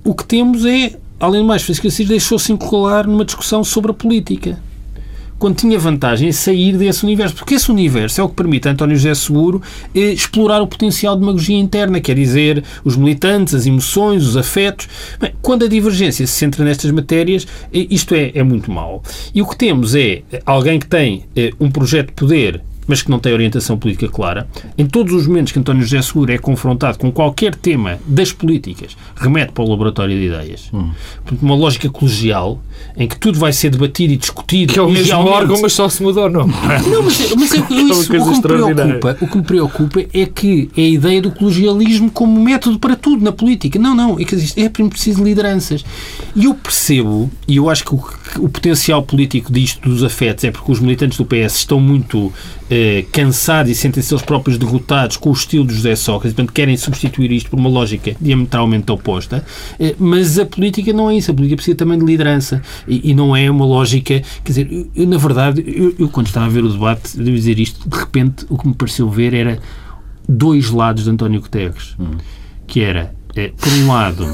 o 0.04 0.14
que 0.14 0.26
temos 0.26 0.66
é 0.66 0.98
além 1.20 1.42
do 1.42 1.48
mais, 1.48 1.64
Francisco 1.64 1.88
Assis 1.88 2.08
deixou-se 2.08 2.52
encolar 2.52 3.08
numa 3.08 3.24
discussão 3.24 3.64
sobre 3.64 3.92
a 3.92 3.94
política. 3.94 4.62
Quando 5.44 5.58
tinha 5.58 5.78
vantagem 5.78 6.30
em 6.30 6.32
sair 6.32 6.78
desse 6.78 7.04
universo. 7.04 7.36
Porque 7.36 7.56
esse 7.56 7.70
universo 7.70 8.22
é 8.22 8.24
o 8.24 8.30
que 8.30 8.36
permite 8.36 8.70
a 8.70 8.72
António 8.72 8.96
José 8.96 9.14
Seguro 9.14 9.62
eh, 9.94 10.00
explorar 10.14 10.62
o 10.62 10.68
potencial 10.68 11.16
de 11.16 11.20
demagogia 11.20 11.60
interna, 11.60 12.00
quer 12.00 12.16
dizer, 12.16 12.64
os 12.82 12.96
militantes, 12.96 13.54
as 13.54 13.66
emoções, 13.66 14.26
os 14.26 14.38
afetos. 14.38 14.88
Bem, 15.20 15.34
quando 15.42 15.66
a 15.66 15.68
divergência 15.68 16.26
se 16.26 16.32
centra 16.32 16.64
nestas 16.64 16.92
matérias, 16.92 17.46
eh, 17.74 17.88
isto 17.90 18.16
é, 18.16 18.32
é 18.34 18.42
muito 18.42 18.72
mau. 18.72 19.04
E 19.36 19.42
o 19.42 19.46
que 19.46 19.58
temos 19.58 19.94
é 19.96 20.22
alguém 20.46 20.80
que 20.80 20.88
tem 20.88 21.26
eh, 21.36 21.52
um 21.60 21.70
projeto 21.70 22.08
de 22.08 22.14
poder 22.14 22.62
mas 22.88 23.02
que 23.02 23.10
não 23.10 23.20
tem 23.20 23.34
orientação 23.34 23.78
política 23.78 24.08
clara. 24.08 24.48
Em 24.78 24.86
todos 24.86 25.14
os 25.14 25.28
momentos 25.28 25.52
que 25.52 25.60
António 25.60 25.84
José 25.84 26.02
Seguro 26.02 26.32
é 26.32 26.38
confrontado 26.38 26.98
com 26.98 27.12
qualquer 27.12 27.56
tema 27.56 28.00
das 28.06 28.32
políticas, 28.32 28.96
remete 29.16 29.52
para 29.52 29.64
o 29.64 29.70
laboratório 29.70 30.18
de 30.18 30.26
ideias. 30.26 30.70
Hum. 30.74 30.92
Uma 31.42 31.56
lógica 31.56 31.90
colegial 31.90 32.60
em 32.96 33.08
que 33.08 33.18
tudo 33.18 33.40
vai 33.40 33.52
ser 33.54 33.70
debatido 33.70 34.14
e 34.14 34.18
discutido. 34.18 34.74
Que 34.74 34.80
é 34.80 34.82
o 34.82 34.90
mesmo 34.90 35.08
realmente... 35.08 35.34
órgão, 35.34 35.62
mas 35.62 35.74
só 35.74 35.90
se 35.90 36.02
muda 36.04 36.22
o 36.22 36.30
nome. 36.30 36.54
Não, 36.90 37.04
mas, 37.04 37.34
mas 37.36 37.54
é, 37.54 37.58
é 37.74 37.82
isso, 37.82 38.02
o, 38.02 38.08
que 38.08 38.20
me 38.20 38.42
preocupa, 38.42 39.18
o 39.22 39.28
que 39.28 39.38
me 39.38 39.44
preocupa 39.44 40.00
é 40.14 40.26
que 40.26 40.70
é 40.76 40.82
a 40.82 40.88
ideia 40.88 41.22
do 41.22 41.32
colegialismo 41.32 42.12
como 42.12 42.42
método 42.42 42.80
para 42.80 42.96
tudo 42.96 43.24
na 43.24 43.32
política. 43.32 43.80
Não, 43.80 43.96
não, 43.96 44.20
é 44.20 44.24
que 44.24 44.36
é 44.58 44.70
preciso 44.70 45.20
de 45.20 45.24
lideranças. 45.24 45.84
E 46.36 46.46
eu 46.46 46.54
percebo, 46.54 47.32
e 47.48 47.58
eu 47.58 47.70
acho 47.70 47.84
que 47.84 47.96
o, 47.96 48.04
o 48.40 48.50
potencial 48.50 49.04
político 49.04 49.52
disto 49.52 49.88
dos 49.88 50.04
afetos 50.04 50.44
é 50.44 50.52
porque 50.52 50.72
os 50.72 50.80
militantes 50.80 51.18
do 51.18 51.26
PS 51.26 51.58
estão 51.58 51.80
muito 51.80 52.32
eh, 52.70 53.06
cansados 53.12 53.72
e 53.72 53.76
sentem-se 53.76 54.14
eles 54.14 54.24
próprios 54.24 54.58
derrotados 54.58 55.18
com 55.18 55.30
o 55.30 55.34
estilo 55.34 55.66
de 55.66 55.76
José 55.76 55.96
Sócrates, 55.96 56.34
portanto 56.34 56.54
querem 56.54 56.76
substituir 56.78 57.32
isto 57.32 57.50
por 57.50 57.60
uma 57.60 57.70
lógica 57.70 58.16
diametralmente 58.20 58.92
oposta, 58.92 59.46
eh, 59.80 59.96
mas 60.00 60.40
a 60.40 60.46
política 60.46 60.94
não 60.94 61.10
é 61.10 61.18
isso, 61.18 61.32
a 61.32 61.34
política 61.34 61.58
precisa 61.58 61.76
também 61.76 62.00
de 62.00 62.06
liderança 62.06 62.62
e, 62.88 63.12
e 63.12 63.14
não 63.14 63.36
é 63.36 63.50
uma 63.50 63.66
lógica, 63.66 64.22
quer 64.44 64.52
dizer, 64.52 64.88
eu, 64.96 65.08
na 65.08 65.18
verdade, 65.18 65.64
eu, 65.68 65.94
eu, 66.00 66.10
quando 66.10 66.28
estava 66.28 66.46
a 66.46 66.50
ver 66.50 66.64
o 66.64 66.70
debate, 66.70 67.18
devo 67.18 67.36
dizer 67.36 67.60
isto, 67.60 67.88
de 67.88 67.98
repente 67.98 68.46
o 68.50 68.58
que 68.58 68.68
me 68.68 68.74
pareceu 68.74 69.10
ver 69.10 69.34
era 69.34 69.60
dois 70.28 70.70
lados 70.70 71.04
de 71.04 71.10
António 71.10 71.42
Guterres, 71.42 71.96
hum. 72.00 72.18
que 72.66 72.82
era, 72.82 73.14
eh, 73.36 73.52
por 73.58 73.72
um 73.74 73.88
lado, 73.88 74.26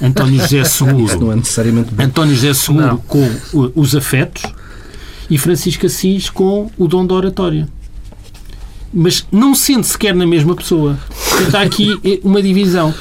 António 0.00 0.40
José 0.40 0.64
Seguro, 0.64 1.20
não 1.20 1.32
é 1.32 1.36
necessariamente 1.36 1.90
António 1.98 2.34
José 2.34 2.54
Seguro 2.54 2.86
não. 2.86 2.96
com 2.98 3.28
os 3.74 3.94
afetos 3.96 4.42
e 5.28 5.36
Francisco 5.36 5.86
Assis 5.86 6.30
com 6.30 6.70
o 6.78 6.86
dom 6.86 7.06
da 7.06 7.14
oratória 7.14 7.68
mas 8.92 9.26
não 9.30 9.54
sente 9.54 9.86
sequer 9.86 10.14
na 10.14 10.26
mesma 10.26 10.54
pessoa. 10.54 10.98
Está 11.46 11.62
aqui 11.62 12.20
uma 12.22 12.42
divisão. 12.42 12.94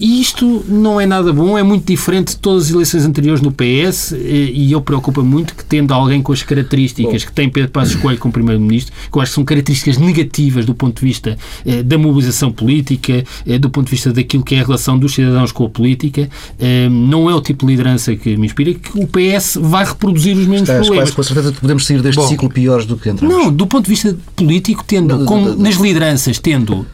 E 0.00 0.20
isto 0.20 0.64
não 0.68 1.00
é 1.00 1.06
nada 1.06 1.32
bom, 1.32 1.58
é 1.58 1.62
muito 1.62 1.84
diferente 1.84 2.28
de 2.28 2.36
todas 2.36 2.66
as 2.66 2.70
eleições 2.70 3.04
anteriores 3.04 3.42
no 3.42 3.50
PS 3.50 4.14
e 4.16 4.70
eu 4.70 4.80
preocupa 4.80 5.22
muito 5.22 5.54
que 5.56 5.64
tendo 5.64 5.92
alguém 5.92 6.22
com 6.22 6.32
as 6.32 6.42
características 6.42 7.22
bom. 7.22 7.28
que 7.28 7.32
tem 7.32 7.48
Pedro 7.48 7.70
Passos 7.70 7.96
Coelho 7.96 8.18
como 8.18 8.32
Primeiro-Ministro, 8.32 8.94
que 9.10 9.18
eu 9.18 9.22
acho 9.22 9.32
que 9.32 9.34
são 9.34 9.44
características 9.44 9.98
negativas 9.98 10.64
do 10.64 10.74
ponto 10.74 11.00
de 11.00 11.06
vista 11.06 11.36
eh, 11.66 11.82
da 11.82 11.98
mobilização 11.98 12.52
política, 12.52 13.24
eh, 13.44 13.58
do 13.58 13.68
ponto 13.70 13.86
de 13.86 13.90
vista 13.90 14.12
daquilo 14.12 14.44
que 14.44 14.54
é 14.54 14.60
a 14.60 14.64
relação 14.64 14.96
dos 14.96 15.14
cidadãos 15.14 15.50
com 15.50 15.64
a 15.64 15.68
política, 15.68 16.30
eh, 16.60 16.88
não 16.88 17.28
é 17.28 17.34
o 17.34 17.40
tipo 17.40 17.66
de 17.66 17.72
liderança 17.72 18.14
que 18.14 18.36
me 18.36 18.46
inspira, 18.46 18.74
que 18.74 18.90
o 19.00 19.06
PS 19.06 19.58
vai 19.60 19.84
reproduzir 19.84 20.36
os 20.36 20.46
mesmos 20.46 20.68
Estás 20.68 20.86
problemas. 20.86 21.10
Quase 21.10 21.16
com 21.16 21.34
certeza 21.34 21.52
que 21.52 21.60
podemos 21.60 21.84
sair 21.84 22.00
deste 22.02 22.20
bom, 22.20 22.28
ciclo 22.28 22.48
piores 22.48 22.86
do 22.86 22.96
que 22.96 23.10
entramos. 23.10 23.36
Não, 23.36 23.52
do 23.52 23.66
ponto 23.66 23.84
de 23.84 23.90
vista 23.90 24.16
político, 24.36 24.84
tendo, 24.86 25.24
como 25.24 25.56
nas 25.56 25.74
lideranças, 25.74 26.38
tendo, 26.38 26.86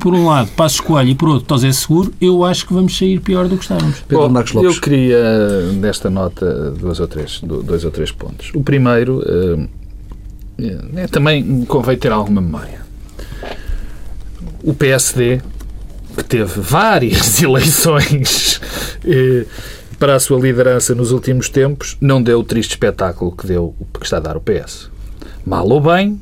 por 0.00 0.12
um 0.12 0.21
lado, 0.26 0.50
Passos 0.52 0.80
Coelho 0.80 1.10
e 1.10 1.14
por 1.14 1.28
outro, 1.28 1.46
Tosé 1.46 1.72
Seguro, 1.72 2.12
eu 2.20 2.44
acho 2.44 2.66
que 2.66 2.72
vamos 2.72 2.96
sair 2.96 3.20
pior 3.20 3.48
do 3.48 3.56
que 3.56 3.62
estávamos. 3.62 4.00
Pedro 4.00 4.24
Bom, 4.24 4.28
Marcos 4.28 4.52
Lopes. 4.52 4.76
Eu 4.76 4.80
queria, 4.80 5.72
nesta 5.72 6.10
nota, 6.10 6.70
dois 6.72 7.00
ou 7.00 7.08
três, 7.08 7.40
dois 7.40 7.84
ou 7.84 7.90
três 7.90 8.10
pontos. 8.10 8.50
O 8.54 8.62
primeiro, 8.62 9.22
é, 10.58 11.02
é, 11.02 11.06
também 11.06 11.64
convém 11.64 11.96
ter 11.96 12.12
alguma 12.12 12.40
memória. 12.40 12.82
O 14.62 14.72
PSD, 14.74 15.40
que 16.16 16.24
teve 16.24 16.60
várias 16.60 17.40
eleições 17.42 18.60
eh, 19.04 19.46
para 19.98 20.14
a 20.14 20.20
sua 20.20 20.38
liderança 20.38 20.94
nos 20.94 21.10
últimos 21.10 21.48
tempos, 21.48 21.96
não 22.00 22.22
deu 22.22 22.40
o 22.40 22.44
triste 22.44 22.70
espetáculo 22.70 23.32
que 23.32 23.46
deu 23.46 23.74
que 23.98 24.04
está 24.04 24.18
a 24.18 24.20
dar 24.20 24.36
o 24.36 24.40
PS. 24.40 24.90
Mal 25.44 25.68
ou 25.68 25.80
bem, 25.80 26.20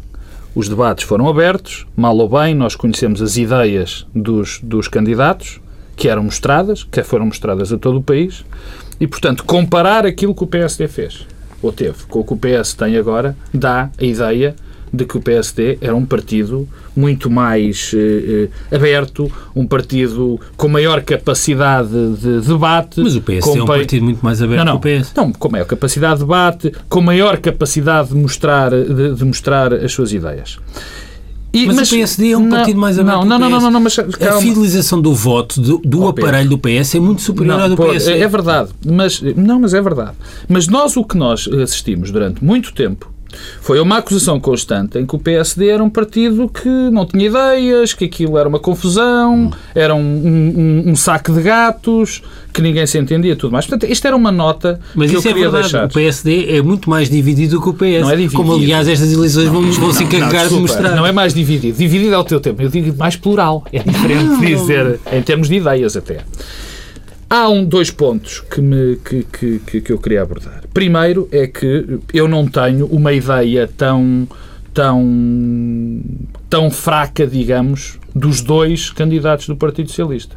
os 0.55 0.69
debates 0.69 1.05
foram 1.05 1.29
abertos, 1.29 1.87
mal 1.97 2.17
ou 2.17 2.29
bem, 2.29 2.55
nós 2.55 2.75
conhecemos 2.75 3.23
as 3.23 3.37
ideias 3.37 4.07
dos, 4.15 4.61
dos 4.63 4.89
candidatos, 4.89 5.61
que 5.97 6.09
eram 6.09 6.25
mostradas, 6.25 6.83
que 6.83 7.03
foram 7.03 7.27
mostradas 7.27 7.73
a 7.73 7.79
todo 7.79 7.99
o 7.99 8.03
país, 8.03 8.45
e, 8.99 9.07
portanto, 9.07 9.45
comparar 9.45 10.05
aquilo 10.05 10.35
que 10.35 10.45
o 10.45 10.47
PSD 10.47 10.89
fez, 10.89 11.27
ou 11.63 11.73
teve, 11.73 12.05
com 12.09 12.21
o 12.21 12.25
que 12.25 12.33
o 12.33 12.37
PS 12.37 12.75
tem 12.75 12.97
agora, 12.97 13.37
dá 13.53 13.91
a 13.99 14.05
ideia 14.05 14.55
de 14.93 15.05
que 15.05 15.17
o 15.17 15.21
PSD 15.21 15.79
era 15.81 15.95
um 15.95 16.05
partido 16.05 16.69
muito 16.97 17.31
mais 17.31 17.93
eh, 17.95 18.49
eh, 18.71 18.77
aberto, 18.77 19.31
um 19.55 19.67
partido 19.67 20.41
com 20.57 20.69
maior 20.69 21.03
capacidade 21.03 21.89
de 22.17 22.41
debate. 22.41 23.01
Mas 23.01 23.17
o 23.17 23.23
PSD 23.23 23.59
é 23.59 23.63
um 23.63 23.67
partido 23.67 24.05
muito 24.05 24.25
mais 24.25 24.43
aberto 24.43 24.65
não, 24.65 24.75
não, 24.75 24.81
que 24.81 24.97
o 24.97 25.01
PS. 25.01 25.13
Não, 25.17 25.33
com 25.33 25.49
maior 25.49 25.65
capacidade 25.67 26.15
de 26.15 26.21
debate, 26.21 26.73
com 26.89 27.01
maior 27.01 27.39
capacidade 27.39 28.09
de 28.09 28.17
mostrar, 28.17 28.71
de, 28.71 29.15
de 29.15 29.25
mostrar 29.25 29.73
as 29.73 29.93
suas 29.93 30.13
ideias. 30.13 30.59
E, 31.53 31.67
mas, 31.67 31.77
mas, 31.77 31.91
o 31.91 31.95
PSD 31.97 32.31
é 32.31 32.37
um 32.37 32.47
não, 32.47 32.57
partido 32.59 32.79
mais 32.79 32.99
aberto 32.99 33.25
não, 33.25 33.25
não, 33.25 33.51
não, 33.51 33.61
não, 33.61 33.71
não, 33.73 33.81
mas 33.81 33.97
calma. 33.97 34.39
A 34.39 34.41
fidelização 34.41 35.01
do 35.01 35.13
voto 35.13 35.61
do, 35.61 35.79
do 35.79 36.07
aparelho 36.07 36.49
do 36.49 36.59
PS 36.59 36.95
é 36.95 37.01
muito 37.01 37.23
superior 37.23 37.57
não, 37.57 37.65
ao 37.65 37.69
do 37.71 37.77
pô, 37.77 37.89
PS. 37.93 38.07
É, 38.07 38.21
é 38.21 38.29
verdade, 38.29 38.71
mas 38.87 39.21
não, 39.21 39.59
mas 39.59 39.75
é 39.75 39.83
verdade. 39.83 40.13
Mas 40.49 40.69
nós 40.69 40.97
o 40.97 41.05
que 41.05 41.17
nós 41.17 41.49
assistimos 41.49 42.13
durante 42.13 42.45
muito 42.45 42.73
tempo 42.73 43.13
foi 43.61 43.81
uma 43.81 43.99
acusação 43.99 44.39
constante 44.41 44.99
em 44.99 45.07
que 45.07 45.15
o 45.15 45.19
PSD 45.19 45.69
era 45.69 45.83
um 45.83 45.91
partido 45.91 46.49
que 46.49 46.69
não 46.69 47.07
tinha 47.07 47.27
ideias, 47.27 47.93
que 47.93 48.05
aquilo 48.05 48.37
era 48.39 48.49
uma 48.49 48.59
confusão, 48.59 49.51
era 49.75 49.95
um, 49.95 50.01
um, 50.01 50.91
um 50.91 50.97
saco 50.97 51.33
de 51.33 51.43
gatos, 51.43 52.23
que 52.53 52.61
ninguém 52.61 52.87
se 52.87 52.99
entendia 52.99 53.37
tudo 53.37 53.53
mais. 53.53 53.67
Portanto, 53.67 53.91
isto 53.91 54.07
era 54.07 54.17
uma 54.17 54.33
nota 54.33 54.81
Mas 54.95 55.11
que 55.11 55.17
eu 55.17 55.21
é 55.21 55.23
queria 55.23 55.43
verdade. 55.51 55.63
deixar. 55.63 55.87
O 55.87 55.93
PSD 55.93 56.57
é 56.57 56.63
muito 56.63 56.91
mais 56.91 57.09
dividido 57.09 57.57
do 57.57 57.63
que 57.63 57.69
o 57.69 57.75
PS. 57.75 58.03
Não 58.03 58.11
é 58.11 58.17
dividido. 58.17 58.37
Como, 58.37 58.55
aliás, 58.55 58.89
estas 58.89 59.13
eleições 59.13 59.49
vão 59.49 59.63
nos 59.63 59.77
vão 59.77 59.93
se 59.93 60.05
encarregar 60.05 60.49
de 60.49 60.55
mostrar. 60.55 60.95
Não 60.97 61.07
é 61.07 61.13
mais 61.13 61.33
dividido. 61.35 61.77
Dividido 61.77 62.15
é 62.15 62.19
o 62.19 62.25
teu 62.25 62.41
tempo. 62.41 62.61
Eu 62.63 62.69
digo 62.69 62.97
mais 62.97 63.17
plural. 63.17 63.65
É 63.73 63.79
diferente 63.83 64.39
de 64.41 64.47
dizer, 64.47 65.01
em 65.13 65.23
termos 65.23 65.49
de 65.49 65.57
ideias 65.57 65.97
até. 65.97 66.21
Há 67.33 67.49
um, 67.49 67.65
dois 67.65 67.93
pontos 67.93 68.41
que, 68.41 68.61
me, 68.61 68.97
que, 68.97 69.23
que, 69.61 69.81
que 69.81 69.93
eu 69.93 69.99
queria 69.99 70.23
abordar. 70.23 70.65
Primeiro 70.75 71.29
é 71.31 71.47
que 71.47 72.01
eu 72.13 72.27
não 72.27 72.45
tenho 72.45 72.87
uma 72.87 73.13
ideia 73.13 73.71
tão, 73.77 74.27
tão, 74.75 76.03
tão 76.49 76.73
fraca, 76.73 77.25
digamos, 77.29 78.01
dos 78.13 78.41
dois 78.41 78.91
candidatos 78.91 79.47
do 79.47 79.55
Partido 79.55 79.91
Socialista. 79.91 80.37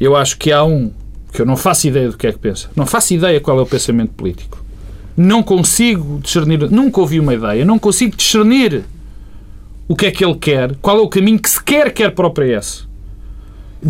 Eu 0.00 0.16
acho 0.16 0.36
que 0.36 0.50
há 0.50 0.64
um 0.64 0.90
que 1.32 1.40
eu 1.42 1.46
não 1.46 1.56
faço 1.56 1.86
ideia 1.86 2.10
do 2.10 2.16
que 2.16 2.26
é 2.26 2.32
que 2.32 2.40
pensa. 2.40 2.68
Não 2.74 2.86
faço 2.86 3.14
ideia 3.14 3.40
qual 3.40 3.60
é 3.60 3.62
o 3.62 3.66
pensamento 3.66 4.10
político. 4.10 4.60
Não 5.16 5.44
consigo 5.44 6.18
discernir, 6.20 6.68
nunca 6.72 7.00
ouvi 7.00 7.20
uma 7.20 7.34
ideia, 7.34 7.64
não 7.64 7.78
consigo 7.78 8.16
discernir 8.16 8.82
o 9.86 9.94
que 9.94 10.06
é 10.06 10.10
que 10.10 10.24
ele 10.24 10.34
quer, 10.34 10.74
qual 10.82 10.98
é 10.98 11.00
o 11.02 11.08
caminho 11.08 11.38
que 11.38 11.48
sequer 11.48 11.92
quer 11.92 12.10
para 12.10 12.26
o 12.26 12.32
PS 12.32 12.89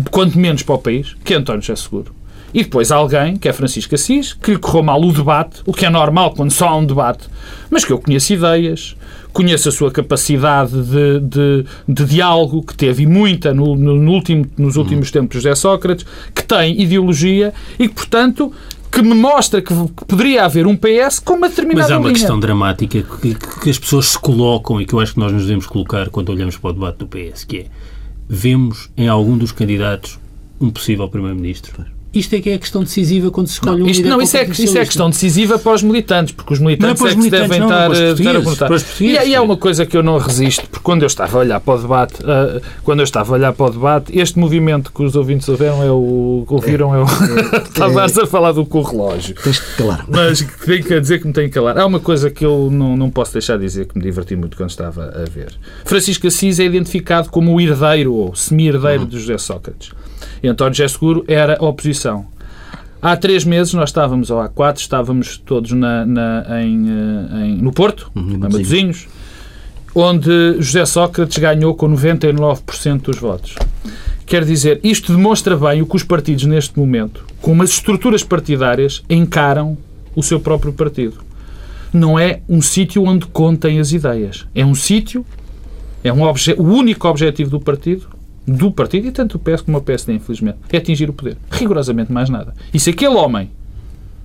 quanto 0.09 0.37
menos 0.37 0.63
para 0.63 0.75
o 0.75 0.79
país, 0.79 1.15
que 1.23 1.33
é 1.33 1.37
António 1.37 1.61
José 1.61 1.75
Seguro. 1.75 2.21
E 2.53 2.63
depois 2.63 2.91
alguém, 2.91 3.37
que 3.37 3.47
é 3.47 3.53
Francisco 3.53 3.95
Assis, 3.95 4.33
que 4.33 4.51
lhe 4.51 4.57
correu 4.57 4.83
mal 4.83 5.01
o 5.01 5.11
debate, 5.13 5.61
o 5.65 5.73
que 5.73 5.85
é 5.85 5.89
normal 5.89 6.33
quando 6.33 6.51
só 6.51 6.67
há 6.67 6.75
um 6.75 6.85
debate, 6.85 7.29
mas 7.69 7.85
que 7.85 7.93
eu 7.93 7.97
conheço 7.97 8.33
ideias, 8.33 8.95
conheço 9.31 9.69
a 9.69 9.71
sua 9.71 9.89
capacidade 9.89 10.71
de, 10.71 11.19
de, 11.21 11.65
de 11.87 12.05
diálogo, 12.05 12.61
que 12.63 12.75
teve 12.75 13.05
muita 13.05 13.53
no, 13.53 13.75
no 13.75 14.11
último, 14.11 14.45
nos 14.57 14.75
últimos 14.75 15.09
hum. 15.09 15.13
tempos 15.13 15.35
José 15.35 15.55
Sócrates, 15.55 16.05
que 16.35 16.43
tem 16.43 16.81
ideologia 16.81 17.53
e 17.79 17.87
que, 17.87 17.95
portanto, 17.95 18.51
que 18.91 19.01
me 19.01 19.15
mostra 19.15 19.61
que 19.61 19.73
poderia 20.05 20.43
haver 20.43 20.67
um 20.67 20.75
PS 20.75 21.19
com 21.19 21.35
uma 21.35 21.47
determinada 21.47 21.83
Mas 21.83 21.91
há 21.91 21.97
uma 21.97 22.07
linha. 22.07 22.13
questão 22.13 22.37
dramática 22.37 23.01
que, 23.01 23.35
que, 23.35 23.69
as 23.69 23.79
pessoas 23.79 24.07
se 24.07 24.19
colocam 24.19 24.81
e 24.81 24.85
que 24.85 24.93
eu 24.93 24.99
acho 24.99 25.13
que 25.13 25.19
nós 25.19 25.31
nos 25.31 25.43
devemos 25.43 25.65
colocar 25.65 26.09
quando 26.09 26.29
olhamos 26.29 26.57
para 26.57 26.71
o 26.71 26.73
debate 26.73 26.97
do 26.97 27.07
PS, 27.07 27.45
que 27.45 27.59
é 27.59 27.65
vemos 28.33 28.89
em 28.95 29.09
algum 29.09 29.37
dos 29.37 29.51
candidatos 29.51 30.17
um 30.57 30.69
possível 30.69 31.09
Primeiro-Ministro? 31.09 31.85
Isto 32.13 32.35
é 32.35 32.41
que 32.41 32.49
é 32.49 32.55
a 32.55 32.59
questão 32.59 32.83
decisiva 32.83 33.31
quando 33.31 33.47
se 33.47 33.53
escolhe 33.53 33.79
não, 33.79 33.85
um 33.85 33.89
isto, 33.89 33.99
líder 33.99 34.09
Não, 34.09 34.21
isso 34.21 34.35
é, 34.35 34.43
isso 34.43 34.77
é 34.77 34.85
questão 34.85 35.09
decisiva 35.09 35.57
para 35.57 35.73
os 35.73 35.81
militantes, 35.81 36.33
porque 36.33 36.53
os 36.53 36.59
militantes 36.59 37.01
não 37.01 37.07
é, 37.07 37.11
é 37.11 37.15
que 37.15 37.29
devem 37.29 37.59
não, 37.59 37.67
estar, 37.67 37.91
estar 37.91 38.29
a 38.29 38.33
perguntar. 38.33 38.69
E, 38.99 39.05
e 39.05 39.33
é 39.33 39.39
uma 39.39 39.55
coisa 39.55 39.85
que 39.85 39.95
eu 39.95 40.03
não 40.03 40.17
resisto, 40.17 40.67
porque 40.67 40.83
quando 40.83 41.03
eu 41.03 41.07
estava 41.07 41.37
a 41.37 41.39
olhar 41.39 41.59
para 41.61 41.73
o 41.73 41.81
debate, 41.81 42.15
uh, 42.21 42.61
quando 42.83 42.99
eu 42.99 43.05
estava 43.05 43.31
a 43.31 43.33
olhar 43.35 43.53
para 43.53 43.65
o 43.65 43.69
debate, 43.69 44.17
este 44.17 44.37
movimento 44.37 44.91
que 44.91 45.01
os 45.03 45.15
ouvintes 45.15 45.47
ouviram 45.47 45.81
é 45.81 45.89
o. 45.89 46.45
ouviram 46.49 46.93
é, 46.93 46.99
o. 46.99 47.05
É, 47.05 47.63
Estavas 47.71 48.17
a 48.17 48.27
falar 48.27 48.51
do 48.51 48.65
com 48.65 48.79
o 48.79 48.83
relógio. 48.83 49.35
Tens 49.41 49.59
que 49.59 49.77
calar. 49.77 50.05
Mas 50.09 50.45
tenho 50.65 50.83
que 50.83 50.99
dizer 50.99 51.19
que 51.19 51.27
me 51.27 51.33
tenho 51.33 51.47
que 51.47 51.53
calar. 51.53 51.77
Há 51.77 51.85
uma 51.85 51.99
coisa 52.01 52.29
que 52.29 52.45
eu 52.45 52.69
não, 52.69 52.97
não 52.97 53.09
posso 53.09 53.31
deixar 53.31 53.57
de 53.57 53.63
dizer 53.63 53.85
que 53.85 53.97
me 53.97 54.03
diverti 54.03 54.35
muito 54.35 54.57
quando 54.57 54.69
estava 54.69 55.13
a 55.15 55.29
ver. 55.29 55.53
Francisco 55.85 56.27
Assis 56.27 56.59
é 56.59 56.65
identificado 56.65 57.29
como 57.29 57.53
o 57.53 57.61
herdeiro 57.61 58.13
ou 58.13 58.35
semi-herdeiro 58.35 59.03
uhum. 59.03 59.07
de 59.07 59.17
José 59.19 59.37
Sócrates. 59.37 59.91
E 60.43 60.47
António 60.47 60.73
José 60.73 60.87
Seguro 60.87 61.23
era 61.27 61.57
a 61.59 61.65
oposição. 61.65 62.25
Há 63.01 63.17
três 63.17 63.43
meses 63.43 63.73
nós 63.73 63.89
estávamos, 63.89 64.29
ou 64.29 64.39
há 64.39 64.47
quatro, 64.47 64.81
estávamos 64.81 65.37
todos 65.37 65.71
na, 65.71 66.05
na 66.05 66.61
em, 66.61 66.87
eh, 66.87 67.45
em, 67.45 67.57
no 67.57 67.71
Porto, 67.71 68.11
uhum, 68.15 68.33
em 68.33 68.37
Matosinhos, 68.37 69.07
onde 69.95 70.61
José 70.61 70.85
Sócrates 70.85 71.37
ganhou 71.39 71.73
com 71.73 71.89
99% 71.89 73.01
dos 73.01 73.17
votos. 73.17 73.55
Quer 74.25 74.45
dizer, 74.45 74.79
isto 74.83 75.15
demonstra 75.15 75.57
bem 75.57 75.81
o 75.81 75.85
que 75.85 75.95
os 75.95 76.03
partidos 76.03 76.45
neste 76.45 76.77
momento, 76.77 77.25
com 77.41 77.51
umas 77.51 77.71
estruturas 77.71 78.23
partidárias, 78.23 79.03
encaram 79.09 79.75
o 80.15 80.21
seu 80.21 80.39
próprio 80.39 80.71
partido. 80.71 81.17
Não 81.91 82.17
é 82.17 82.41
um 82.47 82.61
sítio 82.61 83.03
onde 83.03 83.25
contem 83.25 83.79
as 83.79 83.91
ideias. 83.91 84.47
É 84.55 84.65
um 84.65 84.75
sítio 84.75 85.25
É 86.03 86.11
um 86.11 86.21
obje 86.21 86.53
o 86.57 86.63
único 86.63 87.07
objetivo 87.07 87.49
do 87.49 87.59
partido, 87.59 88.07
do 88.47 88.71
partido, 88.71 89.07
e 89.07 89.11
tanto 89.11 89.35
o 89.35 89.39
PS 89.39 89.61
como 89.61 89.77
o 89.77 89.81
PSD, 89.81 90.13
infelizmente, 90.13 90.57
é 90.71 90.77
atingir 90.77 91.09
o 91.09 91.13
poder. 91.13 91.37
Rigorosamente 91.51 92.11
mais 92.11 92.29
nada. 92.29 92.53
E 92.73 92.79
se 92.79 92.89
aquele 92.89 93.15
homem 93.15 93.49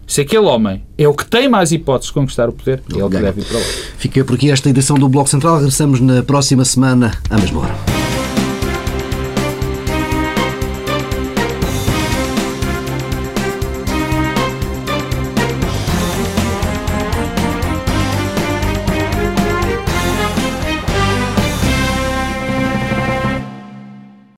se 0.06 0.20
aquele 0.20 0.44
homem 0.44 0.82
é 0.96 1.08
o 1.08 1.12
que 1.12 1.26
tem 1.26 1.48
mais 1.48 1.72
hipóteses 1.72 2.08
de 2.08 2.14
conquistar 2.14 2.48
o 2.48 2.52
poder, 2.52 2.80
é 2.92 2.98
ele 2.98 3.08
que 3.08 3.18
deve 3.18 3.40
ir 3.40 3.44
para 3.44 3.58
lá. 3.58 3.64
Fica 3.98 4.24
por 4.24 4.36
aqui 4.36 4.50
esta 4.50 4.70
edição 4.70 4.96
do 4.96 5.08
Bloco 5.08 5.28
Central. 5.28 5.56
Regressamos 5.56 6.00
na 6.00 6.22
próxima 6.22 6.64
semana, 6.64 7.12
à 7.28 7.36
mesma 7.36 7.62
hora. 7.62 8.15